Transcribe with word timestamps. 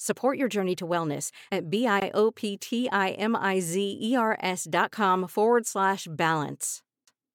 Support 0.00 0.38
your 0.38 0.46
journey 0.46 0.76
to 0.76 0.86
wellness 0.86 1.32
at 1.50 1.70
B-I-O-P-T-I-M-I-Z-E-R-S 1.70 4.66
dot 4.70 4.92
com 4.92 5.26
forward 5.26 5.66
slash 5.66 6.06
balance. 6.08 6.84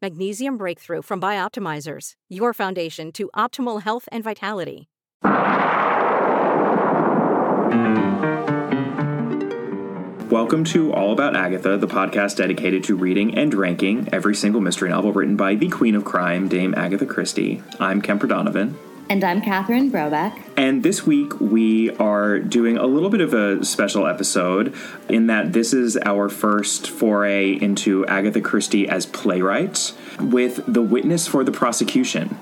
Magnesium 0.02 0.56
Breakthrough 0.56 1.02
from 1.02 1.20
Bioptimizers, 1.20 2.14
your 2.30 2.54
foundation 2.54 3.12
to 3.12 3.30
optimal 3.36 3.82
health 3.82 4.08
and 4.14 4.24
vitality. 4.24 4.88
Welcome 10.32 10.64
to 10.66 10.94
All 10.94 11.12
About 11.12 11.36
Agatha, 11.36 11.76
the 11.76 11.88
podcast 11.88 12.38
dedicated 12.38 12.86
to 12.86 12.96
reading 12.96 13.38
and 13.38 13.54
ranking 13.54 14.08
every 14.14 14.36
single 14.36 14.62
mystery 14.62 14.90
novel 14.90 15.12
written 15.12 15.36
by 15.36 15.56
the 15.56 15.68
Queen 15.68 15.96
of 15.96 16.06
Crime, 16.06 16.48
Dame 16.48 16.74
Agatha 16.76 17.06
Christie. 17.06 17.62
I'm 17.82 18.02
Kemper 18.02 18.28
Donovan. 18.28 18.78
And 19.10 19.24
I'm 19.24 19.42
Catherine 19.42 19.92
Brobeck. 19.92 20.42
And 20.56 20.82
this 20.82 21.06
week 21.06 21.40
we 21.40 21.92
are 21.98 22.40
doing 22.40 22.78
a 22.78 22.86
little 22.86 23.10
bit 23.10 23.22
of 23.22 23.34
a 23.34 23.64
special 23.66 24.08
episode 24.08 24.74
in 25.10 25.28
that 25.28 25.52
this 25.54 25.74
is 25.74 25.98
our 25.98 26.30
first 26.30 26.90
foray 26.90 27.52
into 27.52 28.06
Agatha 28.08 28.40
Christie 28.40 28.88
as 28.88 29.06
playwright 29.06 29.94
with 30.20 30.62
The 30.68 30.82
Witness 30.82 31.28
for 31.28 31.44
the 31.44 31.52
Prosecution. 31.52 32.40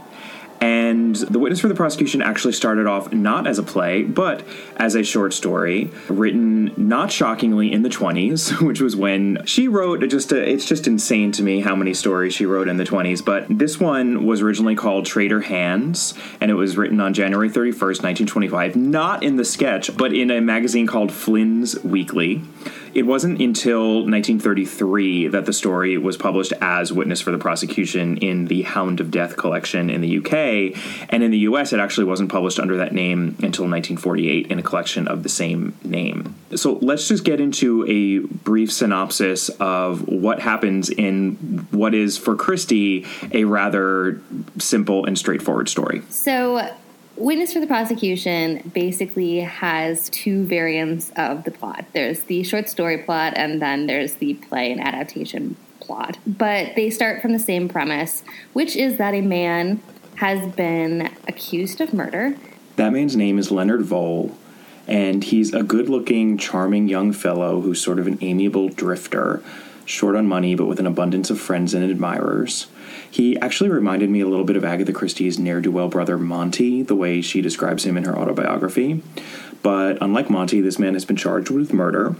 And 0.61 1.15
The 1.15 1.39
Witness 1.39 1.59
for 1.59 1.67
the 1.67 1.75
Prosecution 1.75 2.21
actually 2.21 2.53
started 2.53 2.85
off 2.85 3.11
not 3.11 3.47
as 3.47 3.57
a 3.57 3.63
play, 3.63 4.03
but 4.03 4.43
as 4.77 4.93
a 4.93 5.03
short 5.03 5.33
story 5.33 5.89
written, 6.07 6.71
not 6.77 7.11
shockingly, 7.11 7.71
in 7.71 7.81
the 7.81 7.89
20s, 7.89 8.61
which 8.65 8.79
was 8.79 8.95
when 8.95 9.43
she 9.45 9.67
wrote 9.67 10.07
just 10.07 10.31
a, 10.31 10.49
it's 10.49 10.65
just 10.65 10.85
insane 10.85 11.31
to 11.31 11.41
me 11.41 11.61
how 11.61 11.75
many 11.75 11.95
stories 11.95 12.35
she 12.35 12.45
wrote 12.45 12.67
in 12.67 12.77
the 12.77 12.83
20s. 12.83 13.25
But 13.25 13.47
this 13.49 13.79
one 13.79 14.25
was 14.27 14.41
originally 14.41 14.75
called 14.75 15.07
Traitor 15.07 15.41
Hands, 15.41 16.13
and 16.39 16.51
it 16.51 16.55
was 16.55 16.77
written 16.77 16.99
on 16.99 17.15
January 17.15 17.49
31st, 17.49 18.03
1925, 18.03 18.75
not 18.75 19.23
in 19.23 19.37
the 19.37 19.45
sketch, 19.45 19.97
but 19.97 20.13
in 20.13 20.29
a 20.29 20.41
magazine 20.41 20.85
called 20.85 21.11
Flynn's 21.11 21.83
Weekly. 21.83 22.43
It 22.93 23.03
wasn't 23.03 23.41
until 23.41 23.99
1933 23.99 25.29
that 25.29 25.45
the 25.45 25.53
story 25.53 25.97
was 25.97 26.17
published 26.17 26.53
as 26.61 26.91
Witness 26.91 27.21
for 27.21 27.31
the 27.31 27.37
Prosecution 27.37 28.17
in 28.17 28.45
the 28.45 28.63
Hound 28.63 28.99
of 28.99 29.11
Death 29.11 29.37
collection 29.37 29.89
in 29.89 30.01
the 30.01 30.17
UK. 30.17 30.77
And 31.09 31.23
in 31.23 31.31
the 31.31 31.39
US, 31.39 31.71
it 31.71 31.79
actually 31.79 32.05
wasn't 32.05 32.31
published 32.31 32.59
under 32.59 32.77
that 32.77 32.93
name 32.93 33.35
until 33.39 33.65
1948 33.65 34.47
in 34.47 34.59
a 34.59 34.63
collection 34.63 35.07
of 35.07 35.23
the 35.23 35.29
same 35.29 35.73
name. 35.83 36.35
So 36.55 36.73
let's 36.81 37.07
just 37.07 37.23
get 37.23 37.39
into 37.39 37.85
a 37.87 38.19
brief 38.19 38.71
synopsis 38.71 39.49
of 39.59 40.07
what 40.07 40.41
happens 40.41 40.89
in 40.89 41.35
what 41.71 41.93
is, 41.93 42.17
for 42.17 42.35
Christie, 42.35 43.05
a 43.31 43.45
rather 43.45 44.21
simple 44.57 45.05
and 45.05 45.17
straightforward 45.17 45.69
story. 45.69 46.01
So 46.09 46.69
Witness 47.21 47.53
for 47.53 47.59
the 47.59 47.67
prosecution 47.67 48.71
basically 48.73 49.41
has 49.41 50.09
two 50.09 50.43
variants 50.43 51.11
of 51.15 51.43
the 51.43 51.51
plot. 51.51 51.85
There's 51.93 52.21
the 52.21 52.41
short 52.41 52.67
story 52.67 52.97
plot, 52.97 53.33
and 53.35 53.61
then 53.61 53.85
there's 53.85 54.15
the 54.15 54.33
play 54.33 54.71
and 54.71 54.81
adaptation 54.81 55.55
plot. 55.81 56.17
But 56.25 56.75
they 56.75 56.89
start 56.89 57.21
from 57.21 57.33
the 57.33 57.39
same 57.39 57.69
premise, 57.69 58.23
which 58.53 58.75
is 58.75 58.97
that 58.97 59.13
a 59.13 59.21
man 59.21 59.83
has 60.15 60.51
been 60.55 61.11
accused 61.27 61.79
of 61.79 61.93
murder. 61.93 62.35
That 62.77 62.91
man's 62.91 63.15
name 63.15 63.37
is 63.37 63.51
Leonard 63.51 63.83
Vole, 63.83 64.35
and 64.87 65.23
he's 65.23 65.53
a 65.53 65.61
good 65.61 65.89
looking, 65.89 66.39
charming 66.39 66.89
young 66.89 67.13
fellow 67.13 67.61
who's 67.61 67.79
sort 67.79 67.99
of 67.99 68.07
an 68.07 68.17
amiable 68.21 68.69
drifter, 68.69 69.43
short 69.85 70.15
on 70.15 70.25
money, 70.25 70.55
but 70.55 70.65
with 70.65 70.79
an 70.79 70.87
abundance 70.87 71.29
of 71.29 71.39
friends 71.39 71.75
and 71.75 71.83
admirers. 71.83 72.65
He 73.11 73.37
actually 73.39 73.69
reminded 73.69 74.09
me 74.09 74.21
a 74.21 74.27
little 74.27 74.45
bit 74.45 74.55
of 74.55 74.65
Agatha 74.65 74.93
Christie's 74.93 75.37
ne'er 75.37 75.61
do 75.61 75.71
well 75.71 75.89
brother 75.89 76.17
Monty, 76.17 76.81
the 76.81 76.95
way 76.95 77.21
she 77.21 77.41
describes 77.41 77.85
him 77.85 77.97
in 77.97 78.05
her 78.05 78.17
autobiography. 78.17 79.03
But 79.61 79.99
unlike 80.01 80.29
Monty, 80.29 80.61
this 80.61 80.79
man 80.79 80.93
has 80.93 81.05
been 81.05 81.17
charged 81.17 81.49
with 81.51 81.73
murder 81.73 82.15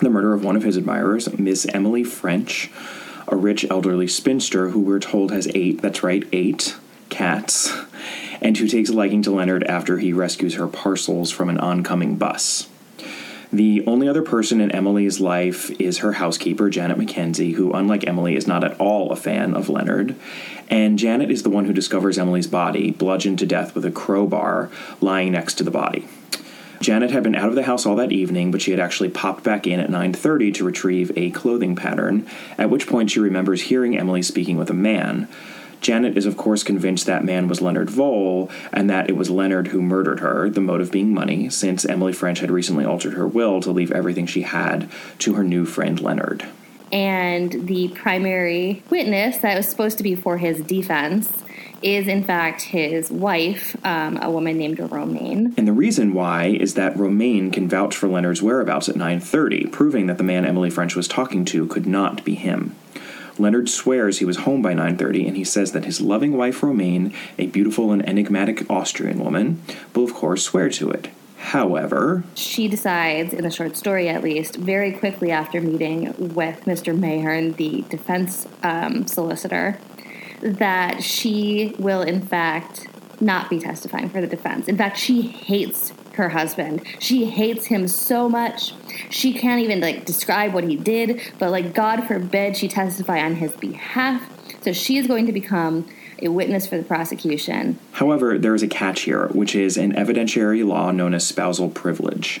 the 0.00 0.10
murder 0.10 0.34
of 0.34 0.44
one 0.44 0.56
of 0.56 0.62
his 0.62 0.76
admirers, 0.76 1.32
Miss 1.38 1.66
Emily 1.72 2.04
French, 2.04 2.70
a 3.28 3.36
rich 3.36 3.64
elderly 3.70 4.06
spinster 4.06 4.70
who 4.70 4.80
we're 4.80 4.98
told 4.98 5.30
has 5.30 5.48
eight, 5.54 5.80
that's 5.82 6.02
right, 6.02 6.24
eight 6.32 6.76
cats, 7.10 7.72
and 8.40 8.56
who 8.56 8.66
takes 8.66 8.90
a 8.90 8.92
liking 8.92 9.22
to 9.22 9.30
Leonard 9.30 9.64
after 9.64 9.98
he 9.98 10.12
rescues 10.12 10.54
her 10.54 10.66
parcels 10.66 11.30
from 11.30 11.48
an 11.48 11.58
oncoming 11.58 12.16
bus. 12.16 12.68
The 13.54 13.84
only 13.86 14.08
other 14.08 14.22
person 14.22 14.60
in 14.60 14.72
Emily's 14.72 15.20
life 15.20 15.70
is 15.80 15.98
her 15.98 16.14
housekeeper, 16.14 16.68
Janet 16.68 16.98
McKenzie, 16.98 17.54
who, 17.54 17.72
unlike 17.72 18.04
Emily, 18.04 18.34
is 18.34 18.48
not 18.48 18.64
at 18.64 18.76
all 18.80 19.12
a 19.12 19.16
fan 19.16 19.54
of 19.54 19.68
Leonard. 19.68 20.16
And 20.68 20.98
Janet 20.98 21.30
is 21.30 21.44
the 21.44 21.50
one 21.50 21.64
who 21.64 21.72
discovers 21.72 22.18
Emily's 22.18 22.48
body, 22.48 22.90
bludgeoned 22.90 23.38
to 23.38 23.46
death 23.46 23.76
with 23.76 23.84
a 23.84 23.92
crowbar, 23.92 24.70
lying 25.00 25.30
next 25.30 25.54
to 25.54 25.62
the 25.62 25.70
body. 25.70 26.08
Janet 26.80 27.12
had 27.12 27.22
been 27.22 27.36
out 27.36 27.48
of 27.48 27.54
the 27.54 27.62
house 27.62 27.86
all 27.86 27.94
that 27.94 28.10
evening, 28.10 28.50
but 28.50 28.60
she 28.60 28.72
had 28.72 28.80
actually 28.80 29.08
popped 29.08 29.44
back 29.44 29.68
in 29.68 29.78
at 29.78 29.88
9:30 29.88 30.50
to 30.54 30.64
retrieve 30.64 31.12
a 31.14 31.30
clothing 31.30 31.76
pattern, 31.76 32.26
at 32.58 32.70
which 32.70 32.88
point 32.88 33.12
she 33.12 33.20
remembers 33.20 33.62
hearing 33.62 33.96
Emily 33.96 34.22
speaking 34.22 34.56
with 34.56 34.68
a 34.68 34.74
man. 34.74 35.28
Janet 35.84 36.16
is, 36.16 36.24
of 36.24 36.38
course, 36.38 36.62
convinced 36.62 37.04
that 37.04 37.24
man 37.24 37.46
was 37.46 37.60
Leonard 37.60 37.90
Vole 37.90 38.50
and 38.72 38.88
that 38.88 39.10
it 39.10 39.16
was 39.16 39.28
Leonard 39.28 39.68
who 39.68 39.82
murdered 39.82 40.20
her, 40.20 40.48
the 40.48 40.62
motive 40.62 40.90
being 40.90 41.12
money, 41.12 41.50
since 41.50 41.84
Emily 41.84 42.14
French 42.14 42.40
had 42.40 42.50
recently 42.50 42.86
altered 42.86 43.12
her 43.12 43.28
will 43.28 43.60
to 43.60 43.70
leave 43.70 43.92
everything 43.92 44.24
she 44.24 44.42
had 44.42 44.90
to 45.18 45.34
her 45.34 45.44
new 45.44 45.66
friend 45.66 46.00
Leonard. 46.00 46.46
And 46.90 47.66
the 47.66 47.88
primary 47.88 48.82
witness 48.88 49.36
that 49.38 49.58
was 49.58 49.68
supposed 49.68 49.98
to 49.98 50.02
be 50.02 50.14
for 50.14 50.38
his 50.38 50.62
defense 50.62 51.30
is 51.82 52.08
in 52.08 52.24
fact 52.24 52.62
his 52.62 53.10
wife, 53.10 53.76
um, 53.84 54.18
a 54.22 54.30
woman 54.30 54.56
named 54.56 54.80
Romaine. 54.80 55.52
And 55.58 55.68
the 55.68 55.72
reason 55.74 56.14
why 56.14 56.46
is 56.46 56.74
that 56.74 56.96
Romaine 56.96 57.50
can 57.50 57.68
vouch 57.68 57.94
for 57.94 58.08
Leonard's 58.08 58.40
whereabouts 58.40 58.88
at 58.88 58.96
9:30, 58.96 59.66
proving 59.70 60.06
that 60.06 60.16
the 60.16 60.24
man 60.24 60.46
Emily 60.46 60.70
French 60.70 60.96
was 60.96 61.06
talking 61.06 61.44
to 61.46 61.66
could 61.66 61.84
not 61.86 62.24
be 62.24 62.36
him. 62.36 62.74
Leonard 63.38 63.68
swears 63.68 64.18
he 64.18 64.24
was 64.24 64.38
home 64.38 64.62
by 64.62 64.74
9:30 64.74 65.26
and 65.26 65.36
he 65.36 65.44
says 65.44 65.72
that 65.72 65.84
his 65.84 66.00
loving 66.00 66.36
wife 66.36 66.62
Romaine, 66.62 67.12
a 67.38 67.46
beautiful 67.46 67.92
and 67.92 68.06
enigmatic 68.08 68.68
Austrian 68.70 69.18
woman, 69.18 69.62
will 69.94 70.04
of 70.04 70.14
course 70.14 70.44
swear 70.44 70.68
to 70.70 70.90
it. 70.90 71.08
However, 71.38 72.24
she 72.34 72.68
decides, 72.68 73.34
in 73.34 73.44
the 73.44 73.50
short 73.50 73.76
story 73.76 74.08
at 74.08 74.22
least, 74.22 74.56
very 74.56 74.92
quickly 74.92 75.30
after 75.30 75.60
meeting 75.60 76.34
with 76.34 76.64
Mr. 76.64 76.98
Mayherne, 76.98 77.54
the 77.56 77.84
defense 77.90 78.46
um, 78.62 79.06
solicitor, 79.06 79.78
that 80.40 81.02
she 81.02 81.74
will, 81.78 82.00
in 82.00 82.22
fact, 82.22 82.86
not 83.20 83.50
be 83.50 83.58
testifying 83.58 84.08
for 84.08 84.20
the 84.20 84.26
defense. 84.26 84.68
In 84.68 84.76
fact, 84.78 84.96
she 84.96 85.22
hates 85.22 85.92
her 86.14 86.28
husband. 86.30 86.82
She 86.98 87.26
hates 87.26 87.66
him 87.66 87.88
so 87.88 88.28
much. 88.28 88.72
She 89.10 89.32
can't 89.32 89.60
even 89.60 89.80
like 89.80 90.04
describe 90.04 90.54
what 90.54 90.64
he 90.64 90.76
did, 90.76 91.20
but 91.38 91.50
like 91.50 91.74
God 91.74 92.06
forbid 92.06 92.56
she 92.56 92.68
testify 92.68 93.20
on 93.20 93.36
his 93.36 93.52
behalf. 93.52 94.22
So 94.62 94.72
she 94.72 94.96
is 94.96 95.06
going 95.06 95.26
to 95.26 95.32
become 95.32 95.86
a 96.20 96.28
witness 96.28 96.66
for 96.66 96.76
the 96.76 96.82
prosecution. 96.82 97.78
However, 97.92 98.38
there 98.38 98.54
is 98.54 98.62
a 98.62 98.68
catch 98.68 99.02
here, 99.02 99.28
which 99.28 99.54
is 99.54 99.76
an 99.76 99.92
evidentiary 99.92 100.66
law 100.66 100.90
known 100.90 101.14
as 101.14 101.26
spousal 101.26 101.68
privilege. 101.70 102.40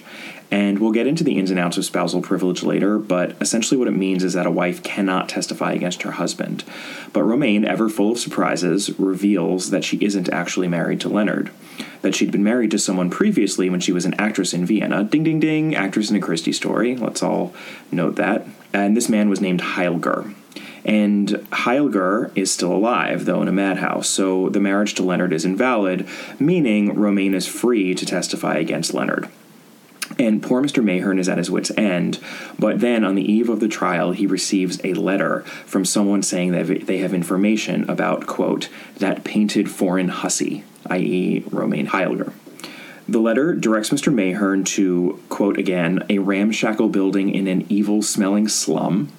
And 0.50 0.78
we'll 0.78 0.92
get 0.92 1.06
into 1.06 1.24
the 1.24 1.38
ins 1.38 1.50
and 1.50 1.58
outs 1.58 1.78
of 1.78 1.84
spousal 1.84 2.22
privilege 2.22 2.62
later, 2.62 2.98
but 2.98 3.34
essentially 3.40 3.76
what 3.76 3.88
it 3.88 3.96
means 3.96 4.22
is 4.22 4.34
that 4.34 4.46
a 4.46 4.50
wife 4.50 4.82
cannot 4.82 5.28
testify 5.28 5.72
against 5.72 6.02
her 6.02 6.12
husband. 6.12 6.62
But 7.12 7.24
Romaine, 7.24 7.64
ever 7.64 7.88
full 7.88 8.12
of 8.12 8.18
surprises, 8.18 8.96
reveals 8.98 9.70
that 9.70 9.84
she 9.84 9.96
isn't 9.96 10.28
actually 10.28 10.68
married 10.68 11.00
to 11.00 11.08
Leonard. 11.08 11.50
That 12.02 12.14
she'd 12.14 12.30
been 12.30 12.44
married 12.44 12.70
to 12.72 12.78
someone 12.78 13.10
previously 13.10 13.68
when 13.68 13.80
she 13.80 13.90
was 13.90 14.04
an 14.04 14.14
actress 14.14 14.52
in 14.52 14.66
Vienna. 14.66 15.02
Ding, 15.02 15.24
ding, 15.24 15.40
ding, 15.40 15.74
actress 15.74 16.10
in 16.10 16.16
a 16.16 16.20
Christie 16.20 16.52
story. 16.52 16.96
Let's 16.96 17.22
all 17.22 17.54
note 17.90 18.16
that. 18.16 18.46
And 18.72 18.96
this 18.96 19.08
man 19.08 19.28
was 19.28 19.40
named 19.40 19.60
Heilger 19.60 20.34
And 20.84 21.28
Heilger 21.50 22.30
is 22.34 22.52
still 22.52 22.72
alive, 22.72 23.24
though 23.24 23.40
in 23.40 23.48
a 23.48 23.52
madhouse, 23.52 24.08
so 24.08 24.50
the 24.50 24.60
marriage 24.60 24.94
to 24.94 25.02
Leonard 25.02 25.32
is 25.32 25.44
invalid, 25.44 26.06
meaning 26.38 26.94
Romaine 26.94 27.34
is 27.34 27.46
free 27.46 27.94
to 27.94 28.04
testify 28.04 28.56
against 28.56 28.92
Leonard. 28.92 29.28
And 30.18 30.42
poor 30.42 30.62
Mr. 30.62 30.84
Mayherne 30.84 31.18
is 31.18 31.28
at 31.28 31.38
his 31.38 31.50
wits' 31.50 31.72
end. 31.76 32.20
But 32.58 32.80
then, 32.80 33.04
on 33.04 33.14
the 33.14 33.32
eve 33.32 33.48
of 33.48 33.60
the 33.60 33.68
trial, 33.68 34.12
he 34.12 34.26
receives 34.26 34.78
a 34.84 34.92
letter 34.92 35.40
from 35.64 35.84
someone 35.84 36.22
saying 36.22 36.52
that 36.52 36.86
they 36.86 36.98
have 36.98 37.14
information 37.14 37.88
about, 37.88 38.26
quote, 38.26 38.68
that 38.98 39.24
painted 39.24 39.70
foreign 39.70 40.08
hussy, 40.08 40.64
i.e., 40.90 41.44
Romaine 41.50 41.88
Heilger. 41.88 42.32
The 43.08 43.18
letter 43.18 43.54
directs 43.54 43.90
Mr. 43.90 44.12
Mayherne 44.12 44.64
to, 44.66 45.20
quote 45.28 45.58
again, 45.58 46.04
a 46.08 46.18
ramshackle 46.18 46.88
building 46.88 47.34
in 47.34 47.46
an 47.46 47.66
evil 47.68 48.02
smelling 48.02 48.48
slum, 48.48 49.10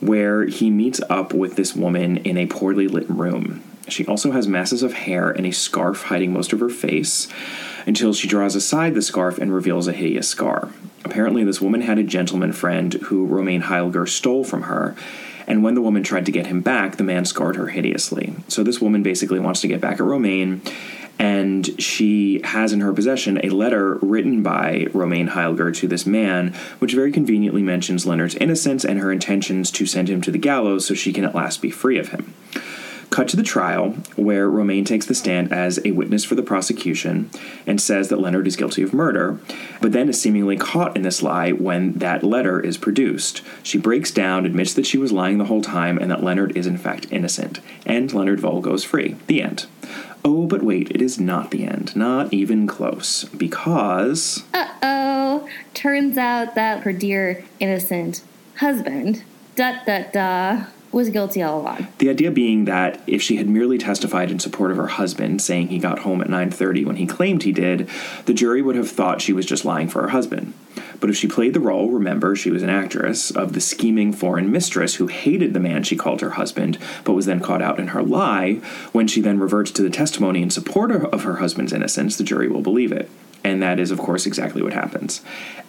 where 0.00 0.46
he 0.46 0.70
meets 0.70 1.00
up 1.08 1.32
with 1.32 1.56
this 1.56 1.74
woman 1.74 2.18
in 2.18 2.36
a 2.36 2.46
poorly 2.46 2.88
lit 2.88 3.08
room. 3.08 3.62
She 3.88 4.04
also 4.06 4.32
has 4.32 4.48
masses 4.48 4.82
of 4.82 4.94
hair 4.94 5.30
and 5.30 5.46
a 5.46 5.52
scarf 5.52 6.04
hiding 6.04 6.32
most 6.32 6.52
of 6.52 6.60
her 6.60 6.68
face 6.68 7.28
until 7.86 8.12
she 8.12 8.26
draws 8.26 8.56
aside 8.56 8.94
the 8.94 9.02
scarf 9.02 9.38
and 9.38 9.54
reveals 9.54 9.86
a 9.86 9.92
hideous 9.92 10.28
scar. 10.28 10.70
Apparently, 11.04 11.44
this 11.44 11.60
woman 11.60 11.82
had 11.82 11.98
a 11.98 12.02
gentleman 12.02 12.52
friend 12.52 12.94
who 12.94 13.26
Romaine 13.26 13.62
Heilger 13.62 14.08
stole 14.08 14.42
from 14.42 14.62
her, 14.62 14.96
and 15.46 15.62
when 15.62 15.74
the 15.74 15.80
woman 15.80 16.02
tried 16.02 16.26
to 16.26 16.32
get 16.32 16.48
him 16.48 16.60
back, 16.60 16.96
the 16.96 17.04
man 17.04 17.24
scarred 17.24 17.54
her 17.54 17.68
hideously. 17.68 18.34
So, 18.48 18.64
this 18.64 18.80
woman 18.80 19.04
basically 19.04 19.38
wants 19.38 19.60
to 19.60 19.68
get 19.68 19.80
back 19.80 20.00
at 20.00 20.06
Romaine, 20.06 20.62
and 21.18 21.80
she 21.80 22.40
has 22.44 22.72
in 22.72 22.80
her 22.80 22.92
possession 22.92 23.40
a 23.44 23.50
letter 23.50 23.94
written 24.02 24.42
by 24.42 24.86
Romaine 24.92 25.28
Heilger 25.28 25.74
to 25.76 25.88
this 25.88 26.06
man, 26.06 26.54
which 26.78 26.94
very 26.94 27.12
conveniently 27.12 27.62
mentions 27.62 28.06
Leonard's 28.06 28.34
innocence 28.36 28.84
and 28.84 28.98
her 28.98 29.10
intentions 29.10 29.70
to 29.72 29.86
send 29.86 30.08
him 30.08 30.20
to 30.22 30.30
the 30.30 30.38
gallows 30.38 30.86
so 30.86 30.94
she 30.94 31.12
can 31.12 31.24
at 31.24 31.34
last 31.34 31.62
be 31.62 31.70
free 31.70 31.98
of 31.98 32.08
him. 32.08 32.34
Cut 33.16 33.28
to 33.28 33.36
the 33.36 33.42
trial, 33.42 33.92
where 34.16 34.46
Romaine 34.46 34.84
takes 34.84 35.06
the 35.06 35.14
stand 35.14 35.50
as 35.50 35.80
a 35.86 35.92
witness 35.92 36.22
for 36.22 36.34
the 36.34 36.42
prosecution 36.42 37.30
and 37.66 37.80
says 37.80 38.10
that 38.10 38.20
Leonard 38.20 38.46
is 38.46 38.56
guilty 38.56 38.82
of 38.82 38.92
murder, 38.92 39.38
but 39.80 39.92
then 39.92 40.10
is 40.10 40.20
seemingly 40.20 40.58
caught 40.58 40.94
in 40.94 41.00
this 41.00 41.22
lie 41.22 41.52
when 41.52 41.94
that 41.94 42.22
letter 42.22 42.60
is 42.60 42.76
produced. 42.76 43.40
She 43.62 43.78
breaks 43.78 44.10
down, 44.10 44.44
admits 44.44 44.74
that 44.74 44.84
she 44.84 44.98
was 44.98 45.12
lying 45.12 45.38
the 45.38 45.46
whole 45.46 45.62
time, 45.62 45.96
and 45.96 46.10
that 46.10 46.22
Leonard 46.22 46.54
is 46.58 46.66
in 46.66 46.76
fact 46.76 47.06
innocent. 47.10 47.60
And 47.86 48.12
Leonard 48.12 48.40
Vole 48.40 48.60
goes 48.60 48.84
free. 48.84 49.16
The 49.28 49.40
end. 49.40 49.64
Oh, 50.22 50.44
but 50.44 50.62
wait, 50.62 50.90
it 50.90 51.00
is 51.00 51.18
not 51.18 51.52
the 51.52 51.64
end. 51.64 51.96
Not 51.96 52.34
even 52.34 52.66
close. 52.66 53.24
Because. 53.24 54.44
Uh 54.52 54.68
oh. 54.82 55.48
Turns 55.72 56.18
out 56.18 56.54
that 56.54 56.82
her 56.82 56.92
dear 56.92 57.46
innocent 57.60 58.20
husband, 58.56 59.22
da 59.54 59.82
da 59.86 60.02
da, 60.12 60.66
was 60.96 61.10
guilty 61.10 61.42
all 61.42 61.60
along. 61.60 61.86
The 61.98 62.08
idea 62.08 62.30
being 62.30 62.64
that 62.64 63.02
if 63.06 63.20
she 63.20 63.36
had 63.36 63.48
merely 63.48 63.76
testified 63.76 64.30
in 64.30 64.38
support 64.38 64.70
of 64.70 64.78
her 64.78 64.86
husband, 64.86 65.42
saying 65.42 65.68
he 65.68 65.78
got 65.78 66.00
home 66.00 66.22
at 66.22 66.30
9:30 66.30 66.86
when 66.86 66.96
he 66.96 67.06
claimed 67.06 67.42
he 67.42 67.52
did, 67.52 67.86
the 68.24 68.32
jury 68.32 68.62
would 68.62 68.76
have 68.76 68.90
thought 68.90 69.20
she 69.20 69.34
was 69.34 69.44
just 69.44 69.66
lying 69.66 69.88
for 69.88 70.00
her 70.00 70.08
husband. 70.08 70.54
But 70.98 71.10
if 71.10 71.16
she 71.16 71.28
played 71.28 71.52
the 71.52 71.60
role, 71.60 71.90
remember 71.90 72.34
she 72.34 72.50
was 72.50 72.62
an 72.62 72.70
actress, 72.70 73.30
of 73.30 73.52
the 73.52 73.60
scheming 73.60 74.14
foreign 74.14 74.50
mistress 74.50 74.94
who 74.94 75.08
hated 75.08 75.52
the 75.52 75.60
man 75.60 75.82
she 75.82 75.96
called 75.96 76.22
her 76.22 76.30
husband, 76.30 76.78
but 77.04 77.12
was 77.12 77.26
then 77.26 77.40
caught 77.40 77.60
out 77.60 77.78
in 77.78 77.88
her 77.88 78.02
lie, 78.02 78.54
when 78.92 79.06
she 79.06 79.20
then 79.20 79.38
reverts 79.38 79.70
to 79.72 79.82
the 79.82 79.90
testimony 79.90 80.40
in 80.40 80.48
support 80.48 80.90
of 80.90 81.24
her 81.24 81.36
husband's 81.36 81.74
innocence, 81.74 82.16
the 82.16 82.24
jury 82.24 82.48
will 82.48 82.62
believe 82.62 82.90
it. 82.90 83.10
And 83.46 83.62
that 83.62 83.78
is, 83.78 83.92
of 83.92 84.00
course, 84.00 84.26
exactly 84.26 84.60
what 84.60 84.72
happens. 84.72 85.22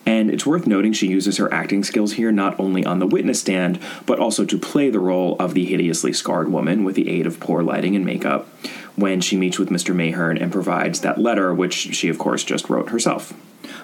And 0.03 0.31
it's 0.31 0.47
worth 0.47 0.65
noting 0.65 0.93
she 0.93 1.05
uses 1.05 1.37
her 1.37 1.53
acting 1.53 1.83
skills 1.83 2.13
here 2.13 2.31
not 2.31 2.59
only 2.59 2.83
on 2.83 2.97
the 2.97 3.05
witness 3.05 3.41
stand, 3.41 3.79
but 4.07 4.17
also 4.17 4.45
to 4.45 4.57
play 4.57 4.89
the 4.89 4.99
role 4.99 5.35
of 5.39 5.53
the 5.53 5.63
hideously 5.63 6.11
scarred 6.11 6.51
woman 6.51 6.83
with 6.83 6.95
the 6.95 7.07
aid 7.07 7.27
of 7.27 7.39
poor 7.39 7.61
lighting 7.61 7.95
and 7.95 8.03
makeup 8.03 8.47
when 8.95 9.21
she 9.21 9.37
meets 9.37 9.59
with 9.59 9.69
Mr. 9.69 9.93
Mayherne 9.93 10.41
and 10.41 10.51
provides 10.51 11.01
that 11.01 11.19
letter, 11.19 11.53
which 11.53 11.73
she, 11.73 12.09
of 12.09 12.17
course, 12.17 12.43
just 12.43 12.67
wrote 12.67 12.89
herself. 12.89 13.31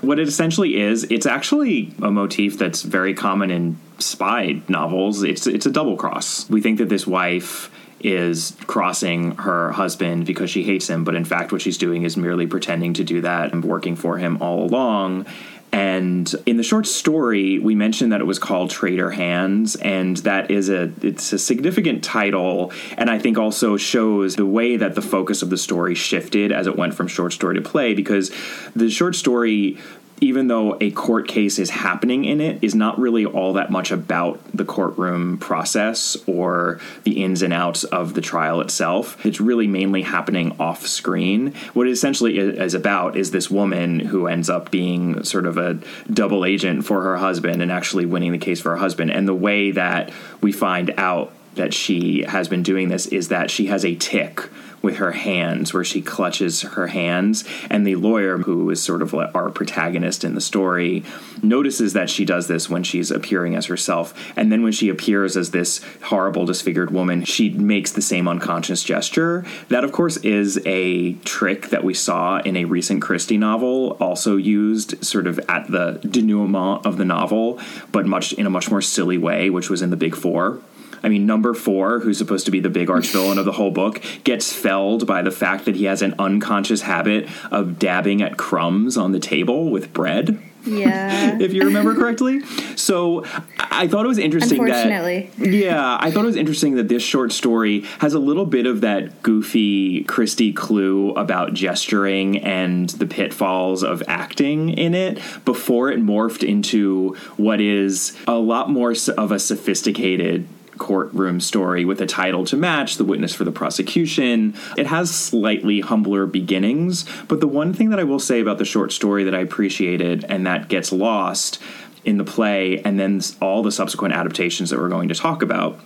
What 0.01 0.17
it 0.17 0.27
essentially 0.27 0.81
is, 0.81 1.03
it's 1.11 1.27
actually 1.27 1.93
a 2.01 2.09
motif 2.09 2.57
that's 2.57 2.81
very 2.81 3.13
common 3.13 3.51
in 3.51 3.77
spy 3.99 4.59
novels. 4.67 5.21
It's 5.21 5.45
it's 5.45 5.67
a 5.67 5.71
double 5.71 5.97
cross. 5.97 6.49
We 6.49 6.61
think 6.61 6.79
that 6.79 6.89
this 6.89 7.05
wife 7.05 7.69
is 8.03 8.55
crossing 8.67 9.31
her 9.37 9.71
husband 9.71 10.25
because 10.25 10.49
she 10.49 10.63
hates 10.63 10.89
him, 10.89 11.03
but 11.03 11.15
in 11.15 11.25
fact, 11.25 11.51
what 11.51 11.61
she's 11.61 11.77
doing 11.77 12.03
is 12.03 12.17
merely 12.17 12.45
pretending 12.45 12.93
to 12.93 13.03
do 13.03 13.21
that 13.21 13.53
and 13.53 13.63
working 13.63 13.95
for 13.95 14.17
him 14.17 14.41
all 14.41 14.65
along. 14.65 15.25
And 15.71 16.31
in 16.45 16.57
the 16.57 16.63
short 16.63 16.85
story, 16.85 17.57
we 17.57 17.73
mentioned 17.73 18.11
that 18.11 18.21
it 18.21 18.25
was 18.25 18.37
called 18.37 18.69
Traitor 18.69 19.09
Hands, 19.09 19.75
and 19.77 20.17
that 20.17 20.51
is 20.51 20.69
a 20.69 20.91
it's 21.01 21.33
a 21.33 21.39
significant 21.39 22.03
title, 22.03 22.71
and 22.95 23.09
I 23.09 23.17
think 23.17 23.39
also 23.39 23.75
shows 23.75 24.35
the 24.35 24.45
way 24.45 24.77
that 24.77 24.93
the 24.93 25.01
focus 25.01 25.41
of 25.41 25.49
the 25.49 25.57
story 25.57 25.95
shifted 25.95 26.51
as 26.51 26.67
it 26.67 26.75
went 26.75 26.93
from 26.93 27.07
short 27.07 27.33
story 27.33 27.55
to 27.55 27.61
play, 27.61 27.95
because 27.95 28.31
the 28.75 28.91
short 28.91 29.15
story 29.15 29.79
even 30.23 30.47
though 30.47 30.77
a 30.79 30.89
court 30.91 31.27
case 31.27 31.59
is 31.59 31.69
happening 31.69 32.23
in 32.23 32.39
it, 32.39 32.63
is 32.63 32.73
not 32.73 32.97
really 32.97 33.25
all 33.25 33.53
that 33.53 33.69
much 33.69 33.91
about 33.91 34.39
the 34.53 34.63
courtroom 34.63 35.37
process 35.37 36.15
or 36.25 36.79
the 37.03 37.21
ins 37.21 37.41
and 37.41 37.51
outs 37.51 37.83
of 37.83 38.13
the 38.13 38.21
trial 38.21 38.61
itself. 38.61 39.23
It's 39.25 39.41
really 39.41 39.67
mainly 39.67 40.01
happening 40.01 40.55
off 40.61 40.87
screen. 40.87 41.53
What 41.73 41.87
it 41.87 41.91
essentially 41.91 42.37
is 42.37 42.73
about 42.73 43.17
is 43.17 43.31
this 43.31 43.51
woman 43.51 43.99
who 43.99 44.27
ends 44.27 44.49
up 44.49 44.71
being 44.71 45.25
sort 45.25 45.45
of 45.45 45.57
a 45.57 45.77
double 46.09 46.45
agent 46.45 46.85
for 46.85 47.01
her 47.03 47.17
husband 47.17 47.61
and 47.61 47.69
actually 47.69 48.05
winning 48.05 48.31
the 48.31 48.37
case 48.37 48.61
for 48.61 48.69
her 48.69 48.77
husband. 48.77 49.11
And 49.11 49.27
the 49.27 49.35
way 49.35 49.71
that 49.71 50.09
we 50.39 50.53
find 50.53 50.93
out 50.97 51.33
that 51.55 51.73
she 51.73 52.23
has 52.23 52.47
been 52.47 52.63
doing 52.63 52.87
this 52.87 53.07
is 53.07 53.27
that 53.27 53.51
she 53.51 53.67
has 53.67 53.83
a 53.83 53.95
tic 53.95 54.41
with 54.83 54.97
her 54.97 55.13
hands, 55.13 55.73
where 55.73 55.83
she 55.83 56.01
clutches 56.01 56.61
her 56.61 56.87
hands. 56.87 57.45
And 57.69 57.87
the 57.87 57.95
lawyer, 57.95 58.37
who 58.37 58.69
is 58.69 58.83
sort 58.83 59.01
of 59.01 59.15
our 59.15 59.49
protagonist 59.49 60.25
in 60.25 60.35
the 60.35 60.41
story, 60.41 61.03
notices 61.41 61.93
that 61.93 62.09
she 62.09 62.25
does 62.25 62.47
this 62.47 62.69
when 62.69 62.83
she's 62.83 63.09
appearing 63.09 63.55
as 63.55 63.67
herself. 63.67 64.13
And 64.35 64.51
then 64.51 64.61
when 64.61 64.73
she 64.73 64.89
appears 64.89 65.37
as 65.37 65.51
this 65.51 65.79
horrible, 66.03 66.45
disfigured 66.45 66.91
woman, 66.91 67.23
she 67.23 67.49
makes 67.49 67.93
the 67.93 68.01
same 68.01 68.27
unconscious 68.27 68.83
gesture. 68.83 69.45
That, 69.69 69.85
of 69.85 69.93
course, 69.93 70.17
is 70.17 70.59
a 70.65 71.13
trick 71.13 71.69
that 71.69 71.85
we 71.85 71.93
saw 71.93 72.39
in 72.39 72.57
a 72.57 72.65
recent 72.65 73.01
Christie 73.01 73.37
novel, 73.37 73.91
also 74.01 74.35
used 74.35 75.03
sort 75.03 75.27
of 75.27 75.39
at 75.47 75.71
the 75.71 76.01
denouement 76.03 76.85
of 76.85 76.97
the 76.97 77.05
novel, 77.05 77.57
but 77.93 78.05
much 78.05 78.33
in 78.33 78.45
a 78.45 78.49
much 78.49 78.69
more 78.69 78.81
silly 78.81 79.17
way, 79.17 79.49
which 79.49 79.69
was 79.69 79.81
in 79.81 79.91
The 79.91 79.95
Big 79.95 80.13
Four. 80.13 80.59
I 81.03 81.09
mean, 81.09 81.25
number 81.25 81.53
four, 81.53 81.99
who's 81.99 82.17
supposed 82.17 82.45
to 82.45 82.51
be 82.51 82.61
the 82.61 82.69
big 82.69 82.89
arch 82.89 83.09
villain 83.09 83.37
of 83.37 83.45
the 83.45 83.51
whole 83.51 83.71
book, 83.71 84.01
gets 84.23 84.53
felled 84.53 85.05
by 85.05 85.21
the 85.21 85.31
fact 85.31 85.65
that 85.65 85.75
he 85.75 85.85
has 85.85 86.01
an 86.01 86.15
unconscious 86.17 86.81
habit 86.81 87.27
of 87.51 87.77
dabbing 87.77 88.21
at 88.21 88.37
crumbs 88.37 88.95
on 88.97 89.11
the 89.11 89.19
table 89.19 89.69
with 89.69 89.91
bread. 89.93 90.41
Yeah. 90.65 91.37
if 91.41 91.53
you 91.53 91.63
remember 91.63 91.93
correctly. 91.93 92.41
So 92.75 93.25
I 93.59 93.87
thought 93.87 94.05
it 94.05 94.07
was 94.07 94.17
interesting 94.17 94.61
Unfortunately. 94.61 95.29
that 95.37 95.49
Yeah, 95.49 95.97
I 95.99 96.09
thought 96.11 96.23
it 96.23 96.27
was 96.27 96.35
interesting 96.35 96.75
that 96.75 96.87
this 96.87 97.03
short 97.03 97.31
story 97.31 97.81
has 97.99 98.13
a 98.13 98.19
little 98.19 98.45
bit 98.45 98.65
of 98.65 98.81
that 98.81 99.21
goofy 99.23 100.03
Christie 100.05 100.53
clue 100.53 101.11
about 101.15 101.53
gesturing 101.53 102.37
and 102.37 102.89
the 102.91 103.05
pitfalls 103.05 103.83
of 103.83 104.03
acting 104.07 104.69
in 104.69 104.93
it 104.95 105.19
before 105.43 105.91
it 105.91 105.99
morphed 105.99 106.47
into 106.47 107.15
what 107.35 107.59
is 107.59 108.17
a 108.27 108.35
lot 108.35 108.69
more 108.69 108.93
of 109.17 109.31
a 109.31 109.39
sophisticated 109.39 110.47
courtroom 110.77 111.39
story 111.39 111.85
with 111.85 112.01
a 112.01 112.05
title 112.05 112.45
to 112.45 112.57
match, 112.57 112.95
The 112.95 113.03
Witness 113.03 113.33
for 113.33 113.43
the 113.43 113.51
Prosecution. 113.51 114.55
It 114.77 114.87
has 114.87 115.13
slightly 115.13 115.81
humbler 115.81 116.25
beginnings, 116.25 117.05
but 117.27 117.39
the 117.39 117.47
one 117.47 117.73
thing 117.73 117.89
that 117.89 117.99
I 117.99 118.03
will 118.03 118.19
say 118.19 118.39
about 118.39 118.57
the 118.57 118.65
short 118.65 118.91
story 118.91 119.23
that 119.23 119.35
I 119.35 119.39
appreciated 119.39 120.25
and 120.25 120.45
that 120.47 120.67
gets 120.69 120.91
lost 120.91 121.59
in 122.05 122.17
the 122.17 122.23
play 122.23 122.81
and 122.81 122.99
then 122.99 123.21
all 123.41 123.63
the 123.63 123.71
subsequent 123.71 124.13
adaptations 124.13 124.69
that 124.69 124.79
we're 124.79 124.89
going 124.89 125.09
to 125.09 125.15
talk 125.15 125.41
about 125.41 125.79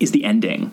is 0.00 0.10
the 0.10 0.24
ending. 0.24 0.72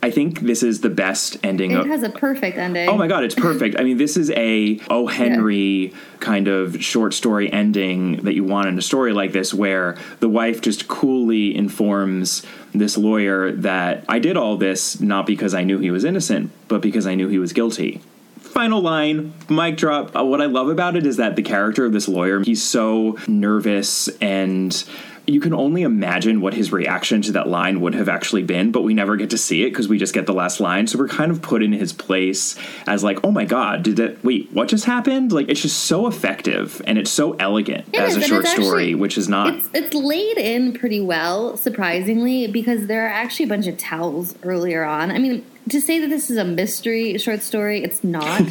I 0.00 0.12
think 0.12 0.40
this 0.40 0.62
is 0.62 0.80
the 0.80 0.90
best 0.90 1.38
ending. 1.42 1.72
It 1.72 1.86
has 1.86 2.04
a 2.04 2.10
perfect 2.10 2.56
ending. 2.56 2.88
Oh 2.88 2.96
my 2.96 3.08
god, 3.08 3.24
it's 3.24 3.34
perfect. 3.34 3.78
I 3.80 3.82
mean, 3.82 3.98
this 3.98 4.16
is 4.16 4.30
a 4.30 4.80
O. 4.90 5.08
Henry 5.08 5.88
yeah. 5.88 5.96
kind 6.20 6.46
of 6.46 6.82
short 6.82 7.14
story 7.14 7.52
ending 7.52 8.18
that 8.22 8.34
you 8.34 8.44
want 8.44 8.68
in 8.68 8.78
a 8.78 8.82
story 8.82 9.12
like 9.12 9.32
this, 9.32 9.52
where 9.52 9.96
the 10.20 10.28
wife 10.28 10.60
just 10.60 10.86
coolly 10.86 11.56
informs 11.56 12.42
this 12.72 12.96
lawyer 12.96 13.50
that 13.52 14.04
I 14.08 14.20
did 14.20 14.36
all 14.36 14.56
this 14.56 15.00
not 15.00 15.26
because 15.26 15.52
I 15.52 15.64
knew 15.64 15.78
he 15.78 15.90
was 15.90 16.04
innocent, 16.04 16.52
but 16.68 16.80
because 16.80 17.06
I 17.06 17.16
knew 17.16 17.28
he 17.28 17.38
was 17.40 17.52
guilty. 17.52 18.00
Final 18.38 18.80
line, 18.80 19.34
mic 19.48 19.76
drop. 19.76 20.16
Uh, 20.16 20.24
what 20.24 20.40
I 20.40 20.46
love 20.46 20.68
about 20.68 20.96
it 20.96 21.06
is 21.06 21.16
that 21.16 21.34
the 21.34 21.42
character 21.42 21.84
of 21.84 21.92
this 21.92 22.08
lawyer, 22.08 22.40
he's 22.42 22.62
so 22.62 23.18
nervous 23.26 24.08
and 24.20 24.84
you 25.28 25.40
can 25.40 25.52
only 25.52 25.82
imagine 25.82 26.40
what 26.40 26.54
his 26.54 26.72
reaction 26.72 27.20
to 27.22 27.32
that 27.32 27.48
line 27.48 27.80
would 27.80 27.94
have 27.94 28.08
actually 28.08 28.42
been, 28.42 28.72
but 28.72 28.82
we 28.82 28.94
never 28.94 29.16
get 29.16 29.30
to 29.30 29.38
see 29.38 29.62
it 29.64 29.70
because 29.70 29.88
we 29.88 29.98
just 29.98 30.14
get 30.14 30.26
the 30.26 30.32
last 30.32 30.58
line. 30.60 30.86
So 30.86 30.98
we're 30.98 31.08
kind 31.08 31.30
of 31.30 31.42
put 31.42 31.62
in 31.62 31.72
his 31.72 31.92
place 31.92 32.56
as 32.86 33.04
like, 33.04 33.22
oh 33.24 33.30
my 33.30 33.44
god, 33.44 33.82
did 33.82 33.96
that? 33.96 34.24
Wait, 34.24 34.48
what 34.52 34.68
just 34.68 34.84
happened? 34.86 35.32
Like 35.32 35.48
it's 35.48 35.60
just 35.62 35.84
so 35.84 36.06
effective 36.06 36.80
and 36.86 36.96
it's 36.98 37.10
so 37.10 37.32
elegant 37.34 37.86
It 37.92 38.00
as 38.00 38.16
is, 38.16 38.24
a 38.24 38.26
short 38.26 38.46
story, 38.46 38.64
actually- 38.64 38.94
which 38.94 39.18
is 39.18 39.28
not. 39.28 39.54
It's 39.54 39.68
it's 39.74 39.94
laid 39.94 40.38
in 40.38 40.72
pretty 40.72 41.00
well, 41.00 41.56
surprisingly, 41.56 42.46
because 42.46 42.86
there 42.86 43.04
are 43.06 43.10
actually 43.10 43.44
a 43.44 43.48
bunch 43.48 43.66
of 43.66 43.76
towels 43.76 44.34
earlier 44.42 44.84
on. 44.84 45.10
I 45.10 45.18
mean, 45.18 45.44
to 45.68 45.80
say 45.80 45.98
that 45.98 46.08
this 46.08 46.30
is 46.30 46.38
a 46.38 46.44
mystery 46.44 47.18
short 47.18 47.42
story, 47.42 47.82
it's 47.82 48.02
not. 48.02 48.42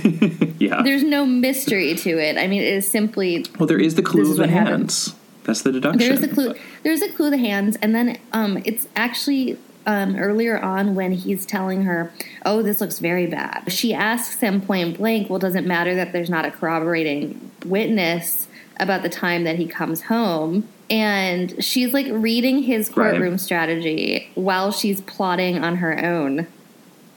Yeah. 0.60 0.81
There's 0.81 1.03
no 1.03 1.24
mystery 1.24 1.93
to 1.93 2.17
it. 2.17 2.36
I 2.36 2.48
mean, 2.48 2.63
it 2.63 2.74
is 2.74 2.88
simply 2.88 3.46
well, 3.60 3.67
there 3.67 3.79
is 3.79 3.93
the 3.93 4.01
clue 4.01 4.31
of 4.31 4.38
the 4.38 4.48
hands. 4.48 5.10
happened. 5.10 5.16
That's 5.48 5.63
the 5.63 5.72
deduction. 5.72 5.98
there's 6.00 6.22
a 6.22 6.27
clue. 6.27 6.54
There's 6.84 7.01
a 7.01 7.10
clue. 7.12 7.32
The 7.32 7.38
hands, 7.38 7.77
and 7.82 7.96
then 7.96 8.20
um, 8.34 8.62
it's 8.66 8.88
actually 8.96 9.58
um, 9.88 10.16
earlier 10.18 10.60
on 10.60 10.94
when 10.94 11.13
he's 11.13 11.46
telling 11.46 11.84
her, 11.84 12.12
"Oh, 12.46 12.62
this 12.62 12.80
looks 12.82 13.00
very 13.00 13.25
bad." 13.25 13.72
She 13.72 13.94
asks 13.94 14.39
him 14.42 14.62
point 14.62 14.98
blank, 14.98 15.30
"Well, 15.30 15.39
does 15.39 15.56
it 15.56 15.66
matter 15.66 15.96
that 15.96 16.12
there's 16.13 16.30
not 16.30 16.46
a 16.46 16.51
corroborating 16.51 17.50
witness 17.66 18.48
about 18.80 19.01
the 19.01 19.10
time 19.10 19.46
that 19.46 19.56
he 19.56 19.66
comes 19.66 20.04
home?" 20.04 20.68
And 20.89 21.62
she's 21.63 21.94
like 21.94 22.08
reading 22.10 22.63
his 22.63 22.88
Right. 22.96 23.12
courtroom 23.12 23.38
strategy 23.38 24.30
while 24.36 24.72
she's 24.72 25.01
plotting 25.01 25.58
on 25.63 25.77
her 25.77 25.98
own 26.06 26.48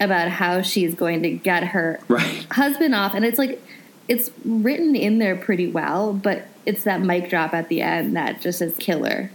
about 0.01 0.29
how 0.29 0.63
she's 0.63 0.95
going 0.95 1.23
to 1.25 1.31
get 1.31 1.63
her 1.65 2.01
Right. 2.09 2.47
husband 2.53 2.95
off 2.95 3.13
and 3.15 3.25
it's 3.25 3.39
like 3.39 3.63
it's 4.09 4.31
written 4.45 4.97
in 4.97 5.19
there 5.19 5.37
pretty 5.37 5.67
well 5.69 6.13
but 6.15 6.49
it's 6.67 6.85
that 6.85 7.01
mic 7.01 7.31
drop 7.31 7.55
at 7.55 7.69
the 7.69 7.83
end 7.83 8.17
that 8.17 8.41
just 8.41 8.63
is 8.63 8.77
killer. 8.77 9.31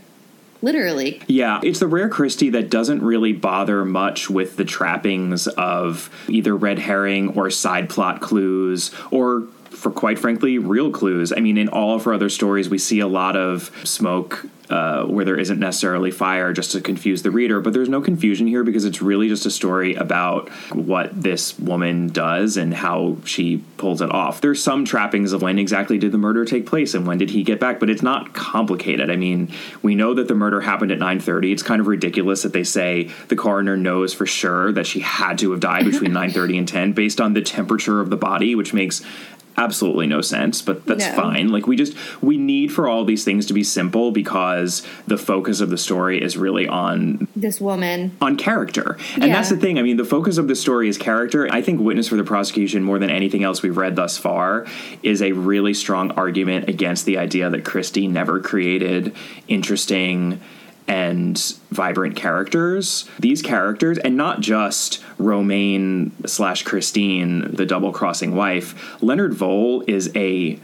Literally. 0.61 1.21
Yeah, 1.27 1.59
it's 1.63 1.79
the 1.79 1.87
rare 1.87 2.09
Christie 2.09 2.49
that 2.51 2.69
doesn't 2.69 3.03
really 3.03 3.33
bother 3.33 3.85
much 3.85 4.29
with 4.29 4.57
the 4.57 4.65
trappings 4.65 5.47
of 5.47 6.09
either 6.27 6.55
red 6.55 6.79
herring 6.79 7.37
or 7.37 7.51
side 7.51 7.89
plot 7.89 8.21
clues 8.21 8.91
or 9.11 9.43
for 9.75 9.91
quite 9.91 10.19
frankly 10.19 10.57
real 10.57 10.91
clues. 10.91 11.33
I 11.35 11.39
mean, 11.39 11.57
in 11.57 11.69
all 11.69 11.95
of 11.95 12.03
her 12.05 12.13
other 12.13 12.29
stories 12.29 12.69
we 12.69 12.77
see 12.77 12.99
a 12.99 13.07
lot 13.07 13.35
of 13.35 13.71
smoke 13.83 14.47
uh, 14.69 15.05
where 15.05 15.25
there 15.25 15.37
isn't 15.37 15.59
necessarily 15.59 16.11
fire 16.11 16.51
just 16.51 16.71
to 16.71 16.81
confuse 16.81 17.21
the 17.21 17.31
reader, 17.31 17.61
but 17.61 17.73
there's 17.73 17.89
no 17.89 18.01
confusion 18.01 18.47
here 18.47 18.63
because 18.63 18.85
it's 18.85 19.01
really 19.01 19.27
just 19.27 19.45
a 19.45 19.51
story 19.51 19.95
about 19.95 20.49
what 20.73 21.21
this 21.21 21.57
woman 21.59 22.07
does 22.07 22.57
and 22.57 22.73
how 22.73 23.17
she 23.25 23.57
pulls 23.77 24.01
it 24.01 24.11
off. 24.11 24.41
There's 24.41 24.63
some 24.63 24.85
trappings 24.85 25.33
of 25.33 25.41
when 25.41 25.59
exactly 25.59 25.97
did 25.97 26.11
the 26.11 26.17
murder 26.17 26.45
take 26.45 26.65
place 26.65 26.93
and 26.93 27.05
when 27.05 27.17
did 27.17 27.29
he 27.29 27.43
get 27.43 27.59
back, 27.59 27.79
but 27.79 27.89
it's 27.89 28.01
not 28.01 28.33
complicated. 28.33 29.11
I 29.11 29.15
mean, 29.15 29.51
we 29.81 29.93
know 29.95 30.13
that 30.15 30.27
the 30.27 30.35
murder 30.35 30.61
happened 30.61 30.91
at 30.91 30.99
9:30. 30.99 31.51
It's 31.51 31.63
kind 31.63 31.79
of 31.79 31.87
ridiculous 31.87 32.41
that 32.41 32.53
they 32.53 32.63
say 32.63 33.11
the 33.27 33.35
coroner 33.35 33.77
knows 33.77 34.13
for 34.13 34.25
sure 34.25 34.71
that 34.71 34.87
she 34.87 35.01
had 35.01 35.37
to 35.39 35.51
have 35.51 35.59
died 35.59 35.85
between 35.85 36.11
9:30 36.13 36.57
and 36.57 36.67
10 36.67 36.93
based 36.93 37.21
on 37.21 37.33
the 37.33 37.41
temperature 37.41 38.01
of 38.01 38.09
the 38.09 38.17
body, 38.17 38.55
which 38.55 38.73
makes 38.73 39.03
absolutely 39.57 40.07
no 40.07 40.21
sense, 40.21 40.61
but 40.61 40.85
that's 40.85 41.05
No. 41.07 41.13
fine. 41.13 41.49
Like 41.49 41.67
we 41.67 41.75
just 41.75 41.95
we 42.21 42.37
need 42.37 42.71
for 42.71 42.87
all 42.87 43.05
these 43.05 43.23
things 43.23 43.45
to 43.47 43.53
be 43.53 43.63
simple 43.63 44.11
because 44.11 44.83
the 45.07 45.17
focus 45.17 45.61
of 45.61 45.69
the 45.69 45.77
story 45.77 46.21
is 46.21 46.35
really 46.37 46.67
on 46.67 47.27
this 47.35 47.61
woman 47.61 48.11
on 48.21 48.35
character. 48.35 48.97
And 49.15 49.25
Yeah. 49.25 49.33
that's 49.33 49.49
the 49.49 49.57
thing. 49.57 49.79
I 49.79 49.81
mean, 49.81 49.97
the 49.97 50.05
focus 50.05 50.37
of 50.37 50.47
the 50.47 50.55
story 50.55 50.89
is 50.89 50.97
character. 50.97 51.47
I 51.51 51.61
think 51.61 51.79
Witness 51.79 52.07
for 52.09 52.15
the 52.15 52.23
Prosecution, 52.23 52.83
more 52.83 52.99
than 52.99 53.09
anything 53.09 53.43
else 53.43 53.61
we've 53.61 53.77
read 53.77 53.95
thus 53.95 54.17
far, 54.17 54.65
is 55.03 55.21
a 55.21 55.31
really 55.31 55.73
strong 55.73 56.11
argument 56.11 56.67
against 56.69 57.05
the 57.05 57.17
idea 57.17 57.49
that 57.49 57.63
Christie 57.63 58.07
never 58.07 58.39
created 58.39 59.13
interesting 59.47 60.39
and 60.87 61.37
vibrant 61.71 62.15
characters. 62.15 63.09
These 63.19 63.41
characters, 63.41 63.97
and 63.97 64.15
not 64.15 64.41
just 64.41 65.03
Romaine 65.17 66.11
slash 66.25 66.63
Christine, 66.63 67.55
the 67.55 67.65
double 67.65 67.91
crossing 67.91 68.35
wife, 68.35 69.01
Leonard 69.01 69.33
Vole 69.33 69.83
is 69.87 70.11
a, 70.15 70.59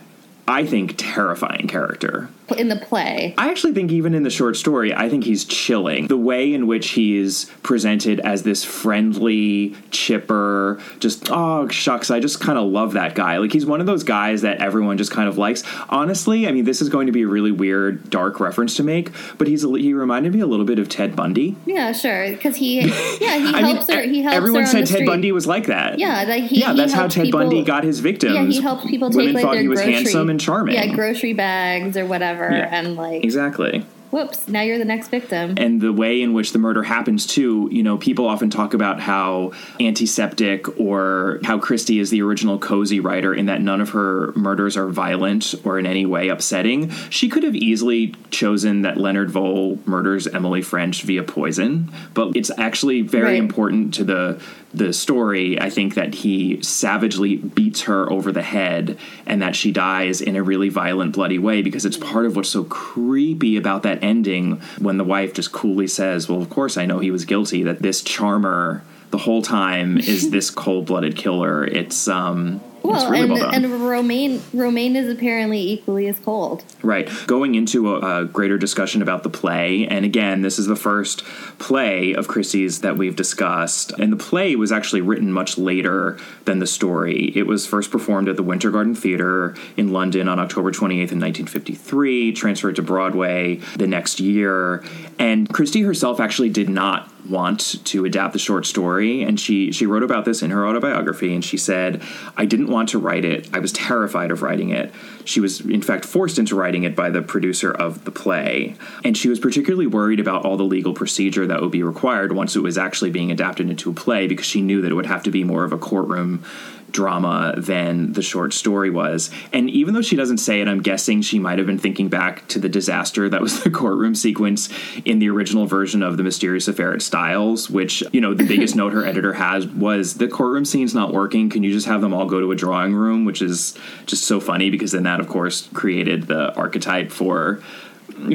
I 0.48 0.66
think, 0.66 0.96
terrifying 0.98 1.68
character. 1.68 2.30
In 2.54 2.68
the 2.70 2.76
play 2.76 3.34
I 3.38 3.50
actually 3.50 3.74
think 3.74 3.92
even 3.92 4.14
in 4.14 4.24
the 4.24 4.30
short 4.30 4.56
story, 4.58 4.94
I 4.94 5.10
think 5.10 5.24
he's 5.24 5.46
chilling. 5.46 6.08
The 6.08 6.18
way 6.18 6.54
in 6.54 6.68
which 6.68 6.90
he's 6.92 7.46
presented 7.64 8.20
as 8.22 8.44
this 8.44 8.64
friendly, 8.64 9.76
chipper, 9.92 10.80
just 11.00 11.30
oh 11.32 11.68
shucks, 11.70 12.12
I 12.12 12.20
just 12.20 12.40
kind 12.40 12.58
of 12.58 12.70
love 12.70 12.94
that 12.94 13.16
guy. 13.16 13.38
Like 13.38 13.52
he's 13.54 13.66
one 13.66 13.80
of 13.80 13.86
those 13.88 14.04
guys 14.04 14.42
that 14.42 14.60
everyone 14.60 14.98
just 14.98 15.12
kind 15.12 15.28
of 15.28 15.38
likes. 15.38 15.64
Honestly, 15.90 16.48
I 16.48 16.52
mean, 16.52 16.66
this 16.66 16.82
is 16.82 16.90
going 16.90 17.08
to 17.08 17.12
be 17.14 17.24
a 17.24 17.28
really 17.28 17.52
weird, 17.52 18.10
dark 18.10 18.40
reference 18.40 18.76
to 18.78 18.84
make, 18.84 19.12
but 19.38 19.48
he's 19.48 19.62
he 19.64 19.94
reminded 19.94 20.34
me 20.34 20.40
a 20.42 20.48
little 20.48 20.66
bit 20.66 20.80
of 20.80 20.90
Ted 20.90 21.16
Bundy. 21.16 21.56
yeah 21.66 21.92
sure 21.92 22.30
because 22.32 22.56
he 22.56 22.80
yeah 22.82 22.88
he 22.88 23.26
I 23.28 23.62
mean, 23.62 23.76
helps 23.76 23.90
her 23.92 24.02
he 24.02 24.22
helps 24.22 24.36
everyone 24.38 24.62
her 24.62 24.68
said 24.68 24.80
Ted 24.80 24.88
street. 24.90 25.06
Bundy 25.08 25.32
was 25.32 25.48
like 25.48 25.68
that. 25.68 26.00
yeah 26.00 26.24
like 26.28 26.44
he, 26.44 26.60
yeah, 26.60 26.72
he 26.72 26.78
that's 26.78 26.94
how 26.94 27.08
Ted 27.08 27.26
people- 27.26 27.40
Bundy 27.40 27.64
got 27.64 27.84
his 27.84 28.00
victims. 28.00 28.34
yeah 28.36 28.46
he 28.46 28.62
helps 28.62 28.86
people 28.86 29.10
take 29.10 29.18
Women 29.18 29.34
like 29.36 29.44
thought 29.44 29.58
he 29.58 29.68
was 29.68 29.80
grocery 29.80 29.94
handsome 29.94 30.30
and 30.30 30.40
charming. 30.40 30.76
yeah 30.76 30.88
grocery 30.94 31.34
bags 31.34 31.98
or 31.98 32.06
whatever 32.06 32.41
Yeah. 32.50 32.70
and 32.72 32.96
like 32.96 33.24
exactly. 33.24 33.86
whoops 34.12 34.48
now 34.48 34.62
you're 34.62 34.78
the 34.78 34.86
next 34.86 35.08
victim 35.10 35.54
and 35.58 35.80
the 35.82 35.94
way 35.94 36.22
in 36.22 36.34
which 36.34 36.52
the 36.54 36.60
murder 36.60 36.84
happens 36.84 37.26
too 37.26 37.70
you 37.72 37.82
know 37.84 37.98
people 37.98 38.26
often 38.28 38.50
talk 38.50 38.74
about 38.74 39.00
how 39.00 39.52
antiseptic 39.80 40.80
or 40.80 41.40
how 41.44 41.58
christie 41.60 42.00
is 42.00 42.10
the 42.10 42.22
original 42.22 42.58
cozy 42.60 43.00
writer 43.00 43.34
in 43.34 43.46
that 43.46 43.62
none 43.62 43.80
of 43.82 43.90
her 43.92 44.32
murders 44.36 44.76
are 44.78 44.88
violent 44.88 45.54
or 45.64 45.78
in 45.80 45.86
any 45.86 46.06
way 46.06 46.30
upsetting 46.30 46.90
she 47.10 47.30
could 47.30 47.44
have 47.44 47.56
easily 47.56 48.14
chosen 48.32 48.82
that 48.82 48.98
leonard 48.98 49.30
vole 49.30 49.78
murders 49.86 50.28
emily 50.28 50.62
french 50.62 51.04
via 51.04 51.24
poison 51.24 51.92
but 52.14 52.36
it's 52.36 52.52
actually 52.58 53.02
very 53.02 53.22
Right. 53.32 53.38
important 53.40 53.94
to 53.96 54.04
the 54.04 54.42
the 54.74 54.94
story 54.94 55.60
i 55.60 55.70
think 55.70 55.96
that 55.96 56.14
he 56.16 56.62
savagely 56.62 57.36
beats 57.36 57.82
her 57.82 58.10
over 58.12 58.32
the 58.32 58.42
head 58.42 58.98
and 59.26 59.42
that 59.42 59.56
she 59.56 59.72
dies 59.72 60.22
in 60.22 60.36
a 60.36 60.44
really 60.44 60.70
violent 60.70 61.14
bloody 61.14 61.38
way 61.38 61.62
because 61.62 61.86
it's 61.86 61.98
part 61.98 62.26
of 62.26 62.36
what's 62.36 62.50
so 62.50 62.64
creepy 62.66 63.58
about 63.58 63.84
that 63.84 64.02
ending 64.04 64.62
when 64.80 64.98
the 64.98 65.04
wife 65.04 65.34
just 65.34 65.52
coolly 65.52 65.88
says 65.88 66.30
well 66.30 66.42
of 66.42 66.50
course 66.50 66.78
i 66.78 66.86
know 66.86 67.00
he 67.00 67.12
was 67.12 67.26
guilty 67.26 67.64
that 67.64 67.82
this 67.82 68.02
charmer 68.02 68.84
the 69.12 69.18
whole 69.18 69.42
time 69.42 69.98
is 69.98 70.32
this 70.32 70.50
cold-blooded 70.50 71.16
killer. 71.16 71.64
It's 71.64 72.08
um 72.08 72.62
well 72.84 73.14
and 73.14 73.32
and 73.32 73.82
romaine 73.82 74.42
romaine 74.54 74.96
is 74.96 75.10
apparently 75.10 75.60
equally 75.60 76.08
as 76.08 76.20
cold 76.20 76.64
Right. 76.84 77.10
Going 77.28 77.56
into 77.56 77.96
a, 77.96 78.22
a 78.22 78.26
greater 78.26 78.58
discussion 78.58 79.02
about 79.02 79.24
the 79.24 79.30
play, 79.30 79.88
and 79.88 80.04
again, 80.04 80.42
this 80.42 80.58
is 80.58 80.68
the 80.68 80.76
first 80.76 81.24
play 81.60 82.14
of 82.14 82.28
Christie's 82.28 82.82
that 82.82 82.98
we've 82.98 83.16
discussed, 83.16 83.92
and 84.00 84.12
the 84.12 84.18
play 84.18 84.56
was 84.56 84.72
actually 84.72 85.02
written 85.02 85.32
much 85.32 85.58
later 85.58 86.18
than 86.46 86.60
the 86.60 86.68
story. 86.68 87.32
It 87.36 87.46
was 87.48 87.68
first 87.68 87.92
performed 87.92 88.30
at 88.30 88.36
the 88.36 88.44
Winter 88.44 88.72
Garden 88.72 88.96
Theatre 88.96 89.56
in 89.78 89.92
London 89.92 90.28
on 90.28 90.40
October 90.40 90.72
28th 90.72 91.12
in 91.12 91.20
1953, 91.20 92.34
transferred 92.34 92.76
to 92.78 92.82
Broadway 92.82 93.58
the 93.78 93.88
next 93.88 94.20
year, 94.20 94.84
and 95.20 95.48
Christie 95.50 95.84
herself 95.84 96.20
actually 96.20 96.50
did 96.50 96.70
not 96.70 97.10
want 97.32 97.84
to 97.86 98.06
adapt 98.06 98.34
the 98.34 98.40
short 98.40 98.66
story. 98.66 99.24
And 99.24 99.40
she 99.40 99.72
she 99.72 99.86
wrote 99.86 100.04
about 100.04 100.26
this 100.26 100.42
in 100.42 100.52
her 100.52 100.68
autobiography 100.68 101.34
and 101.34 101.44
she 101.44 101.58
said 101.58 102.02
I 102.38 102.46
didn't 102.46 102.68
want 102.68 102.90
to 102.90 103.00
write 103.00 103.26
it. 103.26 103.50
I 103.54 103.60
was 103.60 103.72
terrified 103.72 104.32
of 104.32 104.42
writing 104.42 104.70
it. 104.70 104.94
She 105.26 105.40
was 105.40 105.62
in 105.62 105.82
fact 105.82 106.06
forced 106.06 106.38
into 106.38 106.56
writing 106.56 106.84
it 106.84 106.96
by 106.96 107.10
the 107.10 107.22
producer 107.22 107.72
of 107.72 108.06
the 108.06 108.12
play. 108.12 108.76
And 109.04 109.18
she 109.18 109.30
was 109.30 109.40
particularly 109.40 109.88
worried 109.88 110.20
about 110.20 110.46
all 110.46 110.58
the 110.58 110.64
legal 110.64 110.94
procedure 110.94 111.48
that 111.48 111.62
would 111.62 111.72
be 111.72 111.84
required 111.84 112.34
once 112.34 112.56
it 112.56 112.62
was 112.62 112.78
actually 112.78 113.12
being 113.12 113.32
adapted 113.32 113.70
into 113.70 113.90
a 113.90 113.94
play 113.94 114.28
because 114.28 114.46
she 114.46 114.62
knew 114.62 114.82
that 114.82 114.92
it 114.92 114.96
would 114.96 115.06
have 115.06 115.24
to 115.24 115.32
be 115.32 115.44
more 115.44 115.64
of 115.64 115.72
a 115.72 115.78
courtroom 115.78 116.44
drama 116.92 117.54
than 117.58 118.14
the 118.14 118.22
short 118.22 118.54
story 118.54 118.90
was. 118.90 119.30
And 119.52 119.70
even 119.70 119.94
though 119.94 120.02
she 120.02 120.16
doesn't 120.16 120.38
say 120.38 120.62
it, 120.62 120.68
I'm 120.68 120.82
guessing 120.82 121.22
she 121.22 121.40
might 121.40 121.58
have 121.58 121.68
been 121.68 121.80
thinking 121.80 122.10
back 122.10 122.48
to 122.50 122.60
the 122.60 122.70
disaster 122.70 123.30
that 123.30 123.42
was 123.42 123.64
the 123.64 123.70
courtroom 123.70 124.16
sequence 124.16 124.70
in 125.06 125.20
the 125.20 125.30
original 125.30 125.66
version 125.66 126.04
of 126.04 126.18
The 126.18 126.24
Mysterious 126.24 126.68
Affair 126.68 126.94
at 126.94 127.02
Styles, 127.02 127.70
which, 127.70 128.04
you 128.12 128.22
know, 128.22 128.34
the 128.34 128.46
biggest 128.46 128.76
note 128.82 128.94
her 128.94 129.06
editor 129.06 129.34
has 129.34 129.68
was 129.68 130.16
the 130.16 130.28
courtroom 130.28 130.66
scene's 130.66 130.94
not 130.94 131.14
working. 131.14 131.50
Can 131.50 131.64
you 131.64 131.72
just 131.72 131.88
have 131.88 132.02
them 132.02 132.14
all 132.14 132.26
go 132.26 132.40
to 132.40 132.52
a 132.52 132.56
drawing 132.56 132.94
room? 132.94 133.26
Which 133.26 133.42
is 133.42 133.78
just 134.06 134.26
so 134.26 134.40
funny 134.40 134.70
because 134.70 134.92
then 134.92 135.04
that, 135.04 135.20
of 135.20 135.28
course, 135.28 135.68
created 135.74 136.28
the 136.28 136.54
archetype 136.56 137.12
for. 137.12 137.62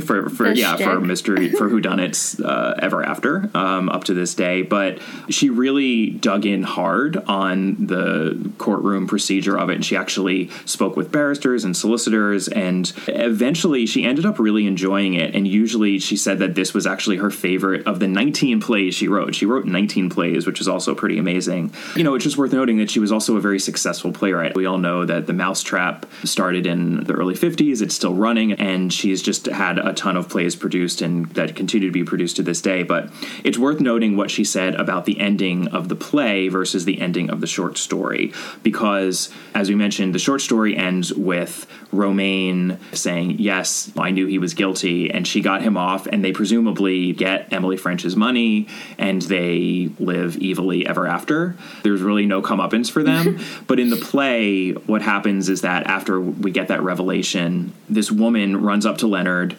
For, 0.05 0.29
for 0.29 0.51
The 0.51 0.57
yeah 0.57 0.77
for 0.77 1.01
mystery 1.01 1.51
for 1.51 1.71
whodunits 1.71 2.43
uh, 2.45 2.75
ever 2.79 3.05
after 3.05 3.51
um, 3.55 3.89
up 3.89 4.05
to 4.05 4.15
this 4.15 4.35
day. 4.35 4.63
But 4.63 4.99
she 5.29 5.51
really 5.51 6.11
dug 6.11 6.47
in 6.47 6.63
hard 6.63 7.17
on 7.29 7.87
the 7.87 8.53
courtroom 8.59 9.07
procedure 9.07 9.57
of 9.57 9.71
it. 9.71 9.77
And 9.77 9.85
she 9.85 9.97
actually 9.97 10.51
spoke 10.65 10.97
with 10.97 11.13
barristers 11.13 11.65
and 11.65 11.77
solicitors 11.77 12.49
and 12.49 12.93
eventually 13.09 13.87
she 13.87 14.05
ended 14.05 14.27
up 14.27 14.39
really 14.39 14.67
enjoying 14.67 15.15
it. 15.15 15.35
And 15.35 15.47
usually 15.47 15.99
she 15.99 16.17
said 16.17 16.39
that 16.39 16.55
this 16.55 16.75
was 16.75 16.87
actually 16.87 17.17
her 17.17 17.31
favorite 17.31 17.87
of 17.87 18.01
the 18.01 18.09
19 18.09 18.61
plays 18.61 18.95
she 18.95 19.09
wrote. 19.09 19.35
She 19.35 19.47
wrote 19.47 19.67
19 19.67 20.11
plays 20.11 20.47
which 20.47 20.61
is 20.61 20.69
also 20.69 20.95
pretty 20.95 21.19
amazing. 21.19 21.73
You 21.95 22.05
know 22.05 22.15
it's 22.15 22.25
just 22.25 22.37
worth 22.37 22.53
noting 22.53 22.79
that 22.79 22.91
she 22.91 23.01
was 23.01 23.13
also 23.13 23.37
a 23.37 23.41
very 23.41 23.59
successful 23.59 24.13
playwright. 24.13 24.55
We 24.55 24.67
all 24.67 24.79
know 24.79 25.05
that 25.05 25.27
the 25.27 25.33
mousetrap 25.33 26.07
started 26.25 26.67
in 26.67 27.05
the 27.05 27.15
early 27.15 27.35
50s 27.35 27.83
it's 27.83 27.95
still 27.95 28.15
running 28.15 28.53
and 28.53 28.93
she's 28.93 29.23
just 29.23 29.47
had 29.47 29.66
had 29.67 29.79
a 29.79 29.93
ton 29.93 30.17
of 30.17 30.29
plays 30.29 30.55
produced 30.55 31.03
and 31.03 31.27
that 31.35 31.57
continue 31.57 31.89
to 31.89 31.93
be 31.93 32.05
produced 32.05 32.37
to 32.37 32.43
this 32.43 32.61
day. 32.61 32.83
But 32.83 33.11
it's 33.43 33.59
worth 33.59 33.81
noting 33.81 34.17
what 34.17 34.31
she 34.31 34.45
said 34.45 34.75
about 34.77 35.05
the 35.05 35.19
ending 35.19 35.69
of 35.69 35.89
the 35.89 35.97
play 35.97 36.49
versus 36.49 36.85
the 36.85 37.01
ending 37.01 37.31
of 37.31 37.41
the 37.41 37.47
short 37.47 37.77
story, 37.79 38.33
because 38.63 39.31
as 39.55 39.69
we 39.69 39.75
mentioned, 39.75 40.15
the 40.15 40.19
short 40.19 40.41
story 40.41 40.77
ends 40.77 41.13
with 41.13 41.67
Romaine 41.93 42.79
saying, 42.93 43.37
"Yes, 43.39 43.91
I 43.97 44.11
knew 44.11 44.27
he 44.27 44.39
was 44.39 44.55
guilty," 44.55 45.11
and 45.11 45.27
she 45.27 45.41
got 45.41 45.63
him 45.63 45.77
off, 45.77 46.07
and 46.07 46.25
they 46.25 46.33
presumably 46.33 47.13
get 47.13 47.53
Emily 47.53 47.77
French's 47.77 48.17
money, 48.17 48.69
and 48.99 49.23
they 49.23 49.91
live 49.99 50.39
evilly 50.43 50.87
ever 50.87 51.07
after. 51.07 51.57
There's 51.83 52.03
really 52.03 52.27
no 52.27 52.43
comeuppance 52.43 52.91
for 52.91 53.03
them. 53.03 53.41
but 53.67 53.81
in 53.81 53.91
the 53.91 53.97
play, 53.97 54.73
what 54.73 55.03
happens 55.03 55.49
is 55.49 55.63
that 55.63 55.87
after 55.87 56.21
we 56.21 56.51
get 56.51 56.69
that 56.69 56.83
revelation, 56.83 57.73
this 57.89 58.11
woman 58.11 58.63
runs 58.63 58.85
up 58.85 58.99
to 58.99 59.07
Leonard 59.07 59.56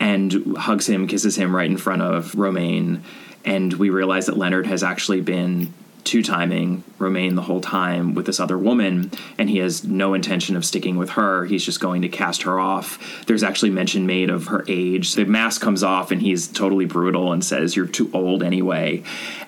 and 0.00 0.56
hugs 0.56 0.88
him, 0.88 1.06
kisses 1.06 1.36
him 1.36 1.54
right 1.54 1.70
in 1.70 1.76
front 1.76 2.02
of 2.02 2.34
Romaine. 2.34 3.02
And 3.44 3.72
we 3.74 3.90
realize 3.90 4.26
that 4.26 4.36
Leonard 4.36 4.66
has 4.66 4.82
actually 4.82 5.20
been 5.20 5.72
two 6.08 6.22
timing 6.22 6.82
Romaine 6.98 7.34
the 7.34 7.42
whole 7.42 7.60
time 7.60 8.14
with 8.14 8.24
this 8.24 8.40
other 8.40 8.56
woman, 8.56 9.10
and 9.36 9.50
he 9.50 9.58
has 9.58 9.84
no 9.84 10.14
intention 10.14 10.56
of 10.56 10.64
sticking 10.64 10.96
with 10.96 11.10
her. 11.10 11.44
He's 11.44 11.62
just 11.62 11.80
going 11.80 12.00
to 12.00 12.08
cast 12.08 12.44
her 12.44 12.58
off. 12.58 13.26
There's 13.26 13.42
actually 13.42 13.70
mention 13.70 14.06
made 14.06 14.30
of 14.30 14.46
her 14.46 14.64
age. 14.68 15.14
The 15.14 15.26
mask 15.26 15.60
comes 15.60 15.82
off, 15.82 16.10
and 16.10 16.22
he's 16.22 16.48
totally 16.48 16.86
brutal 16.86 17.32
and 17.32 17.44
says, 17.44 17.76
You're 17.76 17.86
too 17.86 18.10
old 18.14 18.42
anyway. 18.42 19.02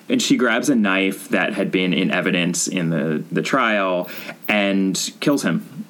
And 0.07 0.21
she 0.21 0.37
grabs 0.37 0.69
a 0.69 0.75
knife 0.75 1.29
that 1.29 1.53
had 1.53 1.71
been 1.71 1.93
in 1.93 2.11
evidence 2.11 2.67
in 2.67 2.91
the, 2.91 3.23
the 3.31 3.41
trial 3.41 4.09
and 4.47 5.11
kills 5.19 5.41
him 5.41 5.80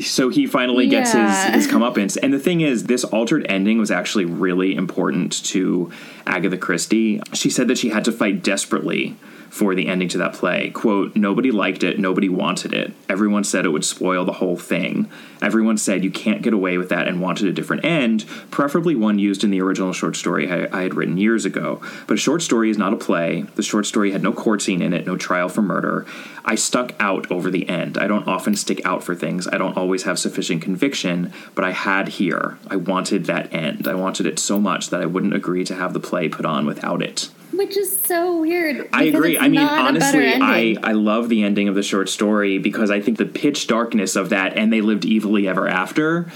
so 0.00 0.28
he 0.28 0.46
finally 0.46 0.86
gets 0.86 1.14
yeah. 1.14 1.52
his 1.52 1.64
his 1.66 1.72
comeuppance. 1.72 2.16
And 2.22 2.32
the 2.32 2.38
thing 2.38 2.60
is, 2.60 2.84
this 2.84 3.04
altered 3.04 3.46
ending 3.48 3.78
was 3.78 3.90
actually 3.90 4.24
really 4.24 4.74
important 4.74 5.44
to 5.46 5.92
Agatha 6.26 6.58
Christie. 6.58 7.20
She 7.32 7.50
said 7.50 7.68
that 7.68 7.78
she 7.78 7.88
had 7.90 8.04
to 8.04 8.12
fight 8.12 8.42
desperately 8.42 9.16
for 9.50 9.74
the 9.74 9.88
ending 9.88 10.08
to 10.08 10.18
that 10.18 10.34
play. 10.34 10.70
Quote, 10.70 11.16
nobody 11.16 11.50
liked 11.50 11.82
it, 11.82 11.98
nobody 11.98 12.28
wanted 12.28 12.72
it. 12.72 12.92
Everyone 13.08 13.44
said 13.44 13.64
it 13.64 13.70
would 13.70 13.84
spoil 13.84 14.24
the 14.24 14.32
whole 14.32 14.56
thing. 14.56 15.10
Everyone 15.40 15.78
said 15.78 16.04
you 16.04 16.10
can't 16.10 16.42
get 16.42 16.52
away 16.52 16.78
with 16.78 16.88
that 16.88 17.06
and 17.06 17.20
wanted 17.20 17.46
a 17.46 17.52
different 17.52 17.84
end, 17.84 18.24
preferably 18.50 18.94
one 18.94 19.18
used 19.18 19.44
in 19.44 19.50
the 19.50 19.60
original 19.60 19.92
short 19.92 20.16
story 20.16 20.50
I, 20.50 20.68
I 20.76 20.82
had 20.82 20.94
written 20.94 21.16
years 21.16 21.44
ago. 21.44 21.80
But 22.06 22.14
a 22.14 22.18
short 22.18 22.42
story 22.42 22.70
is 22.70 22.78
not 22.78 22.92
a 22.92 22.96
play. 22.96 23.42
The 23.54 23.62
short 23.62 23.86
story 23.86 24.10
had 24.12 24.22
no 24.22 24.32
court 24.32 24.62
scene 24.62 24.82
in 24.82 24.92
it, 24.92 25.06
no 25.06 25.16
trial 25.16 25.48
for 25.48 25.62
murder. 25.62 26.06
I 26.44 26.54
stuck 26.54 26.94
out 26.98 27.30
over 27.30 27.50
the 27.50 27.68
end. 27.68 27.98
I 27.98 28.06
don't 28.06 28.26
often 28.26 28.56
stick 28.56 28.80
out 28.84 29.02
for 29.02 29.14
things. 29.14 29.46
I 29.46 29.58
don't 29.58 29.76
always 29.76 30.04
have 30.04 30.18
sufficient 30.18 30.62
conviction, 30.62 31.32
but 31.54 31.64
I 31.64 31.72
had 31.72 32.08
here. 32.08 32.58
I 32.68 32.76
wanted 32.76 33.26
that 33.26 33.52
end. 33.52 33.86
I 33.86 33.94
wanted 33.94 34.26
it 34.26 34.38
so 34.38 34.58
much 34.58 34.90
that 34.90 35.00
I 35.00 35.06
wouldn't 35.06 35.34
agree 35.34 35.64
to 35.64 35.74
have 35.74 35.92
the 35.92 36.00
play 36.00 36.28
put 36.28 36.46
on 36.46 36.66
without 36.66 37.02
it 37.02 37.30
which 37.52 37.76
is 37.76 37.98
so 38.00 38.40
weird. 38.40 38.88
I 38.92 39.04
agree. 39.04 39.38
I 39.38 39.48
mean, 39.48 39.60
honestly, 39.60 40.34
I 40.34 40.76
I 40.82 40.92
love 40.92 41.28
the 41.28 41.42
ending 41.42 41.68
of 41.68 41.74
the 41.74 41.82
short 41.82 42.08
story 42.08 42.58
because 42.58 42.90
I 42.90 43.00
think 43.00 43.18
the 43.18 43.26
pitch 43.26 43.66
darkness 43.66 44.16
of 44.16 44.30
that, 44.30 44.56
and 44.56 44.72
they 44.72 44.80
lived 44.80 45.06
evilly 45.06 45.48
ever 45.48 45.68
after, 45.68 46.30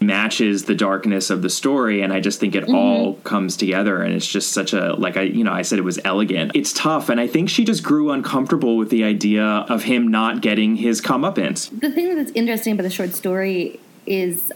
matches 0.00 0.64
the 0.64 0.74
darkness 0.74 1.30
of 1.30 1.42
the 1.42 1.50
story 1.50 2.02
and 2.02 2.12
i 2.12 2.20
just 2.20 2.38
think 2.38 2.54
it 2.54 2.64
mm-hmm. 2.64 2.74
all 2.74 3.14
comes 3.24 3.56
together 3.56 4.00
and 4.02 4.14
it's 4.14 4.26
just 4.26 4.52
such 4.52 4.72
a 4.72 4.94
like 4.94 5.16
i 5.16 5.22
you 5.22 5.42
know 5.42 5.52
i 5.52 5.62
said 5.62 5.78
it 5.78 5.82
was 5.82 5.98
elegant 6.04 6.52
it's 6.54 6.72
tough 6.72 7.08
and 7.08 7.20
i 7.20 7.26
think 7.26 7.48
she 7.48 7.64
just 7.64 7.82
grew 7.82 8.10
uncomfortable 8.12 8.76
with 8.76 8.90
the 8.90 9.02
idea 9.02 9.44
of 9.44 9.82
him 9.82 10.08
not 10.08 10.40
getting 10.40 10.76
his 10.76 11.00
comeuppance 11.00 11.68
the 11.80 11.90
thing 11.90 12.14
that's 12.14 12.30
interesting 12.32 12.72
about 12.74 12.84
the 12.84 12.90
short 12.90 13.12
story 13.12 13.80
is 14.06 14.52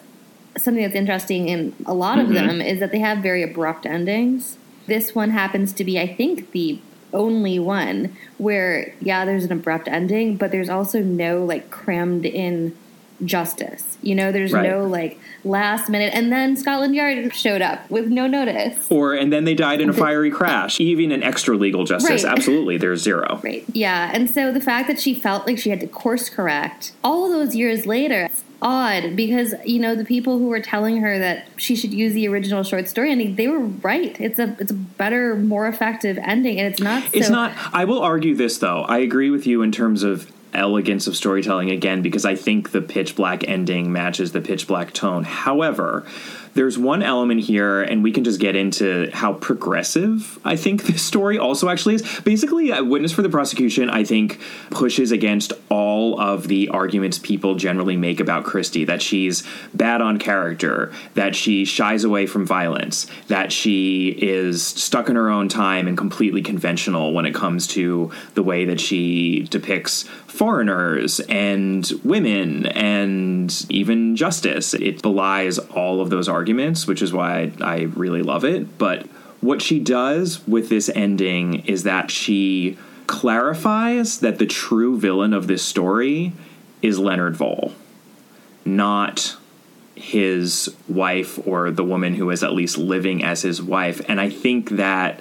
something 0.57 0.83
that's 0.83 0.95
interesting 0.95 1.49
in 1.49 1.75
a 1.87 1.95
lot 1.95 2.19
of 2.19 2.27
mm-hmm. 2.27 2.35
them 2.35 2.61
is 2.61 2.79
that 2.79 2.93
they 2.93 3.01
have 3.01 3.19
very 3.19 3.43
abrupt 3.43 3.85
endings 3.85 4.59
this 4.87 5.15
one 5.15 5.31
happens 5.31 5.73
to 5.75 5.85
be, 5.85 5.99
I 5.99 6.07
think, 6.07 6.53
the 6.53 6.79
only 7.13 7.59
one 7.59 8.17
where, 8.39 8.95
yeah, 9.01 9.25
there's 9.25 9.45
an 9.45 9.53
abrupt 9.53 9.89
ending, 9.89 10.37
but 10.37 10.51
there's 10.51 10.69
also 10.69 11.01
no 11.01 11.45
like 11.45 11.71
crammed 11.71 12.25
in 12.25 12.77
justice. 13.25 13.99
You 14.03 14.15
know, 14.15 14.33
there's 14.33 14.53
right. 14.53 14.69
no 14.69 14.85
like 14.87 15.19
last 15.45 15.89
minute, 15.89 16.13
and 16.15 16.33
then 16.33 16.57
Scotland 16.57 16.95
Yard 16.95 17.35
showed 17.35 17.63
up 17.63 17.89
with 17.91 18.09
no 18.09 18.27
notice. 18.27 18.91
Or, 18.91 19.15
and 19.15 19.33
then 19.33 19.45
they 19.45 19.55
died 19.55 19.81
in 19.81 19.91
a 19.91 19.93
fiery 19.93 20.31
crash. 20.31 20.81
Even 20.81 21.13
an 21.13 21.23
extra 21.23 21.57
legal 21.57 21.85
justice, 21.85 22.25
right. 22.25 22.33
absolutely, 22.33 22.79
there's 22.79 23.03
zero. 23.03 23.41
Right. 23.43 23.65
Yeah. 23.73 24.11
And 24.13 24.31
so 24.31 24.53
the 24.53 24.61
fact 24.61 24.89
that 24.89 25.01
she 25.01 25.15
felt 25.15 25.47
like 25.47 25.59
she 25.59 25.71
had 25.71 25.81
to 25.81 25.87
course 25.87 26.29
correct 26.29 26.93
all 27.05 27.29
those 27.29 27.55
years 27.55 27.87
later, 27.87 28.29
odd 28.63 29.17
because 29.17 29.55
you 29.67 29.81
know 29.81 29.95
the 29.95 30.05
people 30.05 30.39
who 30.39 30.47
were 30.47 30.61
telling 30.61 30.99
her 30.99 31.19
that 31.19 31.47
she 31.57 31.77
should 31.77 31.93
use 31.93 32.15
the 32.15 32.27
original 32.29 32.63
short 32.63 32.89
story 32.89 33.11
ending 33.11 33.37
they 33.37 33.49
were 33.49 33.59
right. 33.59 34.19
It's 34.21 34.39
a 34.39 34.57
it's 34.59 34.71
a 34.71 34.75
better 34.75 35.35
more 35.35 35.67
effective 35.67 36.17
ending 36.19 36.59
and 36.59 36.73
it's 36.73 36.81
not 36.81 37.03
so 37.03 37.11
it's 37.13 37.29
not 37.29 37.53
i 37.73 37.85
will 37.85 38.01
argue 38.01 38.35
this 38.35 38.59
though. 38.59 38.83
I 38.83 38.99
agree 38.99 39.31
with 39.31 39.47
you 39.47 39.63
in 39.63 39.73
terms 39.73 40.03
of 40.03 40.31
elegance 40.55 41.07
of 41.07 41.17
storytelling 41.17 41.71
again 41.71 42.03
because 42.03 42.27
i 42.27 42.35
think 42.35 42.73
the 42.73 42.83
pitch 42.83 43.17
black 43.17 43.43
ending 43.49 43.91
matches 43.91 44.33
the 44.33 44.41
pitch 44.41 44.67
black 44.67 44.93
tone. 44.93 45.25
However 45.25 46.07
there's 46.55 46.79
one 46.79 47.03
element 47.03 47.41
here, 47.41 47.83
and 47.83 48.03
we 48.03 48.13
can 48.13 48.25
just 48.25 48.41
get 48.41 48.57
into 48.57 49.11
how 49.13 49.35
progressive 49.35 50.39
I 50.45 50.57
think 50.57 50.83
this 50.87 51.03
story 51.03 51.39
also 51.39 51.69
actually 51.69 51.97
is. 51.97 52.21
Basically, 52.21 52.71
Witness 52.83 53.13
for 53.13 53.23
the 53.23 53.29
Prosecution, 53.29 53.89
I 53.91 54.05
think, 54.05 54.41
pushes 54.71 55.13
against 55.13 55.53
all 55.69 56.21
of 56.21 56.49
the 56.49 56.69
arguments 56.69 57.19
people 57.19 57.55
generally 57.55 57.97
make 57.97 58.21
about 58.21 58.45
Christie 58.45 58.85
that 58.85 59.03
she's 59.03 59.43
bad 59.75 60.01
on 60.01 60.19
character, 60.19 60.93
that 61.15 61.35
she 61.35 61.65
shies 61.65 62.05
away 62.05 62.27
from 62.27 62.47
violence, 62.47 63.07
that 63.29 63.53
she 63.53 64.09
is 64.09 64.67
stuck 64.67 65.09
in 65.09 65.17
her 65.17 65.31
own 65.31 65.49
time 65.49 65.89
and 65.89 65.97
completely 65.97 66.43
conventional 66.43 67.13
when 67.13 67.27
it 67.27 67.35
comes 67.35 67.67
to 67.69 68.11
the 68.35 68.43
way 68.43 68.65
that 68.65 68.81
she 68.81 69.43
depicts 69.51 70.05
foreigners 70.33 71.21
and 71.21 71.93
women 72.05 72.67
and 72.67 73.67
even 73.69 74.17
justice. 74.17 74.73
It 74.73 75.03
belies 75.03 75.59
all 75.59 76.01
of 76.01 76.09
those 76.09 76.29
arguments, 76.29 76.42
which 76.87 77.03
is 77.03 77.13
why 77.13 77.53
I, 77.61 77.65
I 77.65 77.81
really 77.83 78.23
love 78.23 78.45
it. 78.45 78.79
But 78.79 79.07
what 79.41 79.61
she 79.61 79.81
does 79.81 80.47
with 80.47 80.69
this 80.69 80.89
ending 80.95 81.65
is 81.67 81.83
that 81.83 82.11
she 82.11 82.79
clarifies 83.07 84.21
that 84.21 84.39
the 84.39 84.47
true 84.47 84.99
villain 84.99 85.35
of 85.35 85.47
this 85.47 85.63
story 85.63 86.33
is 86.81 86.99
Leonard 86.99 87.37
Vole, 87.37 87.73
not 88.65 89.37
his 89.95 90.75
wife 90.89 91.45
or 91.47 91.71
the 91.71 91.85
woman 91.85 92.15
who 92.15 92.31
is 92.31 92.43
at 92.43 92.53
least 92.53 92.79
living 92.79 93.23
as 93.23 93.43
his 93.43 93.61
wife. 93.61 94.01
And 94.09 94.21
I 94.21 94.31
think 94.31 94.71
that 94.71 95.21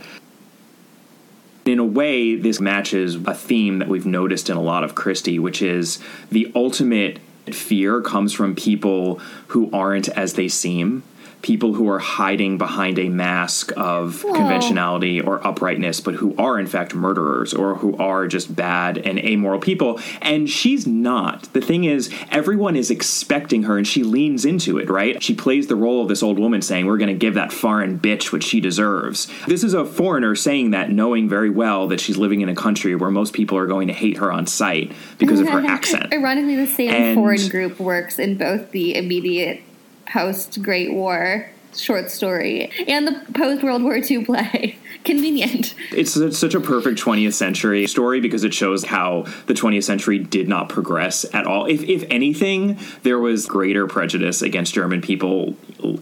in 1.65 1.79
a 1.79 1.86
way, 1.86 2.36
this 2.36 2.60
matches 2.60 3.15
a 3.15 3.34
theme 3.34 3.79
that 3.79 3.88
we've 3.88 4.05
noticed 4.05 4.49
in 4.49 4.57
a 4.57 4.62
lot 4.62 4.84
of 4.84 4.95
Christie, 4.95 5.38
which 5.38 5.62
is 5.62 5.99
the 6.31 6.51
ultimate 6.55 7.19
fear 7.51 8.01
comes 8.01 8.34
from 8.34 8.55
people 8.55 9.15
who 9.47 9.69
aren't 9.71 10.10
as 10.10 10.34
they 10.34 10.47
seem 10.47 11.03
people 11.41 11.73
who 11.73 11.89
are 11.89 11.99
hiding 11.99 12.58
behind 12.58 12.99
a 12.99 13.10
mask 13.10 13.71
of 13.77 14.23
Aww. 14.23 14.36
conventionality 14.36 15.21
or 15.21 15.45
uprightness, 15.45 15.99
but 15.99 16.15
who 16.15 16.36
are 16.38 16.60
in 16.60 16.67
fact 16.67 16.93
murderers 16.93 17.54
or 17.54 17.75
who 17.75 17.95
are 17.97 18.27
just 18.27 18.56
bad 18.56 18.97
and 18.97 19.19
amoral 19.19 19.60
people. 19.60 19.99
And 20.21 20.49
she's 20.49 20.86
not. 20.86 21.51
The 21.54 21.62
thing 21.62 21.84
is, 21.84 22.13
everyone 22.30 22.75
is 22.75 22.91
expecting 22.91 23.63
her 23.63 23.77
and 23.77 23.88
she 23.88 24.04
leans 24.04 24.45
into 24.45 24.77
it, 24.77 24.89
right? 24.89 25.21
She 25.21 25.34
plays 25.34 25.67
the 25.67 25.75
role 25.75 26.01
of 26.01 26.08
this 26.08 26.23
old 26.23 26.39
woman 26.39 26.62
saying, 26.62 26.86
We're 26.86 26.97
going 26.97 27.08
to 27.08 27.13
give 27.13 27.34
that 27.36 27.51
foreign 27.51 27.99
bitch 27.99 28.32
what 28.32 28.43
she 28.43 28.60
deserves. 28.60 29.27
This 29.47 29.63
is 29.63 29.73
a 29.73 29.86
foreigner 29.86 30.36
saying 30.36 30.71
that, 30.71 30.91
knowing 30.91 31.27
very 31.27 31.49
well 31.49 31.88
that 31.88 31.99
she's 31.99 32.17
living 32.17 32.41
in 32.41 32.49
a 32.49 32.56
country 32.56 32.95
where 32.95 33.12
most 33.12 33.34
people 33.34 33.58
are 33.58 33.67
going 33.67 33.88
to 33.88 33.93
hate 33.93 34.17
her 34.17 34.32
on 34.32 34.47
sight 34.47 34.91
because 35.17 35.39
of 35.39 35.49
her 35.49 35.60
accent. 35.67 36.13
Ironically, 36.13 36.56
the 36.56 36.67
same 36.67 36.89
and, 36.89 37.15
foreign 37.15 37.47
group 37.47 37.80
works 37.80 38.19
in 38.19 38.38
both 38.38 38.71
the 38.71 38.95
immediate 38.95 39.62
post 40.05 40.61
Great 40.61 40.93
War 40.93 41.49
short 41.75 42.11
story 42.11 42.71
and 42.87 43.07
the 43.07 43.25
post 43.33 43.63
World 43.63 43.83
War 43.83 43.97
II 43.97 44.25
play. 44.25 44.77
Convenient. 45.05 45.73
It's, 45.91 46.11
such 46.37 46.53
a 46.53 46.59
perfect 46.59 46.99
20th 46.99 47.33
century 47.33 47.87
story 47.87 48.19
because 48.19 48.43
it 48.43 48.53
shows 48.53 48.85
how 48.85 49.25
the 49.47 49.53
20th 49.53 49.83
century 49.83 50.19
did 50.19 50.47
not 50.47 50.69
progress 50.69 51.25
at 51.33 51.47
all. 51.47 51.65
If, 51.65 51.83
if 51.83 52.03
anything, 52.09 52.79
there 53.03 53.19
was 53.19 53.45
greater 53.45 53.87
prejudice 53.87 54.41
against 54.41 54.73
German 54.73 55.01
people 55.01 55.55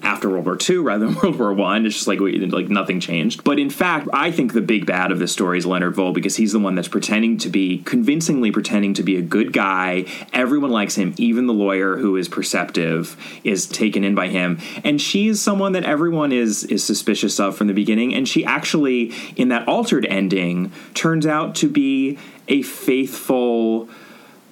after 0.04 0.30
World 0.30 0.46
War 0.46 0.58
II 0.70 0.78
rather 0.78 1.06
than 1.06 1.16
World 1.24 1.40
War 1.40 1.54
One. 1.54 1.86
It's 1.86 1.96
just 1.96 2.08
like 2.08 2.20
like 2.20 2.70
nothing 2.70 3.00
changed. 3.00 3.44
But 3.44 3.60
in 3.60 3.70
fact, 3.70 4.08
I 4.14 4.32
think 4.32 4.54
the 4.54 4.62
big 4.62 4.86
bad 4.86 5.12
of 5.12 5.20
this 5.20 5.32
story 5.32 5.58
is 5.58 5.66
Leonard 5.66 5.96
Vole 5.96 6.14
because 6.14 6.36
he's 6.36 6.52
the 6.52 6.60
one 6.60 6.76
that's 6.76 6.88
pretending 6.88 7.38
to 7.40 7.50
be 7.50 7.80
convincingly 7.80 8.52
pretending 8.52 8.94
to 8.96 9.04
be 9.04 9.16
a 9.16 9.22
good 9.22 9.54
guy. 9.54 10.06
Everyone 10.34 10.72
likes 10.72 10.96
him, 10.96 11.14
even 11.18 11.48
the 11.48 11.54
lawyer 11.54 11.98
who 11.98 12.16
is 12.16 12.28
perceptive 12.28 13.16
is 13.44 13.68
taken 13.68 14.04
in 14.04 14.16
by 14.16 14.28
him, 14.28 14.60
and 14.84 15.02
she 15.02 15.30
is 15.30 15.42
someone 15.42 15.72
that 15.74 15.84
everyone 15.84 16.32
is 16.32 16.64
is 16.66 16.84
suspicious 16.84 17.40
of 17.40 17.56
from 17.56 17.68
the 17.68 17.74
beginning. 17.74 18.14
And 18.14 18.28
she 18.28 18.44
actually, 18.46 18.89
in 19.36 19.50
that 19.50 19.68
altered 19.68 20.06
ending, 20.06 20.72
turns 20.94 21.26
out 21.26 21.56
to 21.56 21.70
be 21.70 22.18
a 22.48 22.62
faithful 22.64 23.90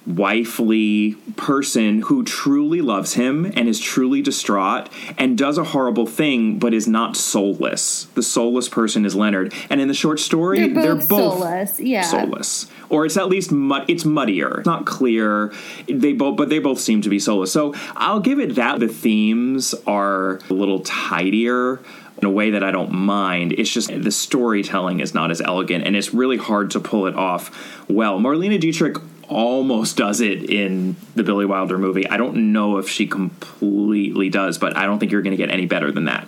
wifely 0.08 1.12
person 1.36 2.00
who 2.02 2.24
truly 2.24 2.80
loves 2.80 3.14
him 3.14 3.44
and 3.44 3.68
is 3.68 3.78
truly 3.78 4.22
distraught 4.22 4.88
and 5.18 5.36
does 5.36 5.58
a 5.58 5.64
horrible 5.64 6.06
thing 6.06 6.58
but 6.58 6.72
is 6.72 6.88
not 6.88 7.14
soulless. 7.16 8.04
The 8.14 8.22
soulless 8.22 8.68
person 8.68 9.04
is 9.04 9.14
Leonard. 9.14 9.52
And 9.68 9.80
in 9.80 9.88
the 9.88 9.94
short 9.94 10.18
story, 10.18 10.60
They're 10.68 10.68
both 10.68 11.08
they're 11.08 11.18
both 11.18 11.38
soulless, 11.38 11.80
yeah. 11.80 12.02
soulless. 12.02 12.66
Or 12.88 13.04
it's 13.04 13.18
at 13.18 13.28
least 13.28 13.52
mud 13.52 13.84
it's 13.88 14.04
muddier. 14.06 14.60
It's 14.60 14.66
not 14.66 14.86
clear. 14.86 15.52
They 15.86 16.14
both 16.14 16.36
but 16.36 16.48
they 16.48 16.58
both 16.58 16.80
seem 16.80 17.02
to 17.02 17.10
be 17.10 17.18
soulless. 17.18 17.52
So 17.52 17.74
I'll 17.94 18.20
give 18.20 18.40
it 18.40 18.54
that 18.54 18.80
the 18.80 18.88
themes 18.88 19.74
are 19.86 20.36
a 20.48 20.54
little 20.54 20.80
tidier 20.80 21.80
in 22.18 22.26
a 22.26 22.30
way 22.30 22.50
that 22.50 22.62
I 22.62 22.70
don't 22.70 22.92
mind. 22.92 23.52
It's 23.52 23.70
just 23.70 23.88
the 23.88 24.10
storytelling 24.10 25.00
is 25.00 25.14
not 25.14 25.30
as 25.30 25.40
elegant 25.40 25.86
and 25.86 25.96
it's 25.96 26.12
really 26.12 26.36
hard 26.36 26.72
to 26.72 26.80
pull 26.80 27.06
it 27.06 27.14
off 27.14 27.86
well. 27.88 28.18
Marlene 28.18 28.58
Dietrich 28.60 28.96
almost 29.28 29.96
does 29.96 30.20
it 30.20 30.50
in 30.50 30.96
the 31.14 31.22
Billy 31.22 31.46
Wilder 31.46 31.78
movie. 31.78 32.08
I 32.08 32.16
don't 32.16 32.52
know 32.52 32.78
if 32.78 32.88
she 32.88 33.06
completely 33.06 34.30
does, 34.30 34.58
but 34.58 34.76
I 34.76 34.86
don't 34.86 34.98
think 34.98 35.12
you're 35.12 35.22
going 35.22 35.36
to 35.36 35.42
get 35.42 35.50
any 35.50 35.66
better 35.66 35.92
than 35.92 36.06
that. 36.06 36.26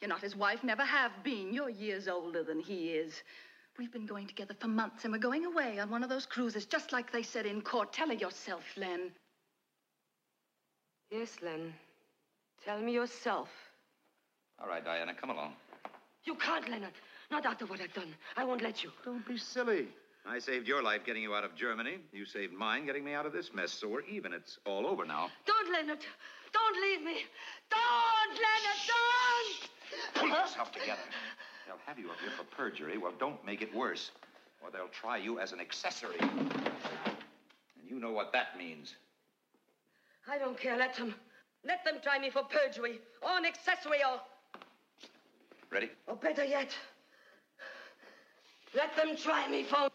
You're 0.00 0.08
not 0.08 0.20
his 0.20 0.36
wife, 0.36 0.62
never 0.62 0.84
have 0.84 1.12
been. 1.24 1.52
You're 1.52 1.70
years 1.70 2.06
older 2.06 2.44
than 2.44 2.60
he 2.60 2.90
is. 2.90 3.22
We've 3.78 3.92
been 3.92 4.06
going 4.06 4.26
together 4.26 4.54
for 4.58 4.68
months, 4.68 5.04
and 5.04 5.12
we're 5.12 5.18
going 5.18 5.44
away 5.44 5.78
on 5.78 5.88
one 5.88 6.02
of 6.02 6.08
those 6.08 6.26
cruises, 6.26 6.66
just 6.66 6.92
like 6.92 7.12
they 7.12 7.22
said 7.22 7.46
in 7.46 7.62
court. 7.62 7.92
Tell 7.92 8.08
her 8.08 8.14
yourself, 8.14 8.64
Len. 8.76 9.12
Yes, 11.10 11.36
Len. 11.42 11.72
Tell 12.64 12.80
me 12.80 12.92
yourself. 12.92 13.48
All 14.60 14.68
right, 14.68 14.84
Diana, 14.84 15.14
come 15.14 15.30
along. 15.30 15.52
You 16.24 16.34
can't, 16.34 16.68
Leonard. 16.68 16.92
Not 17.30 17.46
after 17.46 17.66
what 17.66 17.80
I've 17.80 17.92
done. 17.94 18.14
I 18.36 18.44
won't 18.44 18.62
let 18.62 18.82
you. 18.82 18.90
Don't 19.04 19.26
be 19.26 19.36
silly. 19.36 19.86
I 20.26 20.38
saved 20.38 20.66
your 20.66 20.82
life 20.82 21.02
getting 21.06 21.22
you 21.22 21.34
out 21.34 21.44
of 21.44 21.54
Germany. 21.54 21.98
You 22.12 22.24
saved 22.26 22.52
mine 22.52 22.86
getting 22.86 23.04
me 23.04 23.14
out 23.14 23.24
of 23.24 23.32
this 23.32 23.50
mess, 23.54 23.72
so 23.72 23.88
we're 23.88 24.02
even. 24.02 24.32
It's 24.32 24.58
all 24.66 24.86
over 24.86 25.04
now. 25.04 25.30
Don't, 25.46 25.72
Leonard. 25.72 26.00
Don't 26.52 26.82
leave 26.82 27.02
me. 27.02 27.24
Don't, 27.70 28.34
Leonard. 28.34 28.80
Don't. 28.88 29.70
Pull 30.14 30.28
yourself 30.28 30.72
together. 30.72 31.00
They'll 31.66 31.76
have 31.86 31.98
you 31.98 32.10
up 32.10 32.16
here 32.20 32.30
for 32.36 32.44
perjury. 32.44 32.98
Well, 32.98 33.12
don't 33.18 33.44
make 33.44 33.62
it 33.62 33.74
worse, 33.74 34.10
or 34.62 34.70
they'll 34.70 34.88
try 34.88 35.16
you 35.18 35.38
as 35.38 35.52
an 35.52 35.60
accessory. 35.60 36.18
And 36.20 37.86
you 37.86 37.98
know 38.00 38.10
what 38.12 38.32
that 38.32 38.58
means. 38.58 38.94
I 40.30 40.38
don't 40.38 40.58
care. 40.58 40.76
Let 40.76 40.94
them. 40.96 41.14
Let 41.64 41.84
them 41.84 41.96
try 42.02 42.18
me 42.18 42.30
for 42.30 42.42
perjury 42.42 43.00
or 43.22 43.36
an 43.38 43.44
accessory 43.44 43.98
or. 44.04 44.20
Ready? 45.70 45.90
Or 46.06 46.16
better 46.16 46.44
yet, 46.44 46.74
let 48.74 48.94
them 48.96 49.16
try 49.16 49.48
me 49.48 49.64
for. 49.64 49.88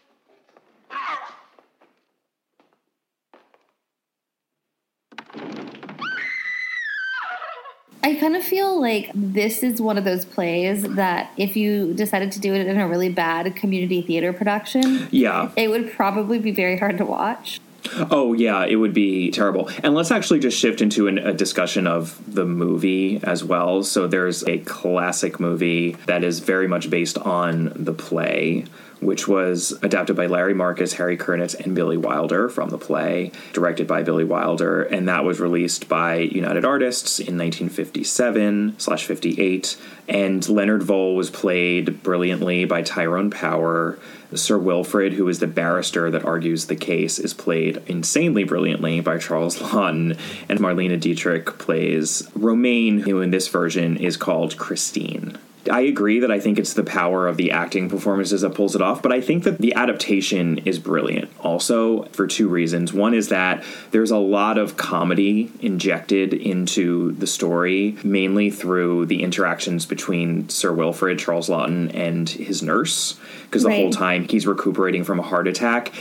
I 8.05 8.15
kind 8.15 8.35
of 8.35 8.43
feel 8.43 8.81
like 8.81 9.09
this 9.15 9.63
is 9.63 9.81
one 9.81 9.97
of 9.97 10.03
those 10.03 10.25
plays 10.25 10.83
that 10.83 11.31
if 11.37 11.55
you 11.55 11.93
decided 11.93 12.33
to 12.33 12.39
do 12.41 12.53
it 12.53 12.67
in 12.67 12.77
a 12.77 12.85
really 12.87 13.07
bad 13.07 13.55
community 13.55 14.01
theater 14.01 14.33
production, 14.33 15.07
Yeah. 15.09 15.51
it 15.55 15.69
would 15.69 15.91
probably 15.93 16.37
be 16.37 16.51
very 16.51 16.77
hard 16.77 16.97
to 16.97 17.05
watch. 17.05 17.61
Oh 18.09 18.33
yeah, 18.33 18.65
it 18.65 18.75
would 18.75 18.93
be 18.93 19.31
terrible. 19.31 19.69
And 19.83 19.93
let's 19.93 20.11
actually 20.11 20.39
just 20.39 20.57
shift 20.57 20.81
into 20.81 21.07
an, 21.07 21.17
a 21.17 21.33
discussion 21.33 21.87
of 21.87 22.17
the 22.33 22.45
movie 22.45 23.19
as 23.23 23.43
well. 23.43 23.83
So 23.83 24.07
there's 24.07 24.43
a 24.47 24.59
classic 24.59 25.39
movie 25.39 25.97
that 26.05 26.23
is 26.23 26.39
very 26.39 26.67
much 26.67 26.89
based 26.89 27.17
on 27.17 27.71
the 27.75 27.93
play, 27.93 28.65
which 29.05 29.27
was 29.27 29.77
adapted 29.81 30.15
by 30.15 30.25
Larry 30.25 30.53
Marcus, 30.53 30.93
Harry 30.93 31.17
Kurnitz, 31.17 31.53
and 31.53 31.75
Billy 31.75 31.97
Wilder 31.97 32.49
from 32.49 32.69
the 32.69 32.77
play, 32.77 33.31
directed 33.53 33.87
by 33.87 34.03
Billy 34.03 34.23
Wilder, 34.23 34.83
and 34.83 35.07
that 35.07 35.23
was 35.23 35.39
released 35.39 35.89
by 35.89 36.17
United 36.17 36.65
Artists 36.65 37.19
in 37.19 37.37
1957 37.37 38.75
slash 38.77 39.05
58. 39.05 39.77
And 40.07 40.47
Leonard 40.49 40.83
Vole 40.83 41.15
was 41.15 41.29
played 41.29 42.03
brilliantly 42.03 42.65
by 42.65 42.81
Tyrone 42.81 43.31
Power. 43.31 43.97
Sir 44.33 44.57
Wilfrid, 44.57 45.13
who 45.13 45.27
is 45.27 45.39
the 45.39 45.47
barrister 45.47 46.09
that 46.09 46.25
argues 46.25 46.65
the 46.65 46.75
case, 46.75 47.19
is 47.19 47.33
played 47.33 47.81
insanely 47.87 48.43
brilliantly 48.43 48.99
by 48.99 49.17
Charles 49.17 49.57
Laughton, 49.59 50.17
and 50.49 50.59
Marlene 50.59 50.99
Dietrich 50.99 51.57
plays 51.59 52.27
Romaine, 52.35 52.99
who 52.99 53.21
in 53.21 53.31
this 53.31 53.47
version 53.47 53.97
is 53.97 54.17
called 54.17 54.57
Christine. 54.57 55.37
I 55.71 55.81
agree 55.81 56.19
that 56.19 56.31
I 56.31 56.39
think 56.39 56.59
it's 56.59 56.73
the 56.73 56.83
power 56.83 57.27
of 57.27 57.37
the 57.37 57.51
acting 57.51 57.89
performances 57.89 58.41
that 58.41 58.53
pulls 58.53 58.75
it 58.75 58.81
off, 58.81 59.01
but 59.01 59.11
I 59.13 59.21
think 59.21 59.43
that 59.45 59.59
the 59.59 59.73
adaptation 59.75 60.57
is 60.59 60.77
brilliant 60.77 61.31
also 61.39 62.03
for 62.11 62.27
two 62.27 62.49
reasons. 62.49 62.91
One 62.91 63.13
is 63.13 63.29
that 63.29 63.63
there's 63.91 64.11
a 64.11 64.17
lot 64.17 64.57
of 64.57 64.75
comedy 64.75 65.51
injected 65.61 66.33
into 66.33 67.13
the 67.13 67.27
story, 67.27 67.97
mainly 68.03 68.49
through 68.49 69.05
the 69.05 69.23
interactions 69.23 69.85
between 69.85 70.49
Sir 70.49 70.73
Wilfrid, 70.73 71.17
Charles 71.19 71.47
Laughton, 71.49 71.93
and 71.95 72.27
his 72.27 72.61
nurse, 72.61 73.15
because 73.45 73.63
the 73.63 73.69
Right. 73.69 73.77
whole 73.79 73.91
time 73.91 74.27
he's 74.29 74.45
recuperating 74.45 75.03
from 75.03 75.19
a 75.19 75.23
heart 75.23 75.47
attack. 75.47 75.93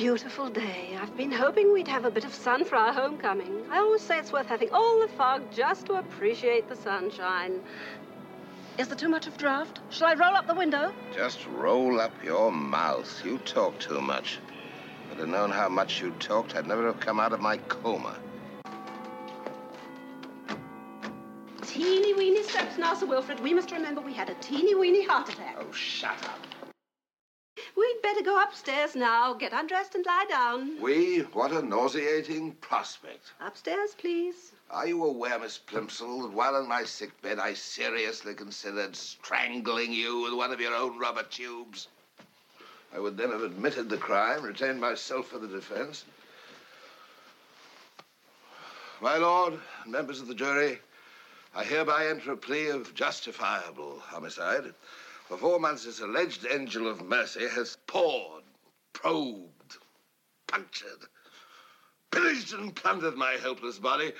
Beautiful 0.00 0.48
day. 0.48 0.96
I've 0.98 1.14
been 1.14 1.30
hoping 1.30 1.74
we'd 1.74 1.86
have 1.86 2.06
a 2.06 2.10
bit 2.10 2.24
of 2.24 2.32
sun 2.32 2.64
for 2.64 2.76
our 2.76 2.90
homecoming. 2.90 3.64
I 3.70 3.76
always 3.76 4.00
say 4.00 4.18
it's 4.18 4.32
worth 4.32 4.46
having 4.46 4.70
all 4.72 4.98
the 5.02 5.08
fog 5.08 5.52
just 5.52 5.84
to 5.86 5.96
appreciate 5.96 6.70
the 6.70 6.74
sunshine. 6.74 7.60
Is 8.78 8.88
there 8.88 8.96
too 8.96 9.10
much 9.10 9.26
of 9.26 9.36
draft? 9.36 9.80
Shall 9.90 10.06
I 10.08 10.14
roll 10.14 10.34
up 10.34 10.46
the 10.46 10.54
window? 10.54 10.94
Just 11.14 11.46
roll 11.48 12.00
up 12.00 12.12
your 12.24 12.50
mouth. 12.50 13.22
You 13.26 13.36
talk 13.40 13.78
too 13.78 14.00
much. 14.00 14.38
If 15.04 15.12
I'd 15.12 15.18
have 15.18 15.28
known 15.28 15.50
how 15.50 15.68
much 15.68 16.00
you 16.00 16.12
talked, 16.12 16.56
I'd 16.56 16.66
never 16.66 16.86
have 16.86 16.98
come 16.98 17.20
out 17.20 17.34
of 17.34 17.40
my 17.42 17.58
coma. 17.58 18.16
Teeny 21.60 22.14
weeny 22.14 22.42
steps 22.44 22.78
now, 22.78 22.94
Sir 22.94 23.04
Wilfrid. 23.04 23.40
We 23.40 23.52
must 23.52 23.70
remember 23.70 24.00
we 24.00 24.14
had 24.14 24.30
a 24.30 24.34
teeny 24.36 24.74
weeny 24.74 25.04
heart 25.04 25.28
attack. 25.28 25.58
Oh, 25.60 25.70
shut 25.72 26.24
up. 26.24 26.49
We'd 27.76 28.02
better 28.02 28.22
go 28.22 28.42
upstairs 28.42 28.94
now. 28.94 29.34
Get 29.34 29.52
undressed 29.52 29.94
and 29.94 30.04
lie 30.04 30.26
down. 30.28 30.80
We? 30.80 31.20
What 31.32 31.52
a 31.52 31.62
nauseating 31.62 32.52
prospect. 32.60 33.32
Upstairs, 33.40 33.94
please. 33.96 34.52
Are 34.70 34.86
you 34.86 35.04
aware, 35.04 35.38
Miss 35.38 35.58
Plimsoll, 35.58 36.22
that 36.22 36.32
while 36.32 36.56
in 36.56 36.68
my 36.68 36.84
sick 36.84 37.20
bed 37.22 37.38
I 37.38 37.54
seriously 37.54 38.34
considered 38.34 38.94
strangling 38.94 39.92
you 39.92 40.22
with 40.22 40.34
one 40.34 40.52
of 40.52 40.60
your 40.60 40.74
own 40.74 40.98
rubber 40.98 41.24
tubes? 41.24 41.88
I 42.94 42.98
would 42.98 43.16
then 43.16 43.30
have 43.30 43.42
admitted 43.42 43.88
the 43.88 43.96
crime, 43.96 44.42
retained 44.42 44.80
myself 44.80 45.28
for 45.28 45.38
the 45.38 45.48
defense. 45.48 46.04
My 49.00 49.16
lord, 49.16 49.58
members 49.86 50.20
of 50.20 50.26
the 50.26 50.34
jury, 50.34 50.80
I 51.54 51.64
hereby 51.64 52.06
enter 52.06 52.32
a 52.32 52.36
plea 52.36 52.68
of 52.68 52.94
justifiable 52.94 53.98
homicide. 54.00 54.74
For 55.30 55.36
four 55.36 55.60
months, 55.60 55.84
this 55.84 56.00
alleged 56.00 56.44
angel 56.50 56.88
of 56.88 57.02
mercy 57.02 57.46
has 57.46 57.76
poured, 57.86 58.42
probed, 58.92 59.76
punctured, 60.48 61.06
pillaged 62.10 62.52
and 62.52 62.74
plundered 62.74 63.14
my 63.14 63.36
helpless 63.40 63.78
body 63.78 64.10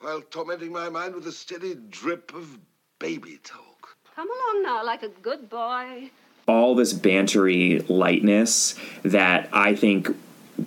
while 0.00 0.22
tormenting 0.22 0.72
my 0.72 0.88
mind 0.88 1.14
with 1.14 1.26
a 1.26 1.32
steady 1.32 1.74
drip 1.90 2.32
of 2.34 2.58
baby 2.98 3.38
talk. 3.44 3.98
Come 4.14 4.30
along 4.30 4.62
now, 4.62 4.82
like 4.82 5.02
a 5.02 5.10
good 5.10 5.50
boy. 5.50 6.10
all 6.48 6.74
this 6.74 6.94
bantery 6.94 7.86
lightness 7.90 8.76
that 9.02 9.50
I 9.52 9.74
think 9.74 10.08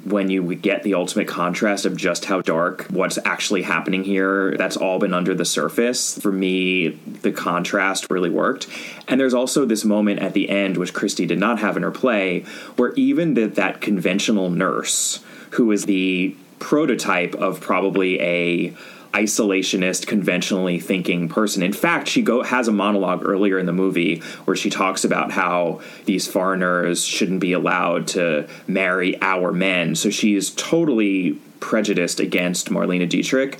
when 0.09 0.29
you 0.29 0.55
get 0.55 0.83
the 0.83 0.95
ultimate 0.95 1.27
contrast 1.27 1.85
of 1.85 1.95
just 1.95 2.25
how 2.25 2.41
dark 2.41 2.83
what's 2.89 3.19
actually 3.25 3.61
happening 3.61 4.03
here, 4.03 4.55
that's 4.57 4.75
all 4.75 4.99
been 4.99 5.13
under 5.13 5.33
the 5.35 5.45
surface. 5.45 6.17
For 6.19 6.31
me, 6.31 6.89
the 6.89 7.31
contrast 7.31 8.09
really 8.09 8.29
worked. 8.29 8.67
And 9.07 9.19
there's 9.19 9.33
also 9.33 9.65
this 9.65 9.85
moment 9.85 10.19
at 10.19 10.33
the 10.33 10.49
end, 10.49 10.77
which 10.77 10.93
Christie 10.93 11.25
did 11.25 11.39
not 11.39 11.59
have 11.59 11.77
in 11.77 11.83
her 11.83 11.91
play, 11.91 12.41
where 12.75 12.93
even 12.93 13.35
that, 13.35 13.55
that 13.55 13.81
conventional 13.81 14.49
nurse, 14.49 15.23
who 15.51 15.71
is 15.71 15.85
the 15.85 16.35
prototype 16.59 17.35
of 17.35 17.61
probably 17.61 18.19
a 18.19 18.73
isolationist 19.13 20.07
conventionally 20.07 20.79
thinking 20.79 21.29
person. 21.29 21.63
In 21.63 21.73
fact 21.73 22.07
she 22.07 22.21
go 22.21 22.43
has 22.43 22.67
a 22.67 22.71
monologue 22.71 23.23
earlier 23.25 23.57
in 23.57 23.65
the 23.65 23.73
movie 23.73 24.19
where 24.45 24.55
she 24.55 24.69
talks 24.69 25.03
about 25.03 25.31
how 25.31 25.81
these 26.05 26.27
foreigners 26.27 27.03
shouldn't 27.03 27.39
be 27.39 27.53
allowed 27.53 28.07
to 28.09 28.47
marry 28.67 29.19
our 29.21 29.51
men. 29.51 29.95
So 29.95 30.09
she 30.09 30.35
is 30.35 30.51
totally 30.51 31.33
prejudiced 31.59 32.19
against 32.19 32.69
marlene 32.69 33.07
dietrich 33.09 33.57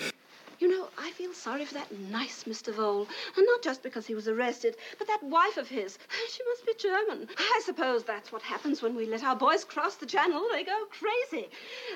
You 0.59 0.67
know, 0.67 0.87
I 0.97 1.11
feel 1.11 1.33
sorry 1.49 1.65
for 1.65 1.73
that 1.73 1.99
nice 2.11 2.43
Mr. 2.43 2.71
Vole. 2.71 3.07
And 3.35 3.43
not 3.43 3.63
just 3.63 3.81
because 3.81 4.05
he 4.05 4.13
was 4.13 4.27
arrested, 4.27 4.75
but 4.99 5.07
that 5.07 5.23
wife 5.23 5.57
of 5.57 5.67
his. 5.67 5.97
She 6.29 6.43
must 6.47 6.65
be 6.65 6.73
German. 6.77 7.27
I 7.37 7.61
suppose 7.65 8.03
that's 8.03 8.31
what 8.31 8.43
happens 8.43 8.83
when 8.83 8.95
we 8.95 9.07
let 9.07 9.23
our 9.23 9.35
boys 9.35 9.65
cross 9.65 9.95
the 9.95 10.05
channel. 10.05 10.45
They 10.51 10.63
go 10.63 10.85
crazy. 10.91 11.47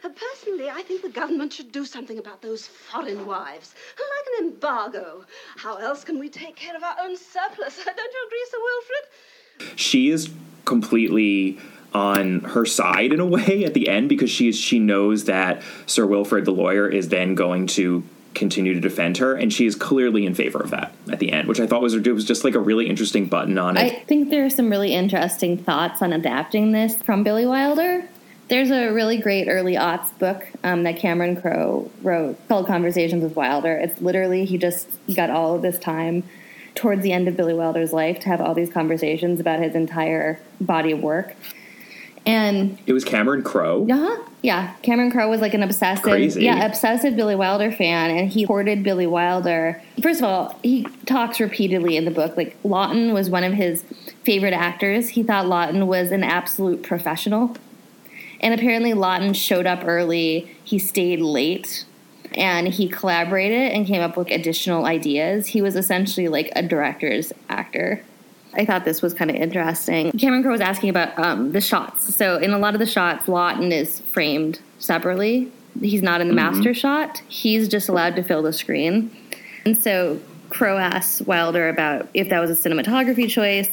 Uh, 0.03 0.09
personally, 0.09 0.71
I 0.71 0.81
think 0.81 1.03
the 1.03 1.09
government 1.09 1.53
should 1.53 1.71
do 1.71 1.85
something 1.85 2.17
about 2.17 2.41
those 2.41 2.65
foreign 2.65 3.27
wives. 3.27 3.75
Like 3.95 4.39
an 4.39 4.47
embargo. 4.47 5.23
How 5.57 5.75
else 5.75 6.03
can 6.03 6.17
we 6.17 6.29
take 6.29 6.55
care 6.55 6.75
of 6.75 6.83
our 6.83 6.95
own 7.03 7.15
surplus? 7.15 7.75
Don't 7.85 8.13
you 8.15 8.27
agree, 8.27 8.45
Sir 8.49 8.57
Wilfrid? 8.67 9.79
she 9.79 10.09
is 10.09 10.31
completely 10.65 11.59
on 11.93 12.39
her 12.39 12.65
side 12.65 13.13
in 13.13 13.19
a 13.19 13.25
way 13.25 13.63
at 13.65 13.75
the 13.75 13.87
end 13.87 14.09
because 14.09 14.31
she 14.31 14.51
she 14.51 14.79
knows 14.79 15.25
that 15.25 15.61
Sir 15.85 16.07
Wilfrid 16.07 16.45
the 16.45 16.51
lawyer 16.51 16.89
is 16.89 17.09
then 17.09 17.35
going 17.35 17.67
to 17.67 18.03
continue 18.33 18.73
to 18.73 18.79
defend 18.79 19.17
her 19.17 19.35
and 19.35 19.53
she 19.53 19.65
is 19.65 19.75
clearly 19.75 20.25
in 20.25 20.33
favor 20.33 20.59
of 20.59 20.71
that 20.71 20.93
at 21.11 21.19
the 21.19 21.31
end 21.31 21.47
which 21.47 21.59
I 21.59 21.67
thought 21.67 21.81
was 21.81 21.93
it 21.93 22.07
was 22.07 22.25
just 22.25 22.43
like 22.43 22.55
a 22.55 22.59
really 22.59 22.89
interesting 22.89 23.27
button 23.27 23.57
on 23.57 23.77
it. 23.77 23.81
I 23.81 23.89
think 24.05 24.29
there 24.29 24.45
are 24.45 24.49
some 24.49 24.69
really 24.69 24.93
interesting 24.93 25.57
thoughts 25.57 26.01
on 26.01 26.13
adapting 26.13 26.71
this 26.71 26.95
from 27.01 27.23
Billy 27.23 27.45
Wilder. 27.45 28.07
There's 28.49 28.71
a 28.71 28.89
really 28.89 29.17
great 29.17 29.47
early 29.47 29.75
aughts 29.75 30.17
book 30.19 30.45
um, 30.63 30.83
that 30.83 30.97
Cameron 30.97 31.39
Crowe 31.39 31.89
wrote 32.01 32.37
called 32.47 32.67
Conversations 32.67 33.23
with 33.23 33.35
Wilder. 33.35 33.77
It's 33.77 34.01
literally 34.01 34.45
he 34.45 34.57
just 34.57 34.87
got 35.15 35.29
all 35.29 35.55
of 35.55 35.61
this 35.61 35.79
time 35.79 36.23
towards 36.75 37.03
the 37.03 37.11
end 37.11 37.27
of 37.27 37.37
Billy 37.37 37.53
Wilder's 37.53 37.93
life 37.93 38.19
to 38.21 38.29
have 38.29 38.41
all 38.41 38.53
these 38.53 38.71
conversations 38.71 39.39
about 39.39 39.59
his 39.59 39.75
entire 39.75 40.39
body 40.59 40.91
of 40.91 40.99
work. 40.99 41.35
And 42.25 42.77
it 42.87 42.93
was 42.93 43.03
Cameron 43.03 43.43
Crowe. 43.43 43.85
uh-huh, 43.89 44.23
yeah, 44.41 44.73
Cameron 44.81 45.11
Crowe 45.11 45.29
was 45.29 45.41
like 45.41 45.53
an 45.53 45.63
obsessive, 45.63 46.03
Crazy. 46.03 46.43
yeah, 46.43 46.65
obsessive 46.65 47.15
Billy 47.15 47.35
Wilder 47.35 47.71
fan, 47.71 48.11
and 48.11 48.29
he 48.29 48.45
courted 48.45 48.83
Billy 48.83 49.07
Wilder. 49.07 49.81
First 50.01 50.19
of 50.21 50.25
all, 50.25 50.59
he 50.63 50.83
talks 51.05 51.39
repeatedly 51.39 51.97
in 51.97 52.05
the 52.05 52.11
book 52.11 52.35
like 52.37 52.61
Laughton 52.63 53.13
was 53.13 53.29
one 53.29 53.43
of 53.43 53.53
his 53.53 53.83
favorite 54.23 54.53
actors. 54.53 55.09
He 55.09 55.23
thought 55.23 55.45
Laughton 55.45 55.87
was 55.87 56.11
an 56.11 56.23
absolute 56.23 56.83
professional, 56.83 57.55
and 58.39 58.53
apparently 58.53 58.91
Laughton 58.91 59.35
showed 59.35 59.65
up 59.65 59.81
early. 59.85 60.51
He 60.63 60.79
stayed 60.79 61.19
late, 61.19 61.85
and 62.33 62.67
he 62.67 62.87
collaborated 62.87 63.71
and 63.71 63.85
came 63.85 64.01
up 64.01 64.17
with 64.17 64.29
additional 64.29 64.85
ideas. 64.85 65.47
He 65.47 65.61
was 65.61 65.75
essentially 65.75 66.27
like 66.27 66.51
a 66.55 66.63
director's 66.63 67.31
actor. 67.49 68.01
I 68.55 68.65
thought 68.65 68.85
this 68.85 69.01
was 69.01 69.13
kind 69.13 69.29
of 69.31 69.35
interesting. 69.37 70.11
Cameron 70.13 70.43
Crowe 70.43 70.51
was 70.51 70.61
asking 70.61 70.89
about 70.89 71.17
um, 71.19 71.51
the 71.51 71.61
shots. 71.61 72.15
So 72.15 72.37
in 72.37 72.51
a 72.51 72.57
lot 72.59 72.73
of 72.75 72.79
the 72.79 72.85
shots, 72.85 73.25
Laughton 73.27 73.71
is 73.71 73.99
framed 73.99 74.59
separately. 74.79 75.51
He's 75.81 76.03
not 76.03 76.21
in 76.21 76.27
the 76.27 76.35
Mm-hmm. 76.35 76.57
master 76.57 76.73
shot. 76.73 77.21
He's 77.27 77.67
just 77.67 77.89
allowed 77.89 78.15
to 78.17 78.23
fill 78.23 78.43
the 78.43 78.53
screen. 78.53 79.09
And 79.65 79.77
so 79.77 80.19
Crowe 80.49 80.77
asks 80.77 81.21
Wilder 81.21 81.67
about 81.69 82.07
if 82.13 82.29
that 82.29 82.39
was 82.39 82.51
a 82.51 82.69
cinematography 82.69 83.27
choice. 83.29 83.69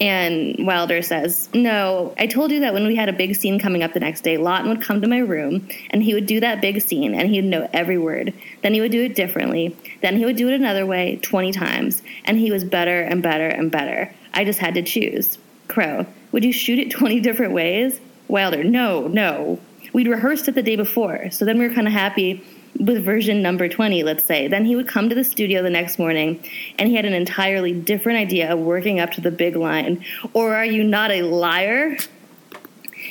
And 0.00 0.66
Wilder 0.66 1.02
says, 1.02 1.48
No, 1.52 2.14
I 2.18 2.26
told 2.26 2.52
you 2.52 2.60
that 2.60 2.72
when 2.72 2.86
we 2.86 2.94
had 2.94 3.08
a 3.08 3.12
big 3.12 3.34
scene 3.34 3.58
coming 3.58 3.82
up 3.82 3.94
the 3.94 4.00
next 4.00 4.20
day, 4.20 4.36
Laughton 4.36 4.68
would 4.68 4.82
come 4.82 5.00
to 5.00 5.08
my 5.08 5.18
room 5.18 5.68
and 5.90 6.02
he 6.02 6.14
would 6.14 6.26
do 6.26 6.40
that 6.40 6.60
big 6.60 6.80
scene 6.80 7.14
and 7.14 7.28
he'd 7.28 7.44
know 7.44 7.68
every 7.72 7.98
word. 7.98 8.32
Then 8.62 8.74
he 8.74 8.80
would 8.80 8.92
do 8.92 9.02
it 9.02 9.16
differently. 9.16 9.76
Then 10.00 10.16
he 10.16 10.24
would 10.24 10.36
do 10.36 10.48
it 10.48 10.54
another 10.54 10.86
way 10.86 11.18
20 11.22 11.52
times. 11.52 12.02
And 12.24 12.38
he 12.38 12.52
was 12.52 12.64
better 12.64 13.00
and 13.00 13.22
better 13.22 13.48
and 13.48 13.70
better. 13.70 14.14
I 14.34 14.44
just 14.44 14.60
had 14.60 14.74
to 14.74 14.82
choose. 14.82 15.38
Crowe, 15.66 16.06
would 16.32 16.44
you 16.44 16.52
shoot 16.52 16.78
it 16.78 16.90
20 16.90 17.20
different 17.20 17.52
ways? 17.52 18.00
Wilder, 18.28 18.62
no, 18.62 19.08
no. 19.08 19.58
We'd 19.92 20.06
rehearsed 20.06 20.46
it 20.48 20.54
the 20.54 20.62
day 20.62 20.76
before, 20.76 21.30
so 21.30 21.44
then 21.46 21.58
we 21.58 21.66
were 21.66 21.74
kind 21.74 21.86
of 21.86 21.94
happy 21.94 22.44
with 22.78 23.04
version 23.04 23.42
number 23.42 23.68
20, 23.68 24.02
let's 24.02 24.24
say. 24.24 24.48
Then 24.48 24.64
he 24.64 24.76
would 24.76 24.88
come 24.88 25.08
to 25.08 25.14
the 25.14 25.24
studio 25.24 25.62
the 25.62 25.70
next 25.70 25.98
morning 25.98 26.42
and 26.78 26.88
he 26.88 26.96
had 26.96 27.04
an 27.04 27.12
entirely 27.12 27.72
different 27.72 28.18
idea 28.18 28.52
of 28.52 28.58
working 28.58 29.00
up 29.00 29.10
to 29.12 29.20
the 29.20 29.30
big 29.30 29.56
line. 29.56 30.04
Or 30.32 30.54
are 30.54 30.64
you 30.64 30.84
not 30.84 31.10
a 31.10 31.22
liar? 31.22 31.96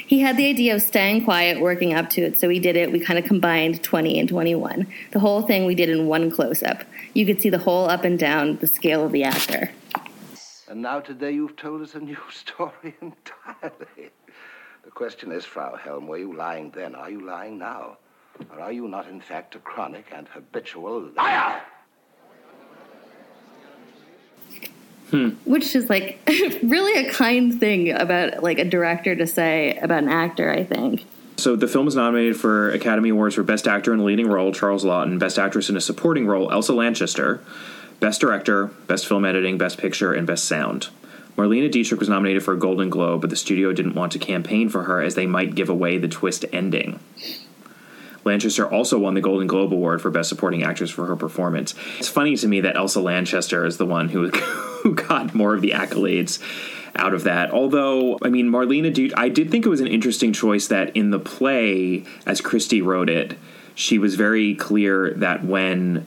He 0.06 0.20
had 0.20 0.38
the 0.38 0.48
idea 0.48 0.74
of 0.76 0.82
staying 0.82 1.26
quiet, 1.26 1.60
working 1.60 1.94
up 1.94 2.10
to 2.12 2.22
it, 2.22 2.40
so 2.40 2.48
we 2.48 2.60
did 2.60 2.78
it. 2.78 2.92
We 2.92 3.00
kind 3.00 3.20
of 3.20 3.26
combined 3.26 3.84
20 3.84 4.20
and 4.20 4.30
21. 4.30 4.88
The 5.12 5.20
whole 5.20 5.42
thing 5.42 5.66
we 5.66 5.76
did 5.76 5.90
in 5.90 6.08
one 6.08 6.32
close 6.32 6.64
up. 6.64 6.84
You 7.14 7.26
could 7.26 7.42
see 7.42 7.50
the 7.50 7.58
whole 7.58 7.90
up 7.90 8.04
and 8.04 8.18
down, 8.18 8.58
the 8.58 8.68
scale 8.68 9.06
of 9.06 9.12
the 9.12 9.24
actor. 9.24 9.72
And 10.70 10.82
now 10.82 11.00
today 11.00 11.32
you've 11.32 11.56
told 11.56 11.82
us 11.82 11.96
a 11.96 12.00
new 12.00 12.18
story 12.32 12.96
entirely. 13.02 14.12
The 14.84 14.92
question 14.92 15.32
is, 15.32 15.44
Frau 15.44 15.76
Helm, 15.76 16.08
were 16.08 16.18
you 16.18 16.34
lying 16.34 16.72
then? 16.72 16.96
Are 16.96 17.10
you 17.10 17.26
lying 17.26 17.58
now? 17.58 17.98
Or 18.52 18.62
are 18.62 18.72
you 18.72 18.88
not, 18.88 19.08
in 19.08 19.22
fact, 19.22 19.56
a 19.56 19.60
chronic 19.60 20.06
and 20.14 20.28
habitual 20.28 21.10
liar? 21.16 21.62
Hmm. 25.12 25.30
which 25.46 25.74
is 25.74 25.90
like 25.90 26.20
really 26.64 27.06
a 27.06 27.10
kind 27.10 27.58
thing 27.58 27.92
about 27.92 28.44
like 28.44 28.60
a 28.60 28.66
director 28.66 29.16
to 29.16 29.26
say 29.26 29.78
about 29.78 30.04
an 30.04 30.10
actor 30.10 30.52
i 30.52 30.66
think 30.66 31.06
So 31.38 31.56
the 31.56 31.68
film 31.70 31.86
was 31.86 31.96
nominated 31.96 32.36
for 32.36 32.72
Academy 32.72 33.10
Awards 33.10 33.36
for 33.36 33.44
Best 33.44 33.70
Actor 33.70 33.94
in 33.94 34.00
a 34.00 34.04
Leading 34.04 34.28
Role, 34.28 34.52
Charles 34.52 34.84
Laughton, 34.84 35.18
Best 35.18 35.40
Actress 35.40 35.70
in 35.70 35.78
a 35.78 35.82
Supporting 35.82 36.26
Role, 36.28 36.52
Elsa 36.52 36.74
Lanchester, 36.74 37.40
Best 38.02 38.20
Director, 38.20 38.66
Best 38.88 39.08
Film 39.08 39.24
Editing, 39.24 39.58
Best 39.58 39.78
Picture, 39.78 40.14
and 40.14 40.28
Best 40.28 40.46
Sound. 40.46 40.90
Marlene 41.38 41.72
Dietrich 41.72 42.00
was 42.00 42.10
nominated 42.10 42.44
for 42.44 42.54
a 42.56 42.58
Golden 42.58 42.90
Globe, 42.90 43.22
but 43.22 43.30
the 43.30 43.36
studio 43.36 43.72
didn't 43.72 43.94
want 43.94 44.12
to 44.14 44.20
campaign 44.20 44.68
for 44.68 44.84
her 44.84 45.02
as 45.02 45.14
they 45.14 45.28
might 45.28 45.54
give 45.54 45.70
away 45.70 46.00
the 46.00 46.08
twist 46.08 46.44
ending. 46.52 47.00
Lanchester 48.28 48.70
also 48.70 49.00
won 49.00 49.14
the 49.14 49.22
Golden 49.22 49.48
Globe 49.48 49.74
Award 49.74 50.02
for 50.02 50.12
Best 50.12 50.30
Supporting 50.30 50.64
Actress 50.64 50.92
for 50.92 51.06
her 51.08 51.16
performance. 51.16 51.74
It's 51.98 52.10
funny 52.10 52.36
to 52.38 52.48
me 52.48 52.62
that 52.62 52.76
Elsa 52.76 53.02
Lanchester 53.02 53.66
is 53.66 53.78
the 53.78 53.86
one 53.86 54.10
who, 54.10 54.30
who 54.84 54.94
got 54.94 55.34
more 55.34 55.56
of 55.56 55.62
the 55.62 55.72
accolades 55.72 56.40
out 56.96 57.14
of 57.14 57.24
that. 57.24 57.52
Although, 57.52 58.18
I 58.22 58.30
mean, 58.30 58.50
Marlene, 58.50 59.14
I 59.16 59.30
did 59.30 59.50
think 59.50 59.66
it 59.66 59.70
was 59.70 59.82
an 59.82 59.88
interesting 59.88 60.34
choice 60.34 60.68
that 60.68 60.96
in 60.96 61.12
the 61.12 61.20
play, 61.20 62.04
as 62.26 62.42
Christie 62.42 62.82
wrote 62.82 63.10
it, 63.10 63.38
she 63.76 64.00
was 64.00 64.16
very 64.16 64.56
clear 64.56 65.14
that 65.16 65.44
when 65.44 66.06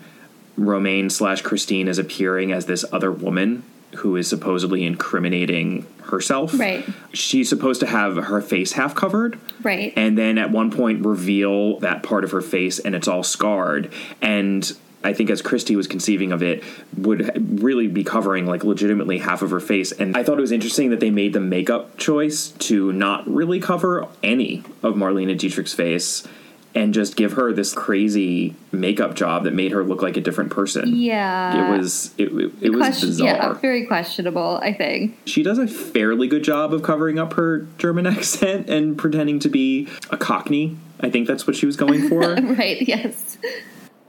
Romaine 0.57 1.09
slash 1.11 1.43
Christine 1.43 1.89
is 1.89 1.99
appearing 1.99 2.53
as 2.53 2.67
this 2.67 2.85
other 2.93 3.11
woman 3.11 3.63
who 3.97 4.17
is 4.17 4.29
supposedly 4.29 4.85
incriminating 4.85 5.87
herself, 6.05 6.59
Right. 6.59 6.85
she's 7.13 7.49
supposed 7.49 7.81
to 7.81 7.87
have 7.87 8.17
her 8.17 8.41
face 8.41 8.73
half 8.73 8.95
covered. 8.95 9.39
Right. 9.63 9.93
And 9.97 10.17
then 10.19 10.39
at 10.39 10.51
one 10.51 10.71
point 10.71 11.05
reveal 11.05 11.79
that 11.81 12.03
part 12.03 12.25
of 12.25 12.31
her 12.33 12.41
face 12.41 12.79
and 12.79 12.95
it's 12.95 13.09
all 13.09 13.23
scarred. 13.23 13.93
And 14.23 14.73
i 15.03 15.15
think 15.15 15.31
as 15.31 15.41
christie 15.41 15.77
was 15.77 15.87
conceiving 15.87 16.31
of 16.31 16.43
it 16.43 16.63
would 16.95 17.63
really 17.63 17.87
be 17.87 18.05
covering 18.05 18.45
like 18.45 18.65
legitimately 18.65 19.17
half 19.17 19.41
of 19.41 19.51
her 19.51 19.59
face. 19.61 19.93
And 19.93 20.15
i 20.17 20.23
thought 20.23 20.37
it 20.37 20.43
was 20.43 20.53
interesting 20.53 20.91
that 20.91 21.01
they 21.01 21.09
made 21.11 21.33
the 21.33 21.41
makeup 21.41 21.97
choice 21.97 22.49
to 22.69 22.93
not 22.93 23.27
really 23.27 23.61
cover 23.61 24.07
any 24.23 24.63
of 24.83 24.97
marlene 24.97 25.35
dietrich's 25.39 25.73
face 25.73 26.27
and 26.75 26.95
just 26.95 27.17
give 27.17 27.33
her 27.33 27.53
this 27.53 27.73
crazy 27.73 28.55
makeup 28.73 29.15
job 29.15 29.45
that 29.45 29.53
made 29.55 29.73
her 29.73 29.83
look 29.83 30.03
like 30.03 30.17
a 30.17 30.21
different 30.21 30.51
person 30.51 30.95
yeah 30.95 31.67
it 31.67 31.77
was 31.79 32.15
it, 32.19 32.29
it, 32.33 32.53
it 32.61 32.71
was 32.71 32.79
Question- 32.81 33.09
bizarre 33.09 33.27
yeah 33.29 33.53
very 33.55 33.87
questionable 33.87 34.59
i 34.63 34.73
think 34.73 35.17
she 35.27 35.43
does 35.43 35.59
a 35.59 35.67
fairly 35.67 36.29
good 36.29 36.45
job 36.45 36.73
of 36.73 36.83
covering 36.83 37.19
up 37.19 37.33
her 37.35 37.67
German 37.79 38.07
accent 38.07 38.69
and 38.71 38.97
pretending 38.97 39.39
to 39.41 39.49
be 39.49 39.89
a 40.11 40.17
Cockney. 40.17 40.77
I 41.01 41.11
think 41.11 41.27
that's 41.27 41.47
what 41.47 41.57
she 41.57 41.67
was 41.67 41.77
going 41.77 42.09
for. 42.09 42.21
right 42.35 42.81
yes 42.87 43.39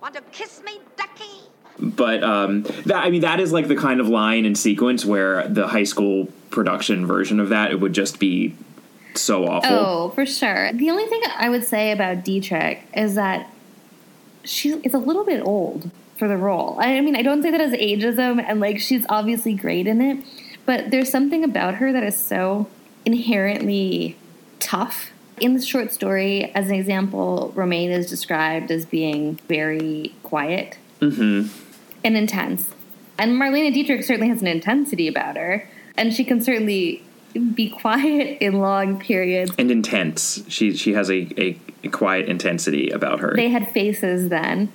Want 0.01 0.15
to 0.15 0.21
kiss 0.31 0.61
me, 0.63 0.79
ducky? 0.97 1.23
but 1.79 2.23
um, 2.23 2.63
that 2.85 3.05
I 3.05 3.09
mean, 3.09 3.21
that 3.21 3.39
is 3.39 3.51
like 3.51 3.67
the 3.67 3.75
kind 3.75 3.99
of 3.99 4.07
line 4.07 4.45
and 4.45 4.57
sequence 4.57 5.05
where 5.05 5.47
the 5.47 5.67
high 5.67 5.83
school 5.83 6.27
production 6.49 7.05
version 7.05 7.39
of 7.39 7.49
that 7.49 7.71
it 7.71 7.79
would 7.79 7.93
just 7.93 8.19
be 8.19 8.55
so 9.15 9.47
awful. 9.47 9.69
oh 9.69 10.09
for 10.09 10.25
sure. 10.25 10.71
The 10.73 10.89
only 10.89 11.05
thing 11.05 11.21
i 11.37 11.49
would 11.49 11.63
say 11.63 11.91
about 11.91 12.23
dietrich 12.23 12.83
is 12.95 13.15
that 13.15 13.49
she 14.43 14.69
is 14.69 14.93
a 14.93 14.99
little 14.99 15.23
bit 15.23 15.41
old 15.43 15.89
for 16.17 16.27
the 16.27 16.37
role. 16.37 16.77
I 16.79 16.97
I 16.97 17.01
mean 17.01 17.15
i 17.15 17.21
don't 17.21 17.41
say 17.41 17.51
that 17.51 17.61
as 17.61 17.73
ageism 17.73 18.43
and 18.45 18.59
like 18.59 18.79
she's 18.79 19.05
obviously 19.09 19.53
great 19.53 19.87
in 19.87 20.01
it 20.01 20.23
but 20.65 20.91
there's 20.91 21.09
something 21.09 21.43
about 21.43 21.75
her 21.75 21.91
that 21.91 22.03
is 22.03 22.17
so 22.17 22.67
inherently 23.05 24.15
tough. 24.59 25.11
In 25.39 25.55
the 25.55 25.61
short 25.61 25.91
story 25.91 26.51
as 26.53 26.69
an 26.69 26.75
example 26.75 27.51
romaine 27.55 27.91
is 27.91 28.09
described 28.09 28.69
as 28.69 28.85
being 28.85 29.39
very 29.47 30.13
quiet 30.21 30.77
mm-hmm. 30.99 31.47
and 32.03 32.17
intense. 32.17 32.75
And 33.17 33.33
marlene 33.33 33.73
dietrich 33.73 34.03
certainly 34.03 34.29
has 34.29 34.41
an 34.41 34.47
intensity 34.47 35.07
about 35.07 35.35
her 35.35 35.67
and 35.97 36.13
she 36.13 36.23
can 36.23 36.41
certainly 36.41 37.03
be 37.55 37.69
quiet 37.69 38.37
in 38.41 38.59
long 38.59 38.99
periods 38.99 39.53
And 39.57 39.71
intense. 39.71 40.43
She 40.47 40.75
she 40.75 40.93
has 40.93 41.09
a, 41.09 41.27
a, 41.41 41.59
a 41.83 41.89
quiet 41.89 42.27
intensity 42.27 42.89
about 42.89 43.19
her. 43.19 43.33
they 43.35 43.49
had 43.49 43.69
faces 43.71 44.29
then 44.29 44.71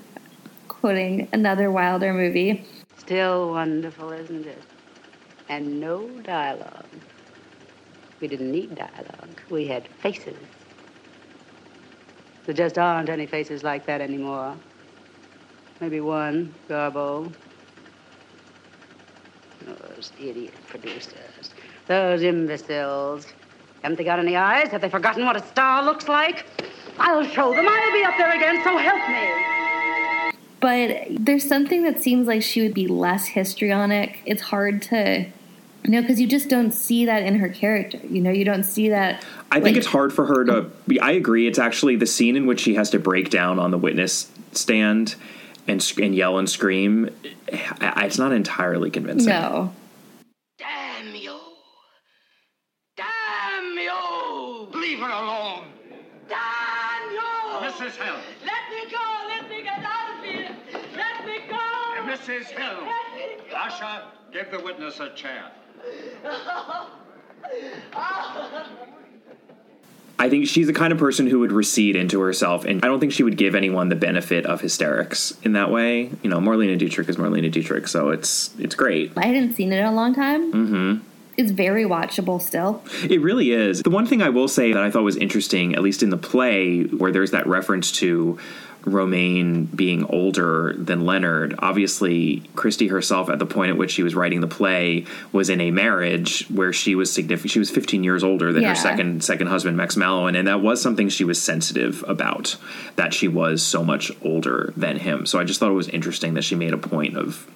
quoting 0.69 1.29
another 1.33 1.71
wilder 1.71 2.13
movie 2.13 2.65
Still 3.07 3.51
wonderful, 3.51 4.11
isn't 4.11 4.47
it? 4.47 4.63
And 5.49 5.81
no 5.81 6.09
dialogue. 6.23 6.87
We 8.21 8.27
didn't 8.27 8.51
need 8.51 8.75
dialogue. 8.75 9.41
We 9.49 9.69
had 9.69 9.87
faces. 9.87 10.37
There 12.47 12.55
just 12.55 12.79
aren't 12.79 13.09
any 13.09 13.27
faces 13.27 13.63
like 13.63 13.87
that 13.87 14.01
anymore. 14.01 14.57
Maybe 15.81 16.01
one, 16.01 16.53
Garbo. 16.69 17.33
Those 19.65 20.11
idiot 20.21 20.55
producers. 20.67 21.36
Those 21.87 22.23
imbeciles. 22.23 23.27
Haven't 23.83 23.97
they 23.99 24.05
got 24.05 24.19
any 24.19 24.37
eyes? 24.37 24.69
Have 24.69 24.81
they 24.81 24.89
forgotten 24.89 25.25
what 25.25 25.37
a 25.37 25.47
star 25.47 25.85
looks 25.85 26.09
like? 26.09 26.45
I'll 26.99 27.25
show 27.25 27.53
them. 27.55 27.67
I'll 27.69 27.93
be 27.93 28.03
up 28.05 28.15
there 28.19 28.35
again, 28.35 28.63
so 28.65 28.77
help 28.77 29.09
me. 29.09 30.33
but 30.61 31.07
there's 31.25 31.47
something 31.47 31.85
that 31.85 32.03
seems 32.03 32.27
like 32.27 32.43
she 32.43 32.63
would 32.63 32.75
be 32.75 32.89
less 32.89 33.27
histrionic 33.27 34.21
it's 34.25 34.41
hard 34.43 34.81
to 34.83 35.27
No, 35.85 36.01
because 36.01 36.21
you 36.21 36.27
just 36.27 36.49
don't 36.49 36.73
see 36.73 37.05
that 37.05 37.23
in 37.23 37.39
her 37.39 37.49
character. 37.49 37.99
You 38.09 38.21
know, 38.21 38.31
you 38.31 38.45
don't 38.45 38.65
see 38.65 38.89
that. 38.89 39.25
I 39.53 39.61
think 39.61 39.77
it's 39.77 39.87
hard 39.87 40.13
for 40.13 40.27
her 40.27 40.45
to. 40.47 40.71
I 41.01 41.13
agree. 41.13 41.47
It's 41.47 41.59
actually 41.59 41.95
the 41.97 42.07
scene 42.07 42.35
in 42.37 42.47
which 42.47 42.61
she 42.61 42.75
has 42.75 42.91
to 42.91 42.99
break 42.99 43.31
down 43.31 43.59
on 43.61 43.71
the 43.71 43.79
witness 43.79 44.29
stand 44.53 45.15
and 45.69 45.93
and 46.03 46.15
yell 46.15 46.39
and 46.39 46.51
scream. 46.51 47.11
It's 47.47 48.19
not 48.19 48.33
entirely 48.33 48.91
convincing. 48.91 49.29
No. 49.29 49.73
Mrs. 62.27 62.47
Hill. 62.47 62.79
Let 62.81 63.15
me! 63.15 63.55
Asha, 63.55 64.03
give 64.33 64.51
the 64.51 64.61
witness 64.61 64.99
a 65.01 65.11
chair. 65.15 65.45
I 70.19 70.31
think 70.31 70.47
she's 70.49 70.67
the 70.67 70.73
kind 70.73 70.93
of 70.95 70.99
person 70.99 71.27
who 71.27 71.41
would 71.41 71.53
recede 71.53 71.95
into 71.95 72.21
herself, 72.21 72.65
and 72.65 72.83
I 72.83 72.89
don't 72.89 73.01
think 73.01 73.13
she 73.13 73.23
would 73.23 73.37
give 73.37 73.55
anyone 73.55 73.91
the 73.91 73.97
benefit 73.97 74.47
of 74.47 74.63
hysterics 74.63 75.35
in 75.43 75.53
that 75.53 75.71
way. 75.71 76.11
You 76.23 76.31
know, 76.31 76.39
Marlene 76.39 76.77
Dietrich 76.79 77.09
is 77.09 77.17
Marlene 77.17 77.51
Dietrich, 77.53 77.87
so 77.87 78.09
it's 78.11 78.51
it's 78.59 78.75
great. 78.75 79.13
I 79.17 79.27
hadn't 79.27 79.55
seen 79.55 79.73
it 79.73 79.79
in 79.79 79.85
a 79.85 79.93
long 79.93 80.15
time. 80.15 80.53
hmm 80.53 80.95
It's 81.37 81.51
very 81.51 81.85
watchable 81.85 82.41
still. 82.41 82.83
It 83.09 83.21
really 83.21 83.53
is. 83.53 83.83
The 83.83 83.91
one 83.91 84.07
thing 84.07 84.23
I 84.23 84.31
will 84.31 84.49
say 84.49 84.73
that 84.73 84.83
I 84.83 84.91
thought 84.91 85.03
was 85.03 85.17
interesting, 85.17 85.75
at 85.75 85.83
least 85.83 86.03
in 86.03 86.09
the 86.09 86.17
play, 86.17 86.85
where 86.85 87.13
there's 87.13 87.33
that 87.33 87.47
reference 87.47 87.93
to 87.93 88.39
Romaine 88.87 89.65
being 89.65 90.05
older 90.07 90.73
than 90.79 91.05
Leonard. 91.05 91.57
Obviously, 91.59 92.43
Christie 92.55 92.87
herself, 92.87 93.29
at 93.29 93.39
the 93.41 93.45
point 93.47 93.71
at 93.71 93.77
which 93.77 93.91
she 93.91 94.03
was 94.05 94.15
writing 94.15 94.41
the 94.41 94.47
play, 94.47 95.05
was 95.33 95.51
in 95.51 95.61
a 95.61 95.71
marriage 95.73 96.47
where 96.49 96.73
she 96.73 96.95
was 96.95 97.13
significant. 97.13 97.51
She 97.51 97.59
was 97.59 97.69
15 97.71 98.05
years 98.05 98.23
older 98.23 98.53
than 98.53 98.63
Yeah. 98.63 98.71
her 98.71 98.75
second 98.77 99.25
second 99.25 99.49
husband, 99.49 99.77
Max 99.77 99.97
Mallowan, 99.97 100.37
and 100.39 100.47
that 100.47 100.61
was 100.63 100.81
something 100.81 101.09
she 101.09 101.25
was 101.25 101.43
sensitive 101.43 102.05
about. 102.07 102.57
That 102.95 103.13
she 103.13 103.27
was 103.29 103.61
so 103.63 103.83
much 103.85 104.13
older 104.23 104.73
than 104.77 104.99
him. 104.99 105.27
So 105.27 105.39
I 105.41 105.45
just 105.45 105.59
thought 105.61 105.71
it 105.71 105.75
was 105.75 105.89
interesting 105.89 106.35
that 106.35 106.43
she 106.45 106.55
made 106.55 106.73
a 106.73 106.79
point 106.79 107.17
of 107.17 107.47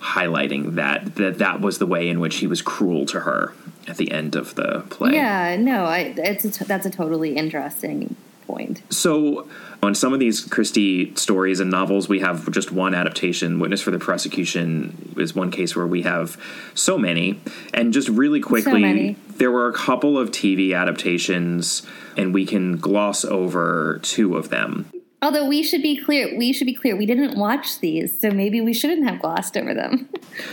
highlighting 0.00 0.74
that 0.76 1.14
that 1.16 1.38
that 1.38 1.60
was 1.60 1.78
the 1.78 1.86
way 1.86 2.08
in 2.08 2.20
which 2.20 2.36
he 2.36 2.46
was 2.46 2.62
cruel 2.62 3.06
to 3.06 3.20
her 3.20 3.52
at 3.88 3.96
the 3.96 4.10
end 4.12 4.34
of 4.36 4.54
the 4.54 4.84
play. 4.90 5.12
Yeah, 5.14 5.56
no, 5.56 5.84
I, 5.84 6.14
it's 6.16 6.44
a 6.44 6.50
t- 6.50 6.64
that's 6.64 6.86
a 6.86 6.90
totally 6.90 7.36
interesting 7.36 8.16
point. 8.46 8.82
So, 8.90 9.48
on 9.82 9.94
some 9.94 10.12
of 10.12 10.20
these 10.20 10.40
Christie 10.40 11.14
stories 11.14 11.60
and 11.60 11.70
novels, 11.70 12.08
we 12.08 12.20
have 12.20 12.50
just 12.50 12.70
one 12.70 12.94
adaptation. 12.94 13.58
Witness 13.58 13.80
for 13.80 13.90
the 13.90 13.98
Prosecution 13.98 15.14
is 15.16 15.34
one 15.34 15.50
case 15.50 15.74
where 15.74 15.86
we 15.86 16.02
have 16.02 16.36
so 16.74 16.98
many. 16.98 17.40
And 17.72 17.92
just 17.92 18.08
really 18.08 18.40
quickly, 18.40 18.82
many. 18.82 19.16
there 19.36 19.50
were 19.50 19.68
a 19.68 19.72
couple 19.72 20.18
of 20.18 20.30
TV 20.30 20.76
adaptations, 20.76 21.86
and 22.16 22.34
we 22.34 22.44
can 22.44 22.76
gloss 22.76 23.24
over 23.24 24.00
two 24.02 24.36
of 24.36 24.50
them. 24.50 24.90
Although 25.22 25.46
we 25.46 25.62
should 25.62 25.82
be 25.82 25.96
clear, 25.96 26.36
we 26.36 26.52
should 26.52 26.66
be 26.66 26.74
clear. 26.74 26.96
We 26.96 27.06
didn't 27.06 27.38
watch 27.38 27.80
these, 27.80 28.20
so 28.20 28.30
maybe 28.30 28.60
we 28.60 28.72
shouldn't 28.72 29.08
have 29.08 29.20
glossed 29.20 29.56
over 29.56 29.74
them. 29.74 30.08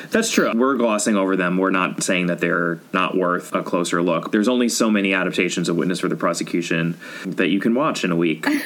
That's 0.10 0.32
true. 0.32 0.52
We're 0.54 0.76
glossing 0.76 1.16
over 1.16 1.36
them. 1.36 1.58
We're 1.58 1.70
not 1.72 2.04
saying 2.04 2.28
that 2.28 2.40
they're 2.40 2.80
not 2.94 3.16
worth 3.16 3.54
a 3.54 3.64
closer 3.64 4.02
look. 4.02 4.32
There's 4.32 4.48
only 4.48 4.68
so 4.70 4.90
many 4.90 5.14
adaptations 5.14 5.70
of 5.70 5.78
Witness 5.78 6.00
for 6.02 6.08
the 6.10 6.16
Prosecution 6.16 6.98
that 7.26 7.48
you 7.50 7.60
can 7.60 7.74
watch 7.74 8.04
in 8.04 8.12
a 8.12 8.16
week. 8.16 8.44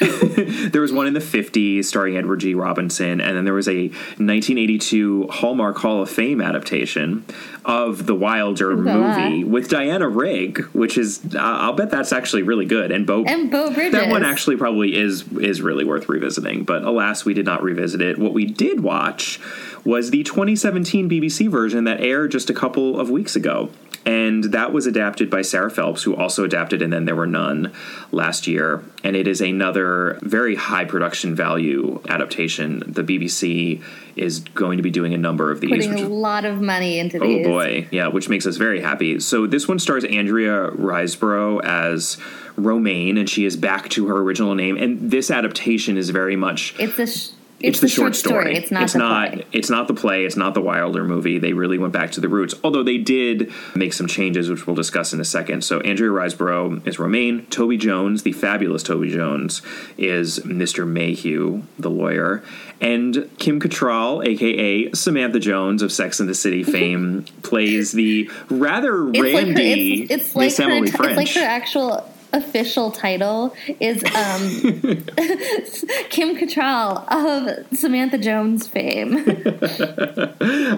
there 0.72 0.80
was 0.80 0.92
one 0.92 1.06
in 1.06 1.14
the 1.14 1.20
50s 1.20 1.84
starring 1.84 2.16
Edward 2.16 2.40
G. 2.40 2.54
Robinson, 2.54 3.20
and 3.20 3.36
then 3.36 3.44
there 3.44 3.54
was 3.54 3.68
a 3.68 3.88
1982 3.88 5.28
Hallmark 5.30 5.76
Hall 5.78 6.02
of 6.02 6.10
Fame 6.10 6.40
adaptation 6.40 7.24
of 7.64 8.06
the 8.06 8.14
Wilder 8.14 8.72
Ooh 8.72 8.82
la 8.82 8.96
la. 8.96 9.18
movie 9.18 9.44
with 9.44 9.68
Diana 9.68 10.08
Rigg, 10.08 10.58
which 10.72 10.98
is 10.98 11.20
I- 11.36 11.62
I'll 11.66 11.72
bet 11.74 11.90
that's 11.90 12.12
actually 12.12 12.42
really 12.42 12.66
good. 12.66 12.90
And 12.90 13.06
Beau 13.06 13.22
and 13.24 13.50
Beau 13.50 13.70
Bridges. 13.70 13.92
that 13.92 14.08
one 14.08 14.24
actually 14.24 14.56
probably 14.56 14.96
is 14.96 15.24
is 15.34 15.62
really 15.62 15.84
worth 15.84 16.08
revisiting, 16.08 16.64
but 16.64 16.82
alas, 16.82 17.24
we 17.24 17.34
did 17.34 17.44
not 17.44 17.62
revisit 17.62 18.00
it. 18.00 18.18
What 18.18 18.32
we 18.32 18.46
did 18.46 18.80
watch 18.80 19.38
was 19.84 20.10
the 20.10 20.22
2017 20.22 21.08
BBC 21.08 21.50
version 21.50 21.84
that 21.84 22.00
aired 22.00 22.30
just 22.30 22.50
a 22.50 22.54
couple 22.54 22.98
of 22.98 23.10
weeks 23.10 23.36
ago. 23.36 23.70
And 24.04 24.44
that 24.44 24.72
was 24.72 24.86
adapted 24.86 25.30
by 25.30 25.42
Sarah 25.42 25.70
Phelps, 25.70 26.02
who 26.02 26.16
also 26.16 26.44
adapted 26.44 26.82
And 26.82 26.92
Then 26.92 27.04
There 27.04 27.14
Were 27.14 27.26
None 27.26 27.72
last 28.10 28.48
year. 28.48 28.82
And 29.04 29.14
it 29.14 29.28
is 29.28 29.40
another 29.40 30.18
very 30.22 30.56
high 30.56 30.84
production 30.84 31.36
value 31.36 32.00
adaptation. 32.08 32.82
The 32.84 33.04
BBC 33.04 33.80
is 34.16 34.40
going 34.40 34.78
to 34.78 34.82
be 34.82 34.90
doing 34.90 35.14
a 35.14 35.18
number 35.18 35.52
of 35.52 35.60
these. 35.60 35.70
Putting 35.70 35.94
which 35.94 36.02
a 36.02 36.08
lot 36.08 36.44
of 36.44 36.60
money 36.60 36.98
into 36.98 37.18
Oh 37.22 37.26
these. 37.26 37.46
Oh 37.46 37.50
boy, 37.50 37.88
yeah, 37.92 38.08
which 38.08 38.28
makes 38.28 38.44
us 38.44 38.56
very 38.56 38.80
happy. 38.80 39.20
So 39.20 39.46
this 39.46 39.68
one 39.68 39.78
stars 39.78 40.04
Andrea 40.04 40.70
Riseborough 40.70 41.62
as 41.64 42.18
Romaine, 42.56 43.16
and 43.18 43.30
she 43.30 43.44
is 43.44 43.56
back 43.56 43.88
to 43.90 44.08
her 44.08 44.18
original 44.18 44.56
name. 44.56 44.76
And 44.76 45.12
this 45.12 45.30
adaptation 45.30 45.96
is 45.96 46.10
very 46.10 46.34
much 46.34 46.74
It's 46.78 46.98
a. 46.98 47.06
Sh- 47.06 47.30
it's, 47.62 47.80
the, 47.80 47.88
short 47.88 48.14
story. 48.16 48.56
It's 48.56 48.70
not. 48.70 48.82
It's 48.84 48.92
the 48.92 48.98
not. 48.98 49.32
play. 49.32 49.44
It's 49.52 49.70
not 49.70 49.88
the 49.88 49.94
play. 49.94 50.24
It's 50.24 50.36
not 50.36 50.54
the 50.54 50.60
Wilder 50.60 51.04
movie. 51.04 51.38
They 51.38 51.52
really 51.52 51.78
went 51.78 51.92
back 51.92 52.12
to 52.12 52.20
the 52.20 52.28
roots. 52.28 52.54
Although 52.64 52.82
they 52.82 52.98
did 52.98 53.52
make 53.74 53.92
some 53.92 54.06
changes, 54.06 54.48
which 54.50 54.66
we'll 54.66 54.76
discuss 54.76 55.12
in 55.12 55.20
a 55.20 55.24
second. 55.24 55.62
So 55.64 55.80
Andrea 55.80 56.10
Riseborough 56.10 56.86
is 56.86 56.98
Romaine. 56.98 57.46
Toby 57.46 57.76
Jones, 57.76 58.22
the 58.22 58.32
fabulous 58.32 58.82
Toby 58.82 59.10
Jones, 59.10 59.62
is 59.98 60.40
Mr. 60.40 60.86
Mayhew, 60.86 61.62
the 61.78 61.90
lawyer, 61.90 62.42
and 62.80 63.28
Kim 63.38 63.60
Cattrall, 63.60 64.26
aka 64.26 64.90
Samantha 64.92 65.38
Jones 65.38 65.82
of 65.82 65.92
Sex 65.92 66.20
and 66.20 66.28
the 66.28 66.34
City 66.34 66.62
fame, 66.64 67.24
plays 67.42 67.92
the 67.92 68.28
rather 68.50 69.08
It's 69.10 69.18
like 69.18 69.46
her. 69.46 69.52
randy 69.54 70.02
It's, 70.02 70.10
it's 70.10 70.36
like 70.36 70.44
Miss 70.46 70.58
her. 70.58 70.64
Emily 70.64 70.88
It's 70.88 70.96
French. 70.96 71.16
like 71.16 71.28
her 71.30 71.40
actual 71.44 72.11
official 72.32 72.90
title 72.90 73.54
is 73.80 74.02
um, 74.04 74.48
Kim 76.10 76.36
Cattrall 76.36 77.04
of 77.08 77.66
Samantha 77.76 78.18
Jones 78.18 78.66
fame. 78.66 79.16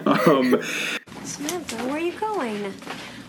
um, 0.06 0.60
Samantha, 1.24 1.76
where 1.86 1.96
are 1.96 1.98
you 1.98 2.12
going? 2.18 2.72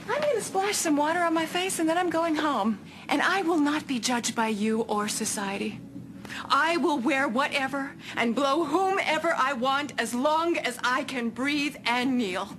I'm 0.07 0.21
going 0.21 0.35
to 0.35 0.41
splash 0.41 0.75
some 0.75 0.97
water 0.97 1.19
on 1.19 1.33
my 1.33 1.45
face 1.45 1.79
and 1.79 1.89
then 1.89 1.97
I'm 1.97 2.09
going 2.09 2.35
home. 2.35 2.79
And 3.07 3.21
I 3.21 3.41
will 3.41 3.59
not 3.59 3.87
be 3.87 3.99
judged 3.99 4.35
by 4.35 4.47
you 4.49 4.81
or 4.81 5.07
society. 5.07 5.79
I 6.49 6.77
will 6.77 6.99
wear 6.99 7.27
whatever 7.27 7.91
and 8.15 8.35
blow 8.35 8.65
whomever 8.65 9.33
I 9.37 9.53
want 9.53 9.93
as 9.97 10.13
long 10.13 10.57
as 10.57 10.77
I 10.83 11.03
can 11.03 11.29
breathe 11.29 11.75
and 11.85 12.17
kneel. 12.17 12.57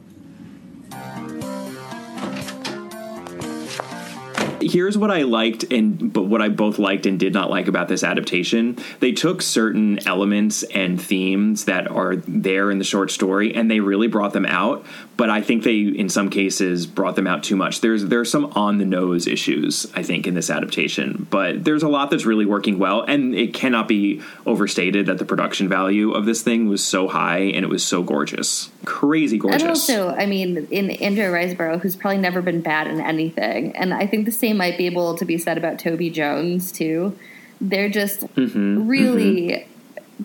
Here's 4.61 4.97
what 4.99 5.11
I 5.11 5.23
liked 5.23 5.65
and 5.73 6.13
but 6.13 6.25
what 6.25 6.43
I 6.43 6.49
both 6.49 6.79
liked 6.79 7.07
and 7.07 7.19
did 7.19 7.33
not 7.33 7.51
like 7.51 7.69
about 7.69 7.89
this 7.89 8.03
adaptation. 8.03 8.79
They 9.01 9.13
took 9.13 9.43
certain 9.43 10.07
elements 10.07 10.63
and 10.65 11.01
themes 11.01 11.65
that 11.67 11.91
are 11.91 12.17
there 12.17 12.71
in 12.71 12.79
the 12.79 12.85
short 12.85 13.11
story 13.11 13.55
and 13.55 13.71
they 13.71 13.81
really 13.81 14.09
brought 14.09 14.33
them 14.33 14.47
out, 14.47 14.85
but 15.17 15.31
I 15.31 15.43
think 15.43 15.63
they 15.63 15.81
in 15.81 16.09
some 16.09 16.31
cases 16.31 16.87
brought 16.87 17.17
them 17.17 17.27
out 17.27 17.43
too 17.43 17.57
much. 17.57 17.81
There's 17.81 18.05
there's 18.07 18.31
some 18.31 18.47
on 18.57 18.79
the 18.79 18.85
nose 18.85 19.27
issues 19.27 19.87
I 19.95 20.03
think 20.03 20.27
in 20.27 20.35
this 20.35 20.51
adaptation, 20.51 21.27
but 21.31 21.65
there's 21.65 21.83
a 21.83 21.89
lot 21.89 22.11
that's 22.11 22.27
really 22.27 22.47
working 22.47 22.79
well 22.79 23.03
and 23.03 23.35
it 23.35 23.55
cannot 23.55 23.89
be 23.89 24.23
overstated 24.45 25.07
that 25.07 25.19
the 25.19 25.25
production 25.25 25.69
value 25.69 26.13
of 26.13 26.27
this 26.27 26.43
thing 26.43 26.69
was 26.69 26.83
so 26.85 27.09
high 27.09 27.39
and 27.39 27.65
it 27.65 27.69
was 27.69 27.85
so 27.85 28.03
gorgeous. 28.03 28.71
Crazy 28.85 29.39
gorgeous. 29.39 29.63
And 29.63 29.71
also, 29.71 30.11
I 30.11 30.27
mean, 30.27 30.69
in 30.71 30.91
Andrea 30.91 31.31
Riseborough, 31.31 31.81
who's 31.81 31.97
probably 31.97 32.19
never 32.19 32.41
been 32.43 32.61
bad 32.61 32.87
in 32.87 33.01
anything, 33.01 33.75
and 33.77 33.93
I 33.93 34.07
think 34.07 34.25
the 34.25 34.33
same 34.33 34.56
might 34.57 34.77
be 34.79 34.87
able 34.87 35.17
to 35.17 35.25
be 35.25 35.39
said 35.39 35.59
about 35.59 35.79
Toby 35.79 36.11
Jones 36.11 36.73
too. 36.73 37.17
They're 37.61 37.89
just 37.89 38.27
Mhm, 38.35 38.89
really 38.89 39.67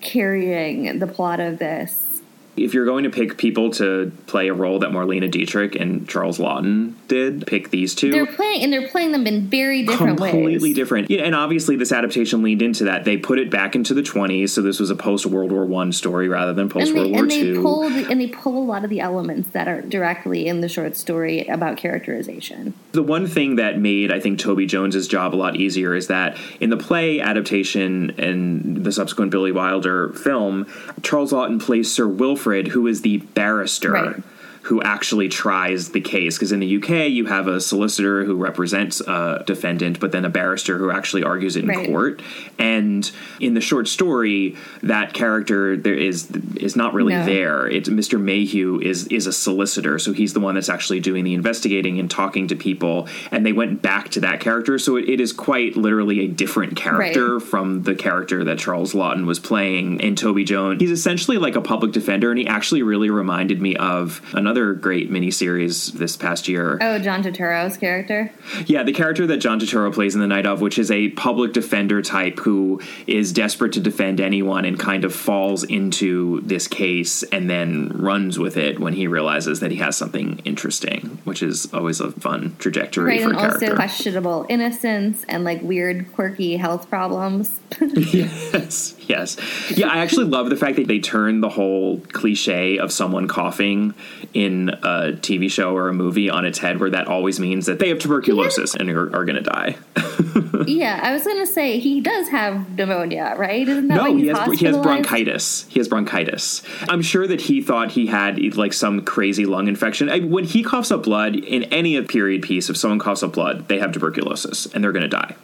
carrying 0.01 0.99
the 0.99 1.07
plot 1.07 1.39
of 1.39 1.59
this. 1.59 2.10
If 2.57 2.73
you're 2.73 2.85
going 2.85 3.05
to 3.05 3.09
pick 3.09 3.37
people 3.37 3.71
to 3.71 4.11
play 4.27 4.49
a 4.49 4.53
role 4.53 4.79
that 4.79 4.89
Marlene 4.89 5.29
Dietrich 5.31 5.75
and 5.75 6.07
Charles 6.07 6.37
Laughton 6.37 6.95
did, 7.07 7.47
pick 7.47 7.69
these 7.69 7.95
2 7.95 8.11
They're 8.11 8.25
playing, 8.25 8.63
and 8.63 8.73
they're 8.73 8.89
playing 8.89 9.13
them 9.13 9.25
in 9.25 9.47
very 9.47 9.83
different 9.83 10.17
completely 10.17 10.69
ways. 10.69 10.75
different. 10.75 11.09
Yeah, 11.09 11.21
and 11.21 11.33
obviously 11.33 11.77
this 11.77 11.91
adaptation 11.93 12.43
leaned 12.43 12.61
into 12.61 12.83
that. 12.83 13.05
They 13.05 13.15
put 13.17 13.39
it 13.39 13.49
back 13.49 13.75
into 13.75 13.93
the 13.93 14.01
20s, 14.01 14.49
so 14.49 14.61
this 14.61 14.79
was 14.79 14.89
a 14.89 14.95
post 14.95 15.25
World 15.25 15.51
War 15.51 15.65
One 15.65 15.93
story 15.93 16.27
rather 16.27 16.53
than 16.53 16.67
post 16.67 16.93
World 16.93 17.07
they, 17.07 17.11
War 17.11 17.21
and 17.21 17.31
they 17.31 17.41
Two. 17.41 17.61
pull 17.61 17.89
the, 17.89 18.09
and 18.09 18.19
they 18.19 18.27
pull 18.27 18.57
a 18.57 18.65
lot 18.65 18.83
of 18.83 18.89
the 18.89 18.99
elements 18.99 19.49
that 19.51 19.69
are 19.69 19.81
directly 19.81 20.47
in 20.47 20.59
the 20.59 20.67
short 20.67 20.97
story 20.97 21.47
about 21.47 21.77
characterization. 21.77 22.73
The 22.91 23.03
one 23.03 23.27
thing 23.27 23.55
that 23.55 23.79
made 23.79 24.11
I 24.11 24.19
think 24.19 24.39
Toby 24.39 24.65
Jones's 24.65 25.07
job 25.07 25.33
a 25.33 25.37
lot 25.37 25.55
easier 25.55 25.95
is 25.95 26.07
that 26.07 26.37
in 26.59 26.69
the 26.69 26.77
play 26.77 27.21
adaptation 27.21 28.09
and 28.19 28.83
the 28.83 28.91
subsequent 28.91 29.31
Billy 29.31 29.53
Wilder 29.53 30.11
film, 30.13 30.67
Charles 31.01 31.31
Laughton 31.31 31.61
plays 31.61 31.89
Sir 31.89 32.07
Wilfrid, 32.07 32.40
who 32.69 32.87
is 32.87 33.01
the 33.01 33.17
barrister. 33.17 33.91
Right. 33.91 34.15
Who 34.63 34.81
actually 34.83 35.27
tries 35.27 35.89
the 35.89 36.01
case. 36.01 36.37
Because 36.37 36.51
in 36.51 36.59
the 36.59 36.77
UK, 36.77 37.09
you 37.09 37.25
have 37.25 37.47
a 37.47 37.59
solicitor 37.59 38.23
who 38.25 38.35
represents 38.35 39.01
a 39.01 39.43
defendant, 39.47 39.99
but 39.99 40.11
then 40.11 40.23
a 40.23 40.29
barrister 40.29 40.77
who 40.77 40.91
actually 40.91 41.23
argues 41.23 41.55
it 41.55 41.63
in 41.63 41.69
Right. 41.69 41.87
court. 41.87 42.21
And 42.59 43.09
in 43.39 43.55
the 43.55 43.61
short 43.61 43.87
story, 43.87 44.55
that 44.83 45.13
character 45.13 45.75
there 45.75 45.95
is 45.95 46.27
is 46.57 46.75
not 46.75 46.93
really 46.93 47.13
No. 47.13 47.25
there. 47.25 47.67
It's 47.67 47.89
Mr. 47.89 48.21
Mayhew 48.21 48.79
is 48.79 49.07
is 49.07 49.25
a 49.25 49.33
solicitor, 49.33 49.97
so 49.97 50.13
he's 50.13 50.33
the 50.33 50.39
one 50.39 50.53
that's 50.55 50.69
actually 50.69 50.99
doing 50.99 51.23
the 51.23 51.33
investigating 51.33 51.99
and 51.99 52.07
talking 52.09 52.47
to 52.49 52.55
people. 52.55 53.07
And 53.31 53.43
they 53.43 53.53
went 53.53 53.81
back 53.81 54.09
to 54.09 54.19
that 54.19 54.41
character, 54.41 54.77
so 54.77 54.95
it, 54.95 55.09
it 55.09 55.19
is 55.19 55.33
quite 55.33 55.75
literally 55.75 56.19
a 56.21 56.27
different 56.27 56.75
character 56.75 57.37
Right. 57.39 57.41
from 57.43 57.81
the 57.83 57.95
character 57.95 58.43
that 58.43 58.59
Charles 58.59 58.93
Laughton 58.93 59.25
was 59.25 59.39
playing 59.39 59.99
in 60.01 60.15
Toby 60.15 60.43
Jones. 60.43 60.79
He's 60.81 60.91
essentially 60.91 61.37
like 61.39 61.55
a 61.55 61.61
public 61.61 61.93
defender, 61.93 62.29
and 62.29 62.37
he 62.37 62.45
actually 62.45 62.83
really 62.83 63.09
reminded 63.09 63.59
me 63.59 63.75
of 63.77 64.21
another 64.33 64.50
great 64.53 65.11
miniseries 65.11 65.91
this 65.93 66.15
past 66.17 66.47
year. 66.47 66.77
Oh, 66.81 66.99
John 66.99 67.23
Turturro's 67.23 67.77
character. 67.77 68.31
Yeah, 68.65 68.83
the 68.83 68.91
character 68.93 69.25
that 69.27 69.37
John 69.37 69.59
Turturro 69.59 69.93
plays 69.93 70.13
in 70.15 70.21
The 70.21 70.27
Night 70.27 70.45
of, 70.45 70.61
which 70.61 70.77
is 70.77 70.91
a 70.91 71.09
public 71.09 71.53
defender 71.53 72.01
type 72.01 72.39
who 72.39 72.81
is 73.07 73.31
desperate 73.31 73.73
to 73.73 73.79
defend 73.79 74.19
anyone 74.19 74.65
and 74.65 74.77
kind 74.79 75.03
of 75.05 75.15
falls 75.15 75.63
into 75.63 76.41
this 76.41 76.67
case 76.67 77.23
and 77.23 77.49
then 77.49 77.89
runs 77.89 78.37
with 78.37 78.57
it 78.57 78.79
when 78.79 78.93
he 78.93 79.07
realizes 79.07 79.59
that 79.61 79.71
he 79.71 79.77
has 79.77 79.95
something 79.97 80.39
interesting, 80.45 81.19
which 81.23 81.41
is 81.41 81.73
always 81.73 81.99
a 81.99 82.11
fun 82.11 82.55
trajectory 82.59 83.05
Right, 83.11 83.21
for 83.21 83.29
and 83.29 83.37
a 83.37 83.39
character. 83.39 83.65
also 83.65 83.75
questionable 83.75 84.45
innocence 84.49 85.23
and 85.27 85.43
like 85.43 85.61
weird, 85.61 86.11
quirky 86.13 86.57
health 86.57 86.89
problems. 86.89 87.59
yes, 87.79 88.95
yes. 89.07 89.37
Yeah, 89.71 89.87
I 89.87 89.97
actually 89.99 90.25
love 90.25 90.49
the 90.49 90.55
fact 90.57 90.75
that 90.75 90.87
they 90.87 90.99
turn 90.99 91.41
the 91.41 91.49
whole 91.49 91.99
cliche 92.11 92.77
of 92.77 92.91
someone 92.91 93.27
coughing 93.27 93.93
in 94.41 94.69
a 94.69 95.13
TV 95.13 95.49
show 95.49 95.75
or 95.75 95.89
a 95.89 95.93
movie 95.93 96.29
on 96.29 96.45
its 96.45 96.59
head, 96.59 96.79
where 96.79 96.89
that 96.89 97.07
always 97.07 97.39
means 97.39 97.65
that 97.65 97.79
they 97.79 97.89
have 97.89 97.99
tuberculosis 97.99 98.75
and 98.75 98.89
are, 98.89 99.15
are 99.15 99.25
going 99.25 99.35
to 99.35 99.41
die. 99.41 99.77
yeah, 100.67 100.99
I 101.03 101.13
was 101.13 101.23
gonna 101.25 101.45
say 101.45 101.79
he 101.79 102.01
does 102.01 102.27
have 102.29 102.69
pneumonia, 102.77 103.35
right? 103.37 103.67
Isn't 103.67 103.87
that 103.87 103.95
no, 103.95 104.15
he 104.15 104.27
has 104.27 104.59
he 104.59 104.65
has 104.65 104.77
bronchitis. 104.77 105.65
He 105.69 105.79
has 105.79 105.87
bronchitis. 105.87 106.61
I'm 106.89 107.01
sure 107.01 107.27
that 107.27 107.41
he 107.41 107.61
thought 107.61 107.91
he 107.91 108.07
had 108.07 108.37
like 108.55 108.73
some 108.73 109.01
crazy 109.03 109.45
lung 109.45 109.67
infection. 109.67 110.09
I, 110.09 110.19
when 110.19 110.43
he 110.43 110.63
coughs 110.63 110.91
up 110.91 111.03
blood 111.03 111.35
in 111.35 111.63
any 111.65 112.01
period 112.03 112.41
piece, 112.41 112.69
if 112.69 112.77
someone 112.77 112.99
coughs 112.99 113.23
up 113.23 113.33
blood, 113.33 113.67
they 113.67 113.79
have 113.79 113.91
tuberculosis 113.91 114.65
and 114.67 114.83
they're 114.83 114.91
going 114.91 115.03
to 115.03 115.09
die. 115.09 115.35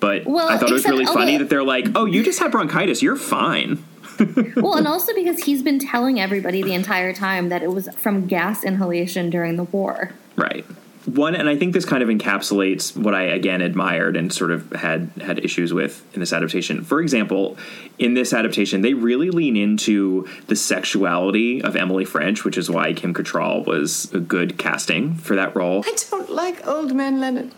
But 0.00 0.24
Well, 0.26 0.48
I 0.48 0.58
thought 0.58 0.70
it 0.70 0.72
was 0.72 0.82
except- 0.82 0.92
really 0.92 1.06
funny 1.06 1.38
that 1.38 1.48
they're 1.48 1.62
like, 1.64 1.86
"Oh, 1.94 2.04
you 2.04 2.22
just 2.22 2.38
have 2.40 2.52
bronchitis. 2.52 3.02
You're 3.02 3.16
fine." 3.16 3.82
well, 4.56 4.76
and 4.76 4.86
also 4.86 5.14
because 5.14 5.44
he's 5.44 5.62
been 5.62 5.78
telling 5.78 6.20
everybody 6.20 6.62
the 6.62 6.74
entire 6.74 7.12
time 7.12 7.48
that 7.48 7.62
it 7.62 7.70
was 7.70 7.88
from 7.96 8.26
gas 8.26 8.64
inhalation 8.64 9.30
during 9.30 9.56
the 9.56 9.64
war. 9.64 10.12
Right. 10.36 10.64
One, 11.06 11.34
and 11.34 11.50
I 11.50 11.56
think 11.56 11.74
this 11.74 11.84
kind 11.84 12.02
of 12.02 12.08
encapsulates 12.08 12.96
what 12.96 13.14
I 13.14 13.24
again 13.24 13.60
admired 13.60 14.16
and 14.16 14.32
sort 14.32 14.50
of 14.50 14.72
had 14.72 15.10
had 15.20 15.38
issues 15.44 15.74
with 15.74 16.02
in 16.14 16.20
this 16.20 16.32
adaptation. 16.32 16.82
For 16.82 17.02
example, 17.02 17.58
in 17.98 18.14
this 18.14 18.32
adaptation, 18.32 18.80
they 18.80 18.94
really 18.94 19.30
lean 19.30 19.54
into 19.54 20.26
the 20.46 20.56
sexuality 20.56 21.62
of 21.62 21.76
Emily 21.76 22.06
French, 22.06 22.44
which 22.44 22.56
is 22.56 22.70
why 22.70 22.94
Kim 22.94 23.12
Cattrall 23.12 23.66
was 23.66 24.10
a 24.14 24.18
good 24.18 24.56
casting 24.56 25.14
for 25.16 25.36
that 25.36 25.54
role. 25.54 25.84
I 25.86 25.94
don't 26.10 26.30
like 26.30 26.66
old 26.66 26.94
men, 26.94 27.20
Leonard. 27.20 27.50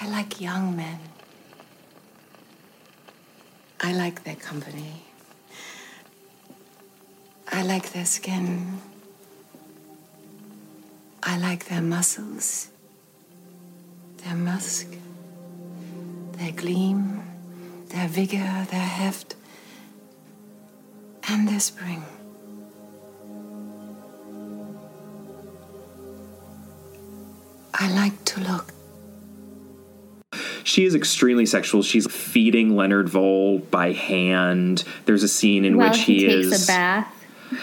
I 0.00 0.08
like 0.08 0.40
young 0.40 0.74
men. 0.74 0.98
I 3.82 3.92
like 3.92 4.24
their 4.24 4.36
company. 4.36 5.04
I 7.50 7.62
like 7.62 7.92
their 7.92 8.04
skin. 8.04 8.78
I 11.22 11.38
like 11.38 11.66
their 11.66 11.80
muscles, 11.80 12.68
their 14.24 14.34
musk, 14.34 14.86
their 16.32 16.52
gleam, 16.52 17.22
their 17.88 18.08
vigor, 18.08 18.66
their 18.70 18.80
heft, 18.80 19.34
and 21.28 21.48
their 21.48 21.60
spring. 21.60 22.04
I 27.72 27.90
like 27.92 28.24
to 28.26 28.40
look. 28.40 28.79
She 30.64 30.84
is 30.84 30.94
extremely 30.94 31.46
sexual. 31.46 31.82
She's 31.82 32.06
feeding 32.10 32.76
Leonard 32.76 33.08
Vole 33.08 33.58
by 33.58 33.92
hand. 33.92 34.84
There's 35.06 35.22
a 35.22 35.28
scene 35.28 35.64
in 35.64 35.76
which 35.76 35.98
he, 35.98 36.18
he, 36.18 36.26
takes 36.26 36.46
is 36.46 36.64
a 36.64 36.66
bath. 36.66 37.16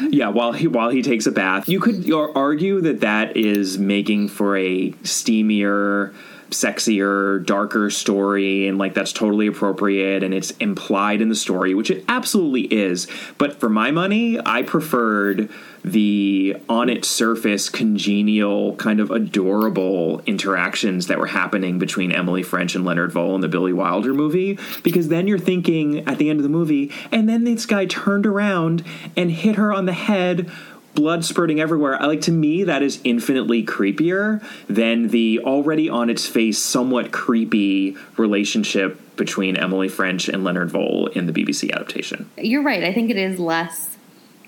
Yeah, 0.10 0.30
while 0.30 0.52
he 0.52 0.68
while 0.68 0.90
he 0.90 1.02
takes 1.02 1.26
a 1.28 1.32
bath, 1.32 1.70
you 1.70 1.80
could 1.80 2.12
argue 2.12 2.82
that 2.82 3.02
that 3.02 3.38
is 3.38 3.78
making 3.78 4.28
for 4.30 4.58
a 4.58 4.92
steamier, 5.04 6.14
sexier, 6.50 7.46
darker 7.46 7.90
story, 7.90 8.68
and 8.68 8.78
like 8.78 8.94
that's 8.94 9.14
totally 9.14 9.48
appropriate, 9.48 10.24
and 10.24 10.34
it's 10.34 10.52
implied 10.52 11.22
in 11.22 11.30
the 11.30 11.36
story, 11.36 11.74
which 11.74 11.92
it 11.92 12.06
absolutely 12.08 12.62
is. 12.74 13.08
But 13.38 13.60
for 13.60 13.70
my 13.70 13.92
money, 13.92 14.40
I 14.46 14.64
preferred 14.64 15.50
the 15.84 16.58
on 16.68 16.90
its 16.90 17.08
surface 17.08 17.70
congenial, 17.70 18.76
kind 18.76 19.00
of 19.00 19.12
adorable 19.12 20.22
interactions 20.26 21.08
that 21.08 21.20
were 21.20 21.28
happening 21.28 21.80
between 21.80 22.12
Emily 22.12 22.44
French 22.44 22.76
and 22.76 22.84
Leonard 22.84 23.12
Vole 23.12 23.36
in 23.36 23.42
the 23.42 23.48
Billy 23.48 23.74
Wilder 23.74 24.14
movie, 24.14 24.58
because 24.84 25.08
then 25.08 25.28
you're 25.28 25.38
thinking 25.40 26.08
at 26.08 26.18
the 26.18 26.30
end 26.30 26.40
of 26.40 26.44
the 26.44 26.50
movie, 26.50 26.92
and 27.12 27.30
then 27.30 27.44
this 27.44 27.66
guy 27.66 27.86
turned 27.86 28.26
around 28.26 28.84
and 29.16 29.32
hit 29.32 29.56
her 29.56 29.72
on 29.74 29.86
the 29.86 29.94
head 29.94 30.50
blood 30.98 31.24
spurting 31.24 31.60
everywhere. 31.60 32.02
I 32.02 32.08
like 32.08 32.22
to 32.22 32.32
me 32.32 32.64
that 32.64 32.82
is 32.82 33.00
infinitely 33.04 33.64
creepier 33.64 34.44
than 34.68 35.10
the 35.10 35.40
already 35.44 35.90
on 35.90 36.10
its 36.10 36.26
face 36.26 36.58
somewhat 36.58 37.12
creepy 37.12 37.96
relationship 38.18 39.00
between 39.16 39.58
Emily 39.58 39.90
French 39.90 40.28
and 40.28 40.44
Leonard 40.44 40.72
Vole 40.72 41.06
in 41.06 41.28
the 41.28 41.32
BBC 41.32 41.72
adaptation. 41.72 42.28
You're 42.36 42.64
right. 42.64 42.84
I 42.84 42.92
think 42.94 43.12
it 43.12 43.18
is 43.18 43.40
less 43.40 43.96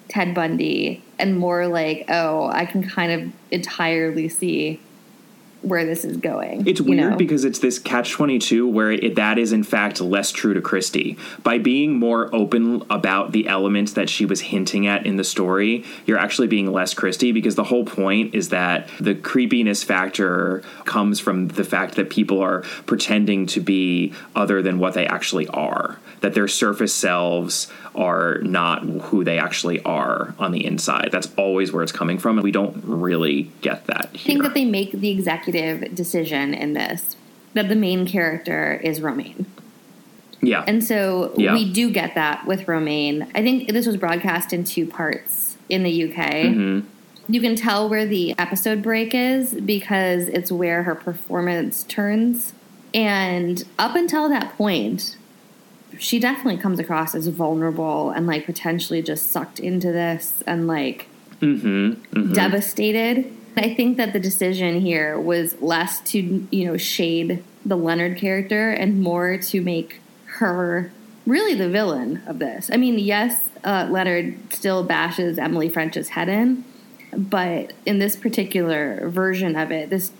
Ted 0.08 0.34
Bundy 0.34 1.04
and 1.20 1.38
more 1.38 1.68
like, 1.68 2.06
oh, 2.10 2.47
I 2.47 2.66
can 2.66 2.82
kind 2.82 3.12
of 3.12 3.32
entirely 3.52 4.28
see 4.28 4.80
where 5.62 5.86
this 5.86 6.05
is 6.05 6.18
going. 6.18 6.68
It's 6.68 6.80
you 6.80 6.86
weird 6.86 7.12
know? 7.12 7.18
because 7.18 7.43
it's 7.43 7.60
this 7.60 7.80
catch 7.80 8.12
22 8.12 8.68
where 8.68 8.91
it, 8.91 9.16
that 9.16 9.38
is 9.38 9.51
in 9.51 9.64
fact 9.64 9.99
less 9.99 10.32
true 10.32 10.53
to 10.53 10.62
Christie. 10.62 11.18
By 11.43 11.57
being 11.57 11.99
more 11.99 12.34
open 12.34 12.84
about 12.89 13.32
the 13.32 13.47
elements 13.47 13.93
that 13.93 14.10
she 14.10 14.26
was 14.26 14.41
hinting 14.41 14.88
at 14.88 15.05
in 15.05 15.18
the 15.18 15.24
story, 15.24 15.86
you're 16.05 16.18
actually 16.18 16.47
being 16.47 16.72
less 16.72 16.93
Christie 16.93 17.32
because 17.32 17.55
the 17.55 17.66
whole 17.66 17.86
point 17.86 18.36
is 18.36 18.49
that 18.49 18.89
the 18.99 19.16
creepiness 19.16 19.84
factor 19.84 20.64
comes 20.86 21.20
from 21.20 21.49
the 21.49 21.64
fact 21.64 21.95
that 21.95 22.10
people 22.10 22.41
are 22.41 22.62
pretending 22.86 23.45
to 23.47 23.60
be 23.60 24.14
other 24.36 24.62
than 24.62 24.80
what 24.80 24.93
they 24.93 25.05
actually 25.05 25.47
are. 25.47 25.99
That 26.22 26.34
their 26.34 26.47
surface 26.47 26.93
selves 26.93 27.72
are 27.95 28.39
not 28.39 28.84
who 28.84 29.24
they 29.24 29.39
actually 29.39 29.82
are 29.84 30.34
on 30.38 30.51
the 30.51 30.66
inside. 30.66 31.10
That's 31.12 31.30
always 31.38 31.72
where 31.72 31.84
it's 31.84 31.91
coming 31.91 32.18
from, 32.18 32.38
and 32.38 32.43
we 32.43 32.51
don't 32.51 32.84
really 32.86 33.51
get 33.62 33.88
that 33.88 34.10
I 34.14 34.18
think 34.18 34.43
that 34.43 34.53
they 34.53 34.66
make 34.66 34.91
the 34.91 35.16
executive 35.54 35.95
decision 35.95 36.54
in 36.54 36.74
this 36.74 37.16
that 37.54 37.68
the 37.70 37.76
main 37.76 38.06
character 38.08 38.80
is 38.84 39.02
Romaine. 39.02 39.45
Yeah. 40.41 40.64
And 40.68 40.84
so 40.84 41.34
Yeah. 41.36 41.54
we 41.54 41.72
do 41.72 41.89
get 41.89 42.16
that 42.16 42.45
with 42.45 42.68
Romaine. 42.68 43.28
I 43.36 43.41
think 43.41 43.72
this 43.74 43.88
was 43.88 43.97
broadcast 43.97 44.54
in 44.54 44.64
two 44.64 44.86
parts 44.86 45.58
in 45.68 45.84
the 45.84 45.89
UK. 45.91 46.43
Mhm. 46.54 46.84
You 47.28 47.41
can 47.41 47.56
tell 47.56 47.89
where 47.89 48.06
the 48.06 48.36
episode 48.39 48.82
break 48.82 49.14
is 49.16 49.54
because 49.54 50.30
it's 50.30 50.52
where 50.52 50.84
her 50.84 50.95
performance 50.95 51.84
turns. 51.84 52.54
And 52.93 53.64
up 53.78 53.95
until 53.95 54.30
that 54.30 54.56
point, 54.58 55.18
she 55.97 56.20
definitely 56.20 56.58
comes 56.62 56.80
across 56.80 57.14
as 57.16 57.28
vulnerable 57.28 58.12
and 58.12 58.26
like 58.28 58.45
potentially 58.45 59.02
just 59.02 59.30
sucked 59.32 59.60
into 59.60 59.91
this 59.91 60.43
and 60.47 60.68
like 60.68 61.08
Mm-hmm. 61.41 62.34
devastated. 62.34 63.26
I 63.60 63.76
think 63.76 63.97
that 63.97 64.14
the 64.14 64.20
decision 64.20 64.80
here 64.80 65.20
was 65.20 65.62
less 65.62 65.99
to, 66.12 66.47
you 66.49 66.66
know, 66.66 66.78
shade 66.78 67.43
the 67.66 67.76
Leonard 67.76 68.18
character 68.18 68.72
and 68.72 69.01
more 69.01 69.38
to 69.38 69.62
make 69.62 69.99
her 70.26 70.91
really 71.26 71.55
the 71.55 71.70
villain 71.70 72.24
of 72.26 72.39
this. 72.39 72.70
I 72.72 72.78
mean, 72.78 72.97
yes, 72.97 73.49
uh, 73.66 73.88
Leonard 73.91 74.38
still 74.53 74.84
bashes 74.84 75.38
Emily 75.38 75.68
French's 75.68 76.10
head 76.10 76.30
in, 76.30 76.64
but 77.14 77.74
in 77.86 77.99
this 77.99 78.16
particular 78.16 79.10
version 79.10 79.57
of 79.57 79.72
it, 79.72 79.89
this 79.89 80.12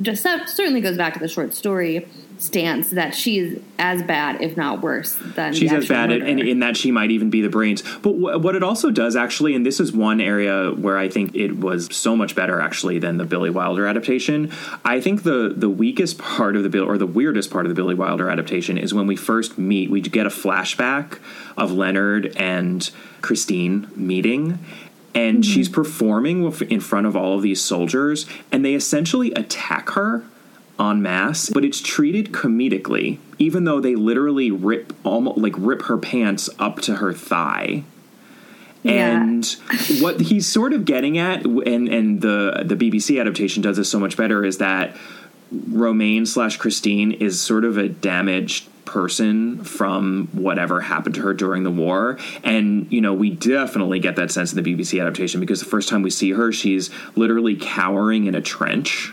just 0.00 0.22
certainly 0.22 0.80
goes 0.80 0.96
back 0.96 1.14
to 1.14 1.20
the 1.20 1.28
short 1.28 1.52
story 1.52 2.06
stance 2.44 2.90
that 2.90 3.14
she's 3.14 3.58
as 3.78 4.02
bad, 4.02 4.40
if 4.42 4.56
not 4.56 4.82
worse, 4.82 5.16
than 5.34 5.52
She's 5.54 5.72
as 5.72 5.88
bad, 5.88 6.12
and 6.12 6.40
in 6.40 6.60
that 6.60 6.76
she 6.76 6.90
might 6.90 7.10
even 7.10 7.30
be 7.30 7.40
the 7.40 7.48
brains. 7.48 7.82
But 8.02 8.12
wh- 8.12 8.42
what 8.42 8.54
it 8.54 8.62
also 8.62 8.90
does, 8.90 9.16
actually, 9.16 9.54
and 9.54 9.64
this 9.64 9.80
is 9.80 9.92
one 9.92 10.20
area 10.20 10.70
where 10.70 10.98
I 10.98 11.08
think 11.08 11.34
it 11.34 11.56
was 11.58 11.88
so 11.94 12.14
much 12.16 12.34
better, 12.34 12.60
actually, 12.60 12.98
than 12.98 13.16
the 13.16 13.24
Billy 13.24 13.50
Wilder 13.50 13.86
adaptation. 13.86 14.52
I 14.84 15.00
think 15.00 15.22
the 15.22 15.52
the 15.56 15.70
weakest 15.70 16.18
part 16.18 16.56
of 16.56 16.62
the 16.62 16.68
Bill, 16.68 16.84
or 16.84 16.98
the 16.98 17.06
weirdest 17.06 17.50
part 17.50 17.64
of 17.64 17.70
the 17.70 17.74
Billy 17.74 17.94
Wilder 17.94 18.28
adaptation, 18.28 18.78
is 18.78 18.92
when 18.92 19.06
we 19.06 19.16
first 19.16 19.58
meet. 19.58 19.90
We 19.90 20.00
get 20.00 20.26
a 20.26 20.30
flashback 20.30 21.18
of 21.56 21.72
Leonard 21.72 22.34
and 22.36 22.90
Christine 23.22 23.90
meeting. 23.96 24.58
and 25.14 25.38
mm-hmm. 25.38 25.42
she's 25.42 25.68
performing 25.68 26.52
in 26.68 26.80
front 26.80 27.06
of 27.06 27.16
all 27.16 27.36
of 27.36 27.42
these 27.42 27.60
soldiers, 27.60 28.26
and 28.50 28.64
they 28.64 28.74
essentially 28.74 29.32
attack 29.32 29.90
her 29.90 30.24
en 30.78 31.02
masse, 31.02 31.50
but 31.50 31.64
it's 31.64 31.80
treated 31.80 32.32
comedically, 32.32 33.18
even 33.38 33.64
though 33.64 33.80
they 33.80 33.94
literally 33.94 34.50
rip 34.50 34.92
almost 35.04 35.38
like 35.38 35.54
rip 35.56 35.82
her 35.82 35.98
pants 35.98 36.50
up 36.58 36.80
to 36.80 36.96
her 36.96 37.12
thigh. 37.12 37.84
Yeah. 38.82 39.22
And 39.22 39.46
what 40.00 40.20
he's 40.20 40.46
sort 40.46 40.72
of 40.72 40.84
getting 40.84 41.16
at, 41.16 41.44
and 41.44 41.88
and 41.88 42.20
the 42.20 42.62
the 42.64 42.76
BBC 42.76 43.20
adaptation 43.20 43.62
does 43.62 43.76
this 43.76 43.90
so 43.90 43.98
much 43.98 44.16
better, 44.16 44.44
is 44.44 44.58
that 44.58 44.96
Romaine 45.50 46.26
slash 46.26 46.56
Christine 46.56 47.12
is 47.12 47.40
sort 47.40 47.64
of 47.64 47.78
a 47.78 47.88
damaged 47.88 48.68
person 48.84 49.64
from 49.64 50.28
whatever 50.32 50.80
happened 50.80 51.14
to 51.16 51.22
her 51.22 51.34
during 51.34 51.62
the 51.62 51.70
war. 51.70 52.18
And, 52.42 52.90
you 52.92 53.00
know, 53.00 53.14
we 53.14 53.30
definitely 53.30 53.98
get 53.98 54.16
that 54.16 54.30
sense 54.30 54.52
in 54.52 54.62
the 54.62 54.74
BBC 54.74 55.00
adaptation 55.00 55.40
because 55.40 55.60
the 55.60 55.66
first 55.66 55.88
time 55.88 56.02
we 56.02 56.10
see 56.10 56.32
her, 56.32 56.52
she's 56.52 56.90
literally 57.16 57.56
cowering 57.56 58.26
in 58.26 58.34
a 58.34 58.42
trench. 58.42 59.12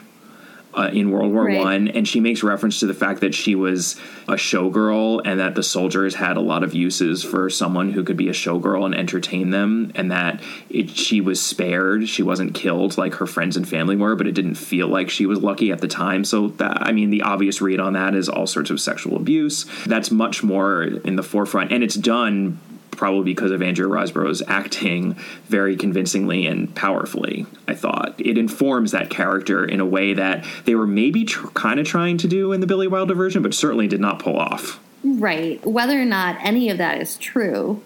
Uh, 0.74 0.90
in 0.94 1.12
World 1.12 1.34
War 1.34 1.46
Right. 1.46 1.60
One, 1.60 1.88
and 1.90 2.08
she 2.08 2.22
makes 2.22 2.44
reference 2.44 2.80
to 2.80 2.86
the 2.86 2.94
fact 2.94 3.20
that 3.22 3.36
she 3.36 3.56
was 3.56 3.98
a 4.28 4.34
showgirl, 4.34 5.22
and 5.26 5.40
that 5.40 5.56
the 5.56 5.64
soldiers 5.64 6.16
had 6.16 6.38
a 6.38 6.42
lot 6.42 6.64
of 6.64 6.74
uses 6.74 7.24
for 7.24 7.50
someone 7.50 7.92
who 7.92 8.04
could 8.04 8.16
be 8.16 8.30
a 8.30 8.34
showgirl 8.34 8.86
and 8.86 8.96
entertain 8.96 9.50
them, 9.50 9.92
and 9.96 10.12
that 10.12 10.42
it, 10.70 10.90
she 10.90 11.20
was 11.20 11.42
spared. 11.42 12.08
She 12.08 12.24
wasn't 12.24 12.56
killed 12.56 12.98
like 12.98 13.16
her 13.16 13.28
friends 13.28 13.58
and 13.58 13.68
family 13.68 13.98
were, 13.98 14.16
but 14.16 14.28
it 14.28 14.32
didn't 14.32 14.56
feel 14.56 14.88
like 14.88 15.10
she 15.10 15.26
was 15.26 15.40
lucky 15.42 15.72
at 15.72 15.82
the 15.82 15.88
time. 15.90 16.24
So, 16.24 16.50
that, 16.50 16.78
I 16.82 16.94
mean, 16.94 17.10
the 17.10 17.24
obvious 17.24 17.62
read 17.62 17.82
on 17.82 17.94
that 17.94 18.16
is 18.16 18.30
all 18.30 18.48
sorts 18.48 18.70
of 18.70 18.80
sexual 18.80 19.18
abuse. 19.18 19.66
That's 19.86 20.10
much 20.10 20.42
more 20.42 20.84
in 20.84 21.18
the 21.18 21.24
forefront, 21.24 21.74
and 21.74 21.84
it's 21.84 21.96
done 21.96 22.60
probably 22.92 23.24
because 23.34 23.52
of 23.52 23.62
Andrea 23.62 23.88
Riseborough's 23.88 24.44
acting 24.48 25.16
very 25.48 25.76
convincingly 25.76 26.46
and 26.46 26.74
powerfully. 26.76 27.46
I 27.68 27.74
thought 27.74 28.16
it 28.20 28.38
informs 28.38 28.92
that 28.92 29.10
character 29.10 29.66
in 29.66 29.80
a 29.80 29.86
way 29.86 30.14
that 30.14 30.46
they 30.66 30.76
were 30.76 30.86
maybe 30.88 31.26
tr- 31.26 31.48
kind 31.48 31.80
of 31.80 31.88
trying 31.88 32.18
to 32.20 32.28
do 32.28 32.52
in 32.52 32.60
the 32.62 32.68
Billy 32.68 32.88
Wilder 32.88 33.16
version, 33.16 33.42
but 33.42 33.54
certainly 33.54 33.88
did 33.88 34.02
not 34.02 34.20
pull 34.20 34.38
off. 34.38 34.80
Right. 35.04 35.66
Whether 35.66 36.00
or 36.00 36.06
not 36.06 36.38
any 36.42 36.70
of 36.70 36.78
that 36.78 37.02
is 37.02 37.18
true, 37.18 37.82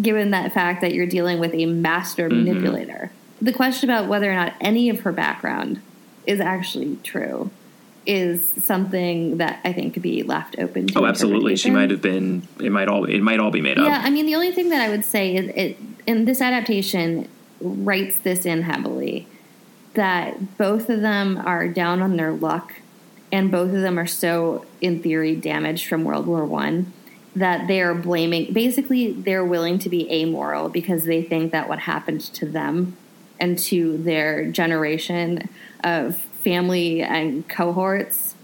given 0.00 0.30
that 0.32 0.52
fact 0.52 0.80
that 0.82 0.92
you're 0.94 1.06
dealing 1.06 1.38
with 1.38 1.54
a 1.54 1.66
master 1.66 2.28
Mhm. 2.28 2.44
manipulator, 2.44 3.10
the 3.40 3.52
question 3.52 3.88
about 3.88 4.08
whether 4.08 4.30
or 4.30 4.34
not 4.34 4.52
any 4.60 4.90
of 4.90 5.00
her 5.00 5.12
background 5.12 5.80
is 6.26 6.40
actually 6.40 6.98
true 7.02 7.50
is 8.06 8.40
something 8.62 9.36
that 9.36 9.60
I 9.64 9.72
think 9.72 9.94
could 9.94 10.02
be 10.02 10.22
left 10.22 10.56
open 10.58 10.86
to. 10.88 11.00
Oh, 11.00 11.06
absolutely. 11.06 11.56
She 11.56 11.70
might 11.70 11.90
have 11.90 12.00
been. 12.00 12.46
It 12.60 12.72
might 12.72 12.88
all. 12.88 13.04
It 13.04 13.20
might 13.20 13.40
all 13.40 13.50
be 13.50 13.60
made 13.60 13.76
Yeah, 13.76 13.84
up. 13.84 13.88
Yeah. 13.88 14.02
I 14.04 14.10
mean, 14.10 14.26
the 14.26 14.34
only 14.34 14.52
thing 14.52 14.70
that 14.70 14.80
I 14.80 14.88
would 14.88 15.04
say 15.04 15.36
is 15.36 15.50
it 15.54 15.76
in 16.06 16.24
this 16.24 16.40
adaptation 16.40 17.28
writes 17.60 18.18
this 18.18 18.46
in 18.46 18.62
heavily 18.62 19.26
that 19.94 20.56
both 20.56 20.88
of 20.88 21.00
them 21.00 21.36
are 21.44 21.68
down 21.68 22.00
on 22.00 22.16
their 22.16 22.32
luck, 22.32 22.74
and 23.32 23.50
both 23.50 23.74
of 23.74 23.82
them 23.82 23.98
are 23.98 24.06
so, 24.06 24.64
in 24.80 25.02
theory, 25.02 25.34
damaged 25.34 25.88
from 25.88 26.04
World 26.04 26.26
War 26.26 26.44
One 26.44 26.92
that 27.36 27.68
they 27.68 27.80
are 27.80 27.94
blaming. 27.94 28.52
Basically, 28.52 29.12
they're 29.12 29.44
willing 29.44 29.78
to 29.80 29.88
be 29.88 30.10
amoral 30.10 30.68
because 30.68 31.04
they 31.04 31.22
think 31.22 31.52
that 31.52 31.68
what 31.68 31.80
happened 31.80 32.20
to 32.20 32.46
them 32.46 32.96
and 33.38 33.58
to 33.58 33.98
their 33.98 34.50
generation 34.50 35.48
of 35.84 36.26
family 36.48 37.02
and 37.02 37.46
cohorts 37.48 38.34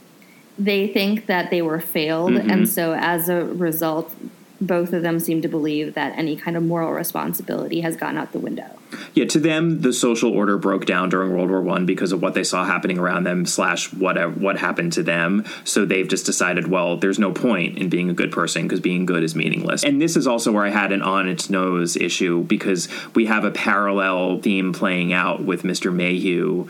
they 0.58 0.86
think 0.86 1.26
that 1.26 1.50
they 1.50 1.62
were 1.62 1.80
failed 1.80 2.32
Mhm. 2.32 2.50
and 2.52 2.68
so 2.68 2.94
as 2.94 3.28
a 3.28 3.44
result 3.44 4.14
both 4.60 4.92
of 4.92 5.02
them 5.02 5.18
seem 5.18 5.42
to 5.42 5.48
believe 5.48 5.94
that 5.94 6.16
any 6.16 6.36
kind 6.36 6.56
of 6.56 6.62
moral 6.62 6.92
responsibility 6.92 7.80
has 7.80 7.96
gone 7.96 8.16
out 8.16 8.32
the 8.32 8.38
window 8.38 8.70
Yeah, 9.12 9.24
to 9.26 9.40
them, 9.40 9.80
the 9.80 9.92
social 9.92 10.30
order 10.30 10.56
broke 10.56 10.86
down 10.86 11.08
during 11.08 11.32
World 11.32 11.50
War 11.50 11.60
One 11.60 11.84
because 11.84 12.12
of 12.12 12.22
what 12.22 12.34
they 12.34 12.44
saw 12.44 12.64
happening 12.64 12.96
around 12.98 13.24
them, 13.24 13.44
slash 13.44 13.92
what 13.92 14.16
what 14.38 14.56
happened 14.58 14.92
to 14.92 15.02
them. 15.02 15.44
So 15.64 15.84
they've 15.84 16.06
just 16.06 16.24
decided, 16.26 16.68
well, 16.68 16.96
there's 16.96 17.18
no 17.18 17.32
point 17.32 17.76
in 17.76 17.88
being 17.88 18.08
a 18.08 18.14
good 18.14 18.30
person 18.30 18.62
because 18.62 18.78
being 18.80 19.04
good 19.04 19.24
is 19.24 19.34
meaningless. 19.34 19.82
And 19.82 20.00
this 20.00 20.16
is 20.16 20.26
also 20.28 20.52
where 20.52 20.64
I 20.64 20.70
had 20.70 20.92
an 20.92 21.02
on 21.02 21.28
its 21.28 21.50
nose 21.50 21.96
issue 21.96 22.44
because 22.44 22.88
we 23.16 23.26
have 23.26 23.44
a 23.44 23.50
parallel 23.50 24.38
theme 24.40 24.72
playing 24.72 25.12
out 25.12 25.42
with 25.44 25.64
Mr. 25.64 25.92
Mayhew 25.92 26.68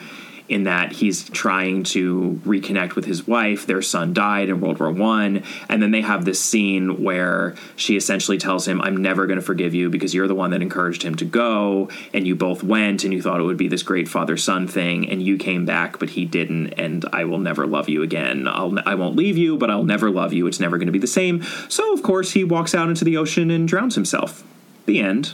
in 0.49 0.65
that 0.65 0.93
he's 0.93 1.29
trying 1.31 1.83
to 1.83 2.41
reconnect 2.45 2.95
with 2.95 3.07
his 3.07 3.27
wife. 3.27 3.67
Their 3.67 3.81
son 3.81 4.13
died 4.13 4.49
in 4.49 4.61
World 4.61 4.79
War 4.79 4.91
One, 4.91 5.43
and 5.69 5.83
then 5.83 5.91
they 5.91 6.03
have 6.03 6.25
this 6.25 6.41
scene 6.41 7.03
where 7.03 7.55
she 7.77 7.97
essentially 7.97 8.37
tells 8.37 8.69
him, 8.69 8.81
"I'm 8.83 8.97
never 8.97 9.27
going 9.27 9.39
to 9.39 9.45
forgive 9.45 9.75
you 9.75 9.89
because 9.89 10.15
you're 10.15 10.29
the 10.29 10.35
one 10.35 10.51
that 10.51 10.61
encouraged 10.61 11.03
him 11.03 11.15
to 11.17 11.25
go, 11.25 11.89
and 12.13 12.27
you 12.27 12.35
both 12.35 12.63
went, 12.63 13.05
and 13.05 13.13
you 13.13 13.23
thought 13.23 13.41
it 13.41 13.45
would 13.45 13.57
be 13.57 13.69
this 13.69 13.83
great 13.83 14.09
father 14.09 14.37
son 14.37 14.67
thing, 14.67 15.09
and 15.09 15.23
you 15.23 15.39
came 15.39 15.65
back, 15.65 15.99
but 15.99 16.11
he 16.11 16.25
didn't, 16.25 16.75
and 16.75 17.05
I 17.13 17.25
will 17.25 17.39
never 17.39 17.67
love 17.67 17.89
you 17.89 18.03
again. 18.03 18.47
I'll 18.47 18.79
I 18.85 18.95
won't 18.97 19.17
leave 19.17 19.39
you, 19.39 19.57
but 19.57 19.71
I'll 19.71 19.85
never 19.85 20.11
love 20.11 20.33
you. 20.33 20.47
It's 20.47 20.61
never 20.61 20.77
going 20.77 20.87
to 20.87 20.93
be 20.93 20.99
the 20.99 21.07
same." 21.07 21.43
So 21.69 21.95
of 21.95 22.03
course 22.03 22.33
he 22.33 22.45
walks 22.45 22.75
out 22.75 22.89
into 22.89 23.05
the 23.05 23.17
ocean 23.17 23.51
and 23.51 23.67
drowns 23.67 23.95
himself. 23.95 24.45
The 24.87 25.01
end. 25.01 25.33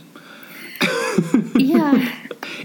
yeah 1.56 2.16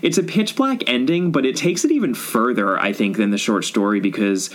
It's 0.02 0.18
a 0.18 0.24
pitch 0.24 0.56
black 0.56 0.88
ending, 0.88 1.32
but 1.32 1.46
it 1.46 1.56
takes 1.56 1.84
it 1.86 1.92
even 1.92 2.14
further, 2.14 2.80
I 2.80 2.94
think, 2.94 3.18
than 3.18 3.32
the 3.32 3.38
short 3.38 3.66
story 3.66 4.00
because 4.00 4.50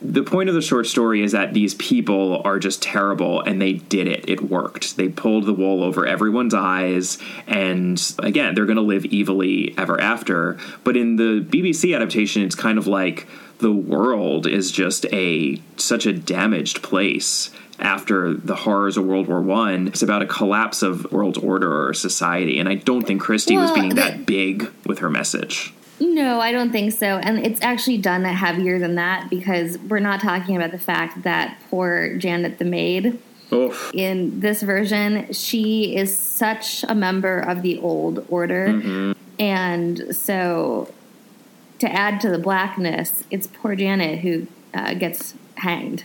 the 0.00 0.22
point 0.22 0.48
of 0.48 0.54
the 0.54 0.60
short 0.60 0.86
story 0.86 1.22
is 1.22 1.32
that 1.32 1.54
these 1.54 1.74
people 1.74 2.42
are 2.44 2.58
just 2.58 2.82
terrible 2.82 3.40
and 3.40 3.60
they 3.60 3.74
did 3.74 4.06
it. 4.06 4.28
It 4.28 4.42
worked. 4.42 4.96
They 4.96 5.08
pulled 5.08 5.46
the 5.46 5.54
wool 5.54 5.82
over 5.82 6.06
everyone's 6.06 6.54
eyes 6.54 7.18
and 7.46 8.00
again, 8.18 8.54
they're 8.54 8.66
going 8.66 8.76
to 8.76 8.82
live 8.82 9.06
evilly 9.12 9.74
ever 9.78 9.98
after. 10.00 10.58
But 10.84 10.96
in 10.96 11.16
the 11.16 11.40
BBC 11.40 11.94
adaptation, 11.94 12.42
it's 12.42 12.54
kind 12.54 12.76
of 12.76 12.86
like 12.86 13.26
the 13.64 13.72
world 13.72 14.46
is 14.46 14.70
just 14.70 15.06
a 15.10 15.58
such 15.78 16.04
a 16.04 16.12
damaged 16.12 16.82
place 16.82 17.50
after 17.78 18.34
the 18.34 18.54
horrors 18.54 18.98
of 18.98 19.06
World 19.06 19.26
War 19.26 19.40
One. 19.40 19.88
It's 19.88 20.02
about 20.02 20.20
a 20.20 20.26
collapse 20.26 20.82
of 20.82 21.10
world 21.10 21.38
order 21.38 21.70
or 21.88 21.94
society, 21.94 22.58
and 22.60 22.68
I 22.68 22.74
don't 22.74 23.06
think 23.06 23.22
Christie 23.22 23.56
was 23.56 23.72
being 23.72 23.94
that 23.94 24.26
big 24.26 24.70
with 24.84 24.98
her 24.98 25.08
message. 25.08 25.72
no 26.00 26.40
i 26.40 26.50
don't 26.52 26.72
think 26.72 26.92
so 26.92 27.06
and 27.26 27.38
it's 27.46 27.62
actually 27.62 27.96
done 27.96 28.24
heavier 28.24 28.78
than 28.80 28.96
that 28.96 29.30
because 29.30 29.78
we're 29.88 30.00
not 30.10 30.20
talking 30.20 30.56
about 30.56 30.72
the 30.72 30.78
fact 30.92 31.22
that 31.22 31.56
poor 31.70 32.16
janet 32.18 32.58
the 32.58 32.64
maid 32.64 33.16
Oof. 33.52 33.92
in 33.94 34.40
this 34.40 34.60
version 34.62 35.32
she 35.32 35.96
is 35.96 36.10
such 36.18 36.84
a 36.88 36.94
member 36.96 37.38
of 37.38 37.62
the 37.62 37.78
old 37.78 38.26
order 38.28 38.64
Mhm. 38.68 39.14
and 39.38 40.02
so 40.10 40.92
to 41.78 41.90
add 41.90 42.20
to 42.20 42.30
the 42.30 42.38
blackness 42.38 43.24
it's 43.30 43.46
poor 43.46 43.74
janet 43.74 44.20
who 44.20 44.46
uh, 44.74 44.94
gets 44.94 45.34
hanged 45.56 46.04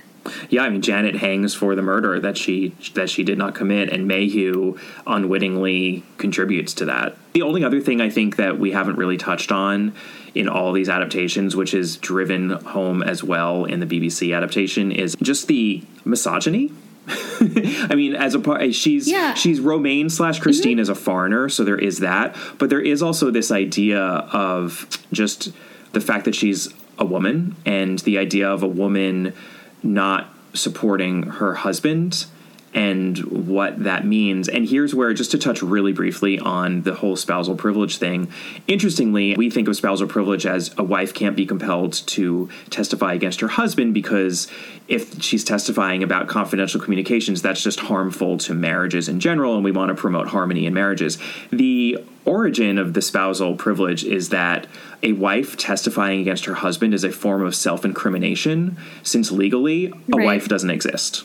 Yeah, 0.50 0.64
I 0.64 0.70
mean 0.70 0.82
Janet 0.82 1.16
hangs 1.16 1.54
for 1.56 1.76
the 1.76 1.82
murder 1.82 2.20
that 2.20 2.38
she 2.38 2.76
that 2.94 3.10
she 3.10 3.24
did 3.24 3.38
not 3.38 3.56
commit, 3.56 3.90
and 3.90 4.08
Mayhew 4.08 4.78
unwittingly 5.08 6.04
contributes 6.18 6.74
to 6.76 6.86
that. 6.86 7.16
The 7.34 7.42
only 7.42 7.64
other 7.64 7.80
thing 7.80 8.02
I 8.02 8.10
think 8.10 8.36
that 8.36 8.60
we 8.60 8.72
haven't 8.72 8.98
really 8.98 9.18
touched 9.18 9.52
on 9.52 9.94
in 10.36 10.48
all 10.48 10.74
these 10.74 10.90
adaptations, 10.90 11.56
which 11.56 11.74
is 11.74 11.98
driven 11.98 12.50
home 12.50 13.02
as 13.02 13.24
well 13.24 13.66
in 13.66 13.80
the 13.80 13.86
BBC 13.86 14.36
adaptation, 14.36 14.92
is 14.92 15.16
just 15.22 15.48
the 15.48 15.84
misogyny. 16.06 16.72
I 17.90 17.96
mean, 17.96 18.16
as 18.16 18.36
a 18.36 18.40
part, 18.40 18.74
she's 18.74 19.08
Yeah. 19.08 19.34
she's 19.34 19.60
Romaine 19.60 20.10
slash 20.10 20.36
mm-hmm. 20.36 20.44
Christine 20.44 20.80
as 20.80 20.90
a 20.90 20.96
foreigner, 20.96 21.50
so 21.50 21.64
there 21.64 21.78
is 21.78 22.00
that. 22.00 22.36
But 22.58 22.70
there 22.70 22.82
is 22.82 23.02
also 23.02 23.32
this 23.32 23.52
idea 23.52 24.00
of 24.00 24.88
just 25.12 25.52
the 25.94 26.02
fact 26.02 26.26
that 26.26 26.36
she's 26.36 26.74
a 26.98 27.06
woman 27.06 27.56
and 27.66 28.00
the 28.00 28.18
idea 28.18 28.50
of 28.50 28.62
a 28.64 28.68
woman 28.68 29.34
not 29.82 30.34
supporting 30.54 31.24
her 31.24 31.56
husband 31.56 32.26
and 32.74 33.18
what 33.20 33.84
that 33.84 34.06
means. 34.06 34.48
And 34.48 34.68
here's 34.68 34.94
where, 34.94 35.14
just 35.14 35.32
to 35.32 35.38
touch 35.38 35.62
really 35.62 35.94
briefly 35.94 36.40
on 36.40 36.84
the 36.84 36.94
whole 36.94 37.16
spousal 37.16 37.56
privilege 37.56 37.98
thing. 37.98 38.32
Interestingly, 38.68 39.36
we 39.36 39.50
think 39.50 39.68
of 39.68 39.76
spousal 39.76 40.08
privilege 40.08 40.46
as 40.46 40.74
a 40.78 40.84
wife 40.84 41.14
can't 41.14 41.36
be 41.36 41.46
compelled 41.46 41.94
to 41.94 42.50
testify 42.70 43.14
against 43.14 43.42
her 43.42 43.48
husband 43.48 43.94
because 43.94 44.48
if 44.88 45.22
she's 45.22 45.44
testifying 45.44 46.04
about 46.04 46.28
confidential 46.28 46.80
communications, 46.80 47.42
that's 47.42 47.62
just 47.64 47.80
harmful 47.80 48.38
to 48.40 48.54
marriages 48.54 49.08
in 49.08 49.20
general, 49.20 49.56
and 49.56 49.64
we 49.64 49.72
want 49.72 49.90
to 49.90 49.96
promote 49.96 50.28
harmony 50.28 50.66
in 50.66 50.74
marriages. 50.74 51.18
The 51.52 51.98
origin 52.26 52.78
of 52.78 52.94
the 52.94 53.02
spousal 53.02 53.56
privilege 53.56 54.04
is 54.04 54.30
that 54.30 54.68
a 55.02 55.14
wife 55.14 55.58
testifying 55.58 56.22
against 56.22 56.46
her 56.46 56.56
husband 56.56 56.94
is 56.94 57.04
a 57.04 57.12
form 57.12 57.44
of 57.44 57.56
self 57.56 57.86
incrimination, 57.86 58.78
since 59.04 59.32
legally, 59.32 59.88
a 59.88 59.94
Right. 60.18 60.26
wife 60.26 60.48
doesn't 60.48 60.70
exist. 60.70 61.24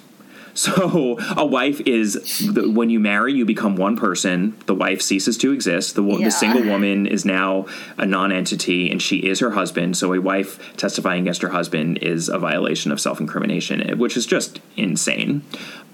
So 0.55 1.19
a 1.37 1.45
wife 1.45 1.81
is 1.81 2.15
the, 2.53 2.71
when 2.71 2.89
you 2.89 3.01
marry, 3.01 3.33
you 3.33 3.45
become 3.45 3.75
one 3.77 3.97
person. 3.97 4.57
The 4.67 4.75
wife 4.75 5.03
ceases 5.03 5.37
to 5.39 5.53
exist. 5.53 5.97
The, 5.97 6.05
Yeah. 6.05 6.27
the 6.27 6.31
single 6.31 6.63
woman 6.63 7.07
is 7.07 7.25
now 7.25 7.67
a 7.99 8.07
non-entity, 8.07 8.91
and 8.91 9.03
she 9.03 9.17
is 9.19 9.41
her 9.41 9.51
husband. 9.51 9.97
So 9.97 10.13
a 10.15 10.21
wife 10.21 10.77
testifying 10.77 11.23
against 11.23 11.43
her 11.43 11.49
husband 11.49 11.99
is 12.03 12.29
a 12.29 12.39
violation 12.39 12.93
of 12.93 13.01
self-incrimination, 13.01 13.91
eh, 13.91 13.95
which 13.95 14.17
is 14.17 14.27
just 14.27 14.61
insane. 14.77 15.43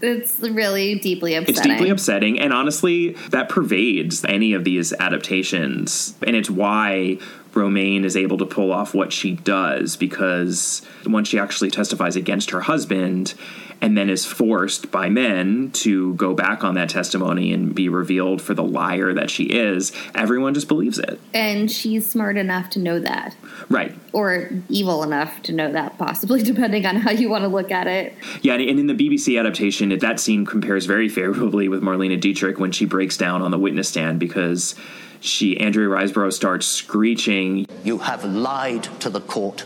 It's 0.03 0.41
really 0.41 0.95
deeply 0.99 1.35
upsetting. 1.35 1.57
It's 1.57 1.67
deeply 1.67 1.91
upsetting, 1.91 2.41
and 2.41 2.53
honestly, 2.53 3.11
that 3.31 3.49
pervades 3.49 4.25
any 4.25 4.55
of 4.55 4.65
these 4.65 4.93
adaptations, 4.95 6.15
and 6.27 6.35
it's 6.37 6.49
why 6.51 7.19
Romaine 7.55 8.05
is 8.05 8.16
able 8.16 8.38
to 8.38 8.46
pull 8.46 8.72
off 8.72 8.94
what 8.94 9.12
she 9.12 9.32
does 9.32 9.96
because 9.96 10.82
once 11.07 11.28
she 11.28 11.38
actually 11.38 11.70
testifies 11.70 12.16
against 12.16 12.51
her 12.51 12.61
husband 12.61 13.34
and 13.80 13.96
then 13.96 14.11
is 14.11 14.26
forced 14.26 14.90
by 14.90 15.09
men 15.09 15.70
to 15.72 16.14
go 16.14 16.34
back 16.34 16.64
on 16.64 16.74
that 16.74 16.90
testimony 16.90 17.53
and 17.53 17.74
be 17.74 17.88
revealed 17.88 18.42
for 18.42 18.55
the 18.55 18.62
liar 18.62 19.14
that 19.14 19.30
she 19.30 19.44
is, 19.44 19.92
everyone 20.14 20.55
just 20.55 20.68
believes 20.68 20.98
it. 20.98 21.18
And 21.32 21.70
she's 21.70 22.09
smart 22.09 22.36
enough 22.36 22.70
to 22.70 22.78
know 22.78 22.98
that. 23.01 23.34
Right. 23.68 23.94
Or 24.12 24.51
evil 24.68 25.03
enough 25.03 25.42
to 25.44 25.53
know 25.53 25.72
that, 25.72 25.96
possibly, 25.98 26.42
depending 26.51 26.84
on 26.84 26.96
how 26.96 27.11
you 27.11 27.30
want 27.30 27.42
to 27.42 27.48
look 27.48 27.70
at 27.70 27.86
it. 27.86 28.14
Yeah, 28.42 28.55
and 28.55 28.80
in 28.80 28.86
the 28.86 28.94
BBC 28.94 29.38
adaptation, 29.38 29.96
that 29.98 30.20
scene 30.20 30.44
compares 30.44 30.86
very 30.86 31.09
favorably 31.09 31.68
with 31.68 31.82
Marlene 31.82 32.20
Dietrich 32.20 32.59
when 32.59 32.72
she 32.72 32.84
breaks 32.84 33.16
down 33.16 33.42
on 33.42 33.51
the 33.51 33.59
witness 33.59 33.88
stand 33.88 34.20
because 34.20 34.74
she 35.21 35.61
Andrea 35.61 35.89
Riseborough 35.89 36.33
starts 36.33 36.66
screeching, 36.66 37.66
You 37.85 37.99
have 37.99 38.25
lied 38.25 38.85
to 39.01 39.11
the 39.11 39.21
court. 39.21 39.64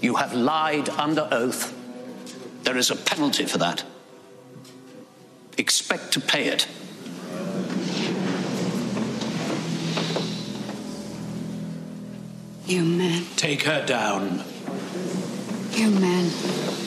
You 0.00 0.16
have 0.16 0.34
lied 0.34 0.88
under 0.88 1.28
oath. 1.30 1.74
There 2.64 2.76
is 2.76 2.90
a 2.90 2.96
penalty 2.96 3.46
for 3.46 3.58
that. 3.58 3.84
Expect 5.58 6.12
to 6.12 6.20
pay 6.20 6.48
it. 6.48 6.66
You 12.66 12.82
men. 12.84 13.24
Take 13.36 13.62
her 13.62 13.86
down. 13.86 14.42
You 15.72 15.90
men. 15.90 16.85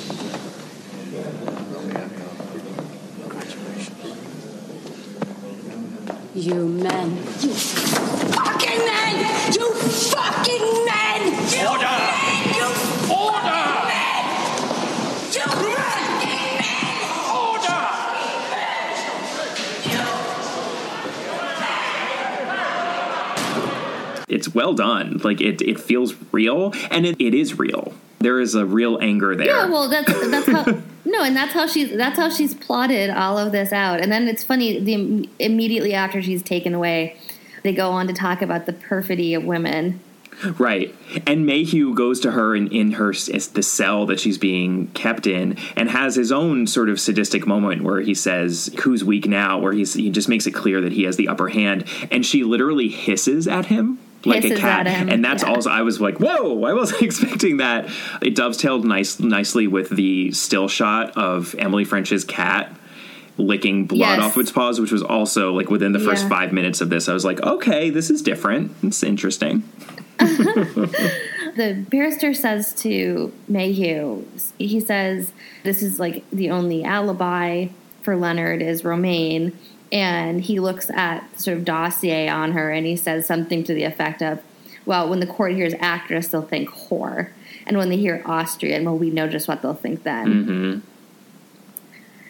You 6.39 6.69
men. 6.69 7.17
You 7.41 7.53
fucking 7.53 8.77
men! 8.77 9.53
You 9.53 9.73
fucking 9.73 10.85
men! 10.85 11.21
You 11.51 11.67
Order! 11.67 11.99
men! 12.23 12.55
You 12.55 12.63
Order! 13.11 13.63
men! 13.89 14.23
You 15.33 15.43
fucking 15.43 16.47
men! 16.61 16.95
Order! 17.35 17.83
it's 24.29 24.47
well 24.55 24.73
done. 24.73 25.17
Like 25.21 25.41
it, 25.41 25.61
it 25.61 25.77
feels 25.77 26.15
real, 26.31 26.73
and 26.89 27.05
it, 27.05 27.19
it 27.19 27.33
is 27.33 27.59
real. 27.59 27.93
There 28.19 28.39
is 28.39 28.55
a 28.55 28.65
real 28.65 28.97
anger 29.01 29.35
there. 29.35 29.47
Yeah, 29.47 29.65
well, 29.67 29.89
that's 29.89 30.29
that's 30.29 30.47
how. 30.47 30.81
no, 31.09 31.23
and 31.23 31.35
that's 31.35 31.53
how 31.53 31.67
she's 31.67 31.95
that's 31.95 32.17
how 32.17 32.29
she's 32.29 32.53
plotted 32.53 33.09
all 33.09 33.37
of 33.37 33.51
this 33.51 33.71
out. 33.71 34.01
And 34.01 34.11
then 34.11 34.27
it's 34.27 34.43
funny. 34.43 34.79
The 34.79 35.29
immediately 35.39 35.93
after 35.93 36.21
she's 36.21 36.43
taken 36.43 36.73
away, 36.73 37.17
they 37.63 37.73
go 37.73 37.91
on 37.91 38.07
to 38.07 38.13
talk 38.13 38.41
about 38.41 38.65
the 38.65 38.73
perfidy 38.73 39.33
of 39.33 39.43
women. 39.43 39.99
Right. 40.57 40.95
And 41.27 41.45
Mayhew 41.45 41.93
goes 41.93 42.21
to 42.21 42.31
her 42.31 42.55
in, 42.55 42.71
in 42.71 42.93
her 42.93 43.11
the 43.11 43.63
cell 43.63 44.05
that 44.05 44.19
she's 44.19 44.37
being 44.37 44.87
kept 44.87 45.27
in 45.27 45.57
and 45.75 45.89
has 45.89 46.15
his 46.15 46.31
own 46.31 46.65
sort 46.65 46.89
of 46.89 46.99
sadistic 46.99 47.45
moment 47.45 47.83
where 47.83 47.99
he 47.99 48.13
says, 48.13 48.73
Who's 48.83 49.03
weak 49.03 49.27
now? 49.27 49.59
Where 49.59 49.73
he's, 49.73 49.93
he 49.95 50.09
just 50.09 50.29
makes 50.29 50.47
it 50.47 50.51
clear 50.51 50.79
that 50.81 50.93
he 50.93 51.03
has 51.03 51.17
the 51.17 51.27
upper 51.27 51.49
hand. 51.49 51.85
And 52.09 52.25
she 52.25 52.43
literally 52.43 52.87
hisses 52.87 53.47
at 53.47 53.65
him. 53.65 53.99
Like 54.25 54.43
a 54.43 54.55
cat, 54.55 54.85
and 54.87 55.23
that's 55.23 55.43
yeah. 55.43 55.49
also 55.49 55.69
I 55.69 55.81
was 55.83 56.01
like, 56.01 56.19
"Whoa!" 56.19 56.63
I 56.65 56.73
wasn't 56.73 57.01
expecting 57.09 57.57
that. 57.57 57.89
It 58.21 58.35
dovetailed 58.35 58.83
nice, 58.85 59.19
nicely 59.19 59.65
with 59.67 59.89
the 59.89 60.31
still 60.33 60.67
shot 60.67 61.15
of 61.17 61.55
Emily 61.57 61.85
French's 61.85 62.23
cat 62.25 62.75
licking 63.37 63.85
blood 63.85 63.99
Yes. 63.99 64.19
off 64.19 64.37
its 64.37 64.51
paws, 64.51 64.81
which 64.81 64.91
was 64.91 65.01
also 65.01 65.53
like 65.53 65.69
within 65.69 65.93
the 65.93 65.99
first 65.99 66.23
Yeah. 66.23 66.29
five 66.29 66.51
minutes 66.51 66.81
of 66.81 66.89
this. 66.89 67.07
I 67.07 67.13
was 67.13 67.23
like, 67.23 67.41
"Okay, 67.41 67.89
this 67.89 68.09
is 68.09 68.21
different. 68.21 68.71
It's 68.83 69.03
interesting." 69.03 69.63
the 70.19 71.85
barrister 71.89 72.33
says 72.33 72.73
to 72.73 73.31
Mayhew, 73.47 74.25
he 74.57 74.79
says, 74.81 75.31
This 75.63 75.81
is 75.81 75.99
like 75.99 76.23
the 76.31 76.49
only 76.51 76.83
alibi 76.83 77.67
for 78.01 78.15
Leonard 78.17 78.61
is 78.61 78.83
Romaine. 78.83 79.57
And 79.91 80.41
he 80.41 80.59
looks 80.59 80.89
at 80.91 81.39
sort 81.39 81.57
of 81.57 81.65
dossier 81.65 82.27
on 82.29 82.51
her 82.51 82.71
and 82.71 82.85
he 82.85 82.95
says 82.95 83.25
something 83.25 83.63
to 83.63 83.73
the 83.73 83.83
effect 83.83 84.21
of, 84.21 84.39
Well, 84.85 85.09
when 85.09 85.19
the 85.19 85.27
court 85.27 85.53
hears 85.53 85.73
actress, 85.79 86.27
they'll 86.27 86.41
think 86.43 86.69
whore. 86.69 87.29
And 87.65 87.77
when 87.77 87.89
they 87.89 87.97
hear 87.97 88.21
Austrian, 88.25 88.85
well, 88.85 88.97
we 88.97 89.09
know 89.09 89.27
just 89.27 89.47
what 89.47 89.61
they'll 89.61 89.73
think 89.73 90.03
then. 90.03 90.27
Mm-hmm. 90.27 90.79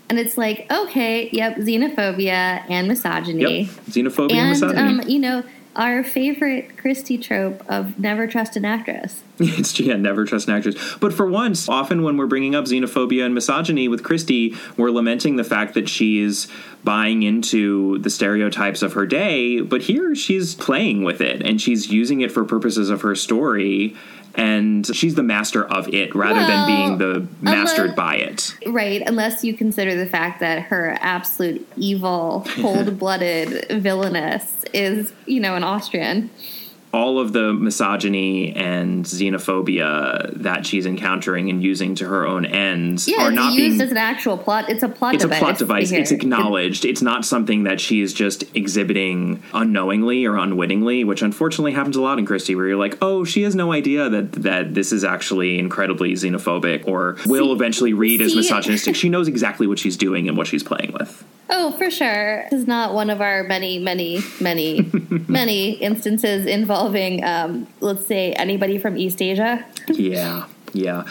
And 0.10 0.18
it's 0.20 0.38
like, 0.38 0.66
okay, 0.72 1.30
yep, 1.32 1.58
xenophobia 1.58 2.64
and 2.70 2.88
misogyny. 2.88 3.62
Yep. 3.62 3.70
Xenophobia 3.86 4.32
and 4.32 4.40
And, 4.40 4.50
misogyny. 4.50 4.80
um, 4.80 5.02
you 5.08 5.20
know, 5.20 5.44
our 5.76 6.04
favorite 6.04 6.78
Christie 6.78 7.18
trope 7.18 7.64
of 7.70 8.00
never 8.00 8.28
trust 8.28 8.56
an 8.56 8.66
actress. 8.66 9.24
It's 9.42 9.80
yeah, 9.80 9.96
never 9.96 10.26
trust 10.26 10.50
an 10.50 10.56
actress. 10.56 10.76
But 11.00 11.14
for 11.14 11.26
once, 11.26 11.70
often 11.70 12.04
when 12.04 12.18
we're 12.18 12.28
bringing 12.28 12.56
up 12.56 12.66
xenophobia 12.66 13.26
and 13.26 13.34
misogyny 13.34 13.88
with 13.88 14.04
Christie, 14.04 14.56
we're 14.76 14.92
lamenting 14.92 15.38
the 15.38 15.46
fact 15.46 15.76
that 15.76 15.88
she's 15.88 16.50
buying 16.84 17.24
into 17.24 18.00
the 18.00 18.10
stereotypes 18.10 18.82
of 18.82 18.94
her 18.94 19.06
day. 19.06 19.62
But 19.62 19.84
here, 19.84 20.14
she's 20.16 20.56
playing 20.56 21.04
with 21.04 21.22
it 21.22 21.42
and 21.42 21.62
she's 21.62 21.90
using 21.90 22.20
it 22.20 22.32
for 22.34 22.44
purposes 22.44 22.90
of 22.90 23.02
her 23.02 23.16
story. 23.16 23.96
And 24.36 24.86
she's 24.96 25.16
the 25.16 25.24
master 25.24 25.66
of 25.66 25.88
it 25.94 26.16
rather 26.16 26.40
than 26.40 26.68
being 26.68 26.98
the 26.98 27.28
mastered 27.42 27.92
unless- 27.92 27.96
by 27.96 28.16
it. 28.16 28.56
Right, 28.68 29.02
unless 29.06 29.44
you 29.44 29.54
consider 29.54 29.96
the 29.96 30.06
fact 30.06 30.40
that 30.40 30.64
her 30.64 30.98
absolute 31.02 31.68
evil, 31.76 32.46
cold 32.62 32.98
blooded 33.00 33.68
villainess 33.82 34.64
is, 34.74 35.12
you 35.26 35.40
know, 35.40 35.56
an 35.56 35.64
Austrian. 35.64 36.30
All 36.92 37.20
of 37.20 37.34
the 37.34 37.54
misogyny 37.54 38.52
and 38.56 39.06
xenophobia 39.06 40.34
that 40.42 40.66
she's 40.66 40.86
encountering 40.86 41.50
and 41.50 41.62
using 41.64 41.96
to 41.96 42.06
her 42.08 42.26
own 42.26 42.46
ends 42.46 43.08
Yeah, 43.08 43.24
are 43.28 43.32
not 43.32 43.54
used 43.54 43.78
being 43.78 43.82
as 43.82 43.92
an 43.92 43.98
actual 43.98 44.38
plot. 44.38 44.70
It's 44.70 44.84
a 44.84 44.90
plot 44.90 45.16
it's 45.16 45.24
a 45.24 45.28
device. 45.28 45.40
plot 45.40 45.58
device. 45.58 45.92
It's 45.92 46.12
acknowledged. 46.12 46.86
It's 46.86 47.02
not 47.02 47.26
something 47.26 47.64
that 47.64 47.80
she's 47.80 48.14
just 48.14 48.44
exhibiting 48.56 49.42
unknowingly 49.54 50.26
or 50.26 50.38
unwittingly, 50.38 51.04
which 51.04 51.22
unfortunately 51.22 51.74
happens 51.74 51.96
a 51.96 52.02
lot 52.02 52.18
in 52.20 52.26
Christie, 52.26 52.56
where 52.56 52.68
you're 52.68 52.78
like, 52.78 52.98
oh, 53.02 53.24
she 53.24 53.44
has 53.44 53.56
no 53.56 53.72
idea 53.72 54.10
that 54.10 54.32
that 54.34 54.74
this 54.74 54.92
is 54.92 55.04
actually 55.04 55.60
incredibly 55.60 56.14
xenophobic, 56.14 56.88
or 56.88 57.18
will 57.26 57.54
eventually 57.54 57.94
read 57.94 58.22
as 58.22 58.36
misogynistic. 58.36 58.96
she 58.96 59.10
knows 59.10 59.28
exactly 59.28 59.68
what 59.68 59.80
she's 59.80 59.98
doing 59.98 60.28
and 60.28 60.38
what 60.38 60.48
she's 60.48 60.64
playing 60.64 60.94
with. 60.94 61.24
Oh, 61.52 61.72
for 61.72 61.90
sure. 61.90 62.46
This 62.52 62.62
is 62.62 62.68
not 62.68 62.94
one 62.94 63.10
of 63.10 63.22
our 63.22 63.44
many, 63.44 63.80
many, 63.80 64.22
many, 64.40 64.82
many 65.28 65.72
instances 65.72 66.46
involving, 66.80 67.24
um, 67.26 67.68
let's 67.82 68.06
say, 68.06 68.32
anybody 68.34 68.78
from 68.78 68.98
East 68.98 69.22
Asia. 69.22 69.66
Yeah, 69.90 70.46
yeah. 70.74 71.04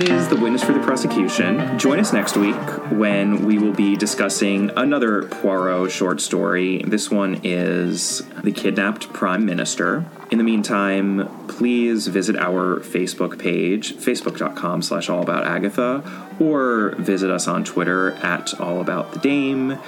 That 0.00 0.08
is 0.08 0.28
the 0.28 0.36
witness 0.36 0.64
for 0.64 0.72
the 0.72 0.80
prosecution. 0.80 1.78
Join 1.78 2.00
us 2.00 2.10
next 2.10 2.34
week 2.34 2.56
when 2.90 3.44
we 3.44 3.58
will 3.58 3.74
be 3.74 3.96
discussing 3.96 4.70
another 4.74 5.24
Poirot 5.24 5.90
short 5.90 6.22
story. 6.22 6.82
This 6.86 7.10
one 7.10 7.40
is 7.44 8.22
The 8.42 8.50
Kidnapped 8.50 9.12
Prime 9.12 9.44
Minister. 9.44 10.06
In 10.30 10.38
the 10.38 10.44
meantime, 10.44 11.28
please 11.48 12.06
visit 12.06 12.36
our 12.36 12.80
Facebook 12.80 13.38
page, 13.38 13.94
facebook.com 13.94 14.80
slash 14.80 15.08
allaboutagatha, 15.08 16.40
or 16.40 16.94
visit 16.96 17.30
us 17.30 17.46
on 17.46 17.62
Twitter 17.62 18.12
at 18.22 18.46
allaboutthedame. 18.46 19.78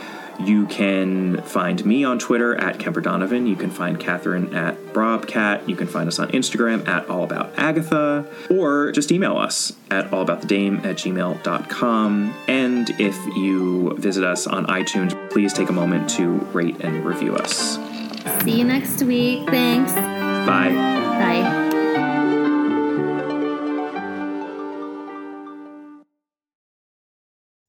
You 0.40 0.66
can 0.66 1.42
find 1.42 1.84
me 1.84 2.04
on 2.04 2.18
Twitter 2.18 2.54
at 2.56 2.78
Kemper 2.78 3.00
Donovan. 3.00 3.46
You 3.46 3.56
can 3.56 3.70
find 3.70 3.98
Catherine 3.98 4.54
at 4.54 4.76
Brobcat. 4.92 5.68
You 5.68 5.76
can 5.76 5.86
find 5.86 6.08
us 6.08 6.18
on 6.18 6.28
Instagram 6.32 6.86
at 6.88 7.08
All 7.08 7.24
About 7.24 7.52
Agatha. 7.56 8.26
Or 8.50 8.92
just 8.92 9.12
email 9.12 9.36
us 9.36 9.72
at 9.90 10.10
allaboutthedame 10.10 10.84
at 10.84 10.96
gmail.com. 10.96 12.34
And 12.48 12.90
if 13.00 13.16
you 13.36 13.94
visit 13.96 14.24
us 14.24 14.46
on 14.46 14.66
iTunes, 14.66 15.30
please 15.30 15.52
take 15.52 15.68
a 15.68 15.72
moment 15.72 16.08
to 16.10 16.32
rate 16.52 16.80
and 16.80 17.04
review 17.04 17.36
us. 17.36 17.78
See 18.44 18.58
you 18.58 18.64
next 18.64 19.02
week. 19.02 19.48
Thanks. 19.48 19.92
Bye. 19.92 20.70
Bye. 20.72 21.61